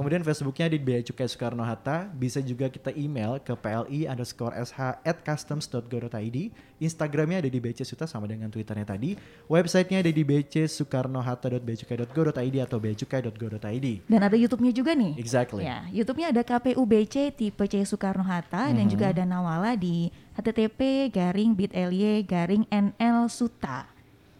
Kemudian 0.00 0.24
Facebooknya 0.24 0.72
di 0.72 0.80
Bea 0.80 1.04
Cukai 1.04 1.28
Soekarno 1.28 1.60
Hatta. 1.60 2.08
Bisa 2.08 2.40
juga 2.40 2.72
kita 2.72 2.88
email 2.96 3.36
ke 3.36 3.52
pli 3.52 4.08
underscore 4.08 4.56
sh 4.64 4.96
at 5.04 5.20
customs.go.id. 5.20 6.38
Instagramnya 6.80 7.44
ada 7.44 7.52
di 7.52 7.60
BC 7.60 7.84
Suta 7.84 8.08
sama 8.08 8.24
dengan 8.24 8.48
Twitternya 8.48 8.88
tadi. 8.88 9.12
Websitenya 9.44 10.00
ada 10.00 10.08
di 10.08 10.24
bcsoekarnohatta.beacukai.go.id 10.24 12.56
atau 12.64 12.80
beacukai.go.id. 12.80 14.08
Dan 14.08 14.20
ada 14.24 14.40
YouTube-nya 14.40 14.72
juga 14.72 14.96
nih. 14.96 15.20
Exactly. 15.20 15.68
Ya, 15.68 15.84
YouTube-nya 15.92 16.32
ada 16.32 16.48
KPU 16.48 16.80
BC 16.88 17.36
tipe 17.36 17.68
C 17.68 17.84
Soekarno 17.84 18.24
Hatta 18.24 18.72
dan 18.72 18.88
juga 18.88 19.12
ada 19.12 19.28
Nawala 19.28 19.76
di 19.76 20.08
http 20.32 21.12
garing 21.12 21.52
bit.ly 21.52 22.24
garing 22.24 22.64
NL 22.72 23.28
Suta. 23.28 23.84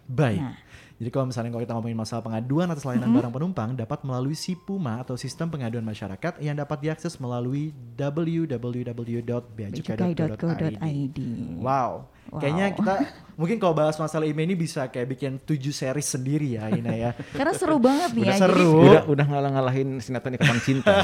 Baik. 0.08 0.40
Nah. 0.40 0.69
Jadi 1.00 1.08
kalau 1.16 1.32
misalnya 1.32 1.48
kalau 1.48 1.64
kita 1.64 1.72
ngomongin 1.80 1.96
masalah 1.96 2.20
pengaduan 2.20 2.68
atas 2.68 2.84
layanan 2.84 3.08
barang 3.08 3.32
penumpang 3.32 3.72
dapat 3.72 4.04
melalui 4.04 4.36
SIPUMA 4.36 5.00
atau 5.00 5.16
Sistem 5.16 5.48
Pengaduan 5.48 5.80
Masyarakat 5.80 6.44
yang 6.44 6.52
dapat 6.52 6.76
diakses 6.84 7.16
melalui 7.16 7.72
www.beacukai.go.id. 7.96 9.48
beacukai.go.id. 9.56 11.18
Wow. 11.56 12.04
Kayaknya 12.36 12.66
kita 12.76 12.94
mungkin 13.40 13.56
kalau 13.56 13.72
bahas 13.72 13.96
masalah 13.96 14.28
email 14.28 14.52
ini 14.52 14.60
bisa 14.60 14.92
kayak 14.92 15.08
bikin 15.16 15.40
tujuh 15.40 15.72
series 15.72 16.04
sendiri 16.04 16.60
ya 16.60 16.68
Ina 16.68 16.92
ya. 16.92 17.10
Karena 17.40 17.56
seru 17.56 17.80
banget 17.80 18.12
nih 18.12 18.20
Udah 18.20 18.28
ya. 18.28 18.36
Jadi 18.36 18.44
seru. 18.44 18.72
Udah 18.84 19.02
udah 19.08 19.24
ngalah-ngalahin 19.24 20.04
sinetron 20.04 20.36
Ikatan 20.36 20.60
Cinta. 20.60 20.92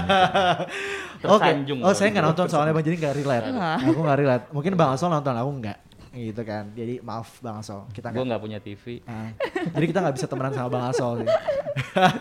Oke. 1.25 1.41
Tersanjung 1.41 1.81
Oh 1.81 1.97
saya 1.97 2.13
nggak 2.13 2.21
gitu. 2.21 2.31
nonton 2.37 2.47
soalnya 2.53 2.77
bang 2.77 2.85
jadi 2.85 2.97
nggak 3.01 3.15
relate. 3.17 3.49
Aku 3.81 4.01
nggak 4.05 4.19
relate. 4.21 4.45
Mungkin 4.53 4.73
bang 4.77 4.91
Asol 4.93 5.09
nonton 5.09 5.33
aku 5.33 5.51
nggak. 5.65 5.79
Gitu 6.17 6.41
kan. 6.41 6.73
Jadi 6.73 6.99
maaf 6.99 7.37
bang 7.39 7.61
Asol. 7.61 7.85
Kita 7.93 8.09
Gue 8.09 8.25
nggak. 8.25 8.41
punya 8.41 8.57
TV. 8.57 9.05
Ah, 9.05 9.37
jadi 9.71 9.85
kita 9.87 9.99
nggak 10.01 10.15
bisa 10.17 10.27
temenan 10.27 10.51
sama 10.51 10.69
Bang 10.71 10.85
Asol 10.89 11.21
sih. 11.21 11.29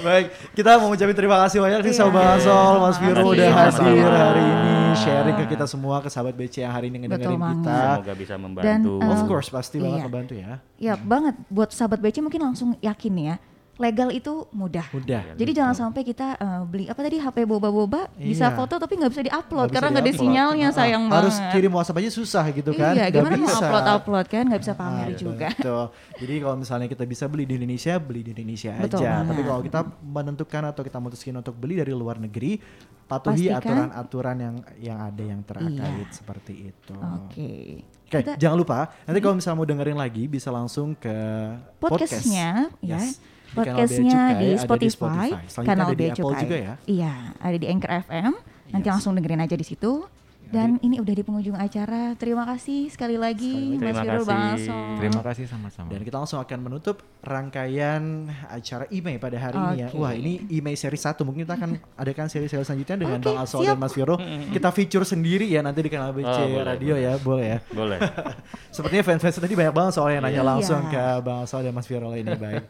Baik, 0.00 0.26
kita 0.52 0.76
mau 0.76 0.88
ucapin 0.88 1.12
terima 1.12 1.36
kasih 1.44 1.58
banyak 1.60 1.80
nih 1.82 1.92
sama 1.92 2.08
Iya. 2.08 2.16
Bang 2.16 2.28
Asol, 2.34 2.74
Mas 2.78 2.96
Viro 2.96 3.20
Makasih, 3.20 3.36
udah 3.36 3.50
hadir 3.52 4.08
hari 4.08 4.42
ini, 4.42 4.72
sharing 4.96 5.36
ke 5.36 5.44
kita 5.46 5.66
semua, 5.66 5.96
ke 6.00 6.08
sahabat 6.08 6.34
BC 6.34 6.54
yang 6.58 6.72
hari 6.72 6.86
ini 6.88 7.04
ngedengerin 7.04 7.36
Betul 7.36 7.52
kita. 7.60 7.76
Semoga 7.76 8.14
bisa 8.14 8.32
Dan, 8.32 8.40
membantu. 8.40 8.92
uh, 8.96 9.12
Of 9.12 9.20
course, 9.26 9.48
pasti 9.48 9.76
banget 9.76 9.98
Iya. 9.98 10.04
membantu 10.04 10.34
ya. 10.34 10.52
ya 10.78 10.94
banget 10.94 11.34
buat 11.48 11.70
sahabat 11.70 12.00
BC 12.00 12.16
mungkin 12.20 12.40
langsung 12.42 12.72
yakin 12.78 13.14
ya. 13.18 13.36
Legal 13.76 14.08
itu 14.08 14.48
mudah. 14.50 14.88
Mudah. 14.88 15.36
Jadi 15.36 15.50
jangan 15.52 15.76
sampai 15.76 16.00
kita 16.00 16.32
uh, 16.34 16.64
beli 16.64 16.88
apa 16.88 16.96
tadi 16.96 17.16
HP 17.16 17.44
boba-boba 17.44 18.08
bisa 18.14 18.48
Iya. 18.48 18.56
foto 18.56 18.74
tapi 18.76 18.96
nggak 18.96 19.12
bisa 19.12 19.22
diupload 19.22 19.68
bisa 19.68 19.74
karena 19.74 19.88
nggak 19.92 20.04
ada 20.04 20.14
sinyalnya 20.16 20.68
sayang 20.70 21.02
Harus 21.06 21.36
banget. 21.36 21.52
kirim 21.52 21.72
WhatsApp 21.72 22.00
aja 22.00 22.10
susah 22.10 22.44
gitu 22.50 22.72
kan. 22.72 22.92
Iya, 22.92 23.06
gimana 23.10 23.36
mau 23.36 23.44
bisa. 23.44 23.60
upload-upload 23.60 24.26
kan 24.26 24.42
nggak 24.48 24.60
bisa 24.60 24.72
Ah, 24.72 24.78
pamer 24.78 25.08
juga. 25.14 25.48
Betul. 25.52 25.84
Jadi 26.16 26.34
kalau 26.38 26.56
misalnya 26.56 26.86
kita 26.86 27.04
bisa 27.04 27.24
beli 27.26 27.44
di 27.44 27.54
Indonesia, 27.54 27.92
beli 27.98 28.20
di 28.22 28.30
Indonesia 28.32 28.72
Betul 28.76 28.98
aja. 28.98 29.10
banget. 29.12 29.28
Tapi 29.28 29.42
kalau 29.44 29.60
kita 29.60 29.80
menentukan 30.00 30.62
atau 30.66 30.82
kita 30.82 30.96
memutuskan 30.96 31.36
untuk 31.36 31.54
beli 31.54 31.74
dari 31.76 31.92
luar 31.92 32.16
negeri, 32.16 32.56
patuhi 33.04 33.52
aturan-aturan 33.52 34.36
yang 34.36 34.56
yang 34.80 34.98
ada 34.98 35.20
yang 35.22 35.40
terkait 35.42 35.76
Iya. 35.78 36.10
seperti 36.10 36.52
itu. 36.66 36.96
Oke. 36.96 37.84
Oke, 38.06 38.22
Kita- 38.22 38.38
jangan 38.40 38.56
lupa 38.56 38.78
nanti 39.02 39.18
kalau 39.18 39.34
misalnya 39.34 39.58
mau 39.58 39.66
dengerin 39.66 39.94
lagi 39.94 40.24
bisa 40.24 40.48
langsung 40.48 40.94
ke 40.94 41.12
podcastnya 41.76 42.70
podcast. 42.72 42.82
ya 42.82 42.96
Yes. 42.96 43.35
Podcastnya 43.52 44.02
di 44.34 44.48
ada 44.48 44.54
di 44.54 44.58
Spotify, 44.58 45.28
Spotify. 45.44 45.64
Kanal 45.64 45.88
Bea 45.92 46.10
Cukai 46.10 46.42
juga 46.42 46.56
ya? 46.56 46.74
iya 46.86 47.12
ada 47.36 47.56
di 47.56 47.66
Anchor 47.66 47.92
FM 48.02 48.32
nanti 48.68 48.82
Yes. 48.82 48.92
langsung 48.92 49.12
dengerin 49.12 49.40
aja 49.40 49.54
di 49.54 49.62
situ 49.62 50.02
dan 50.46 50.78
ini 50.78 50.96
udah 50.96 51.10
di 51.10 51.22
penghujung 51.22 51.54
acara 51.54 52.14
terima 52.14 52.46
kasih 52.46 52.86
sekali 52.86 53.18
lagi 53.18 53.74
Sekali 53.74 53.82
lagi. 53.82 53.82
Mas 53.82 53.82
Terima 53.82 53.98
Firul 54.00 54.14
kasih. 54.16 54.28
Bang 54.28 54.42
Asol. 54.48 54.86
Terima 54.96 55.20
kasih 55.20 55.44
sama-sama. 55.44 55.88
Dan 55.88 56.00
kita 56.00 56.16
langsung 56.16 56.38
akan 56.38 56.58
menutup 56.60 56.96
rangkaian 57.20 58.02
acara 58.46 58.86
email 58.88 59.18
pada 59.18 59.36
hari 59.36 59.58
ini 59.58 59.76
ya. 59.76 59.88
Wah 59.92 60.12
ini 60.12 60.46
email 60.48 60.74
seri 60.74 60.94
1 60.94 61.18
mungkin 61.20 61.42
kita 61.42 61.54
akan 61.56 61.70
adakan 61.98 62.26
seri-seri 62.28 62.62
selanjutnya 62.62 62.96
dengan 62.96 63.18
Oke, 63.18 63.26
Bang 63.26 63.38
Asol 63.38 63.58
siap. 63.60 63.74
dan 63.74 63.78
Mas 63.80 63.92
Viro. 63.92 64.14
Kita 64.54 64.68
feature 64.70 65.02
sendiri 65.04 65.46
ya 65.46 65.60
nanti 65.60 65.80
di 65.80 65.90
kanal 65.90 66.10
BC 66.12 66.22
Oh, 66.24 66.46
boleh, 66.48 66.62
Radio 66.64 66.94
boleh. 66.94 67.02
ya, 67.02 67.12
boleh 67.18 67.46
ya. 67.46 67.58
Boleh. 67.68 67.98
Sepertinya 68.74 69.02
fans-fans 69.04 69.36
tadi 69.36 69.54
banyak 69.56 69.74
banget 69.74 69.92
soalnya 69.94 70.14
yang 70.14 70.24
nanya 70.24 70.36
Iya. 70.36 70.46
langsung 70.46 70.80
ke 70.86 71.02
Bang 71.20 71.38
Asol 71.42 71.60
dan 71.60 71.72
Mas 71.72 71.86
Viro 71.86 72.10
ini 72.12 72.32
baik. 72.32 72.62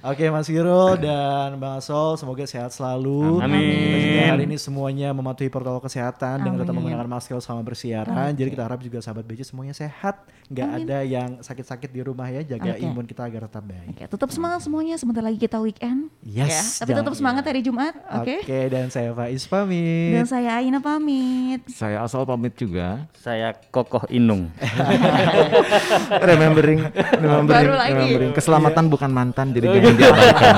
Oke 0.00 0.28
Mas 0.28 0.46
Viro 0.46 0.94
dan 0.94 1.56
Bang 1.56 1.80
Asol 1.80 2.14
semoga 2.14 2.44
sehat 2.44 2.70
selalu. 2.70 3.40
Amin. 3.40 3.58
Kita 3.58 3.98
juga 3.98 4.22
hari 4.30 4.44
ini 4.46 4.56
semuanya 4.56 5.08
mematuhi 5.10 5.48
protokol 5.48 5.82
kesehatan 5.82 6.44
dengan 6.44 6.58
tetap 6.60 6.72
Amin. 6.72 6.92
menggunakan 6.92 7.18
sekali 7.18 7.40
sama 7.40 7.62
bersiaran. 7.64 8.30
Jadi 8.32 8.48
kita 8.52 8.62
harap 8.62 8.80
juga 8.80 8.98
sahabat 9.00 9.24
BC 9.24 9.48
semuanya 9.48 9.72
sehat, 9.72 10.22
nggak 10.48 10.68
ada 10.84 10.98
yang 11.02 11.30
sakit-sakit 11.40 11.88
di 11.88 12.00
rumah 12.00 12.28
ya. 12.28 12.44
Jaga 12.44 12.76
Oke. 12.76 12.84
imun 12.84 13.04
kita 13.04 13.26
agar 13.26 13.48
tetap 13.48 13.64
baik. 13.64 13.88
Oke, 13.92 14.04
tetap 14.06 14.30
semangat 14.30 14.60
semuanya. 14.62 14.94
Sebentar 14.96 15.24
lagi 15.24 15.38
kita 15.38 15.58
weekend. 15.58 16.12
Yes, 16.22 16.48
Ya, 16.48 16.62
tapi 16.84 16.92
tetap 16.94 17.14
semangat 17.16 17.44
hari 17.44 17.60
Jumat. 17.60 17.94
Oke. 18.22 18.44
Oke, 18.44 18.60
dan 18.68 18.88
saya 18.88 19.10
Faiz 19.12 19.44
pamit. 19.44 20.14
Dan 20.14 20.26
saya 20.28 20.60
Aina 20.60 20.78
pamit. 20.78 21.64
Saya 21.68 22.04
asal 22.04 22.22
pamit 22.24 22.54
juga. 22.54 23.08
Saya 23.16 23.56
Kokoh 23.72 24.04
Inung. 24.08 24.52
remembering, 26.28 26.80
remembering, 27.18 27.66
Baru 27.66 27.74
lagi. 27.74 27.92
remembering. 27.94 28.32
Keselamatan 28.34 28.84
bukan 28.88 29.10
mantan, 29.10 29.46
jadi 29.52 29.66
Gitu. 29.82 30.04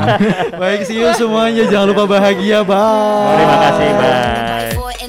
Baik, 0.61 0.81
see 0.89 0.99
you 1.01 1.11
semuanya. 1.17 1.65
Jangan 1.69 1.87
lupa 1.93 2.05
bahagia. 2.09 2.65
Bye. 2.65 3.37
Terima 3.37 3.57
kasih. 3.69 3.89
Bye. 3.97 5.01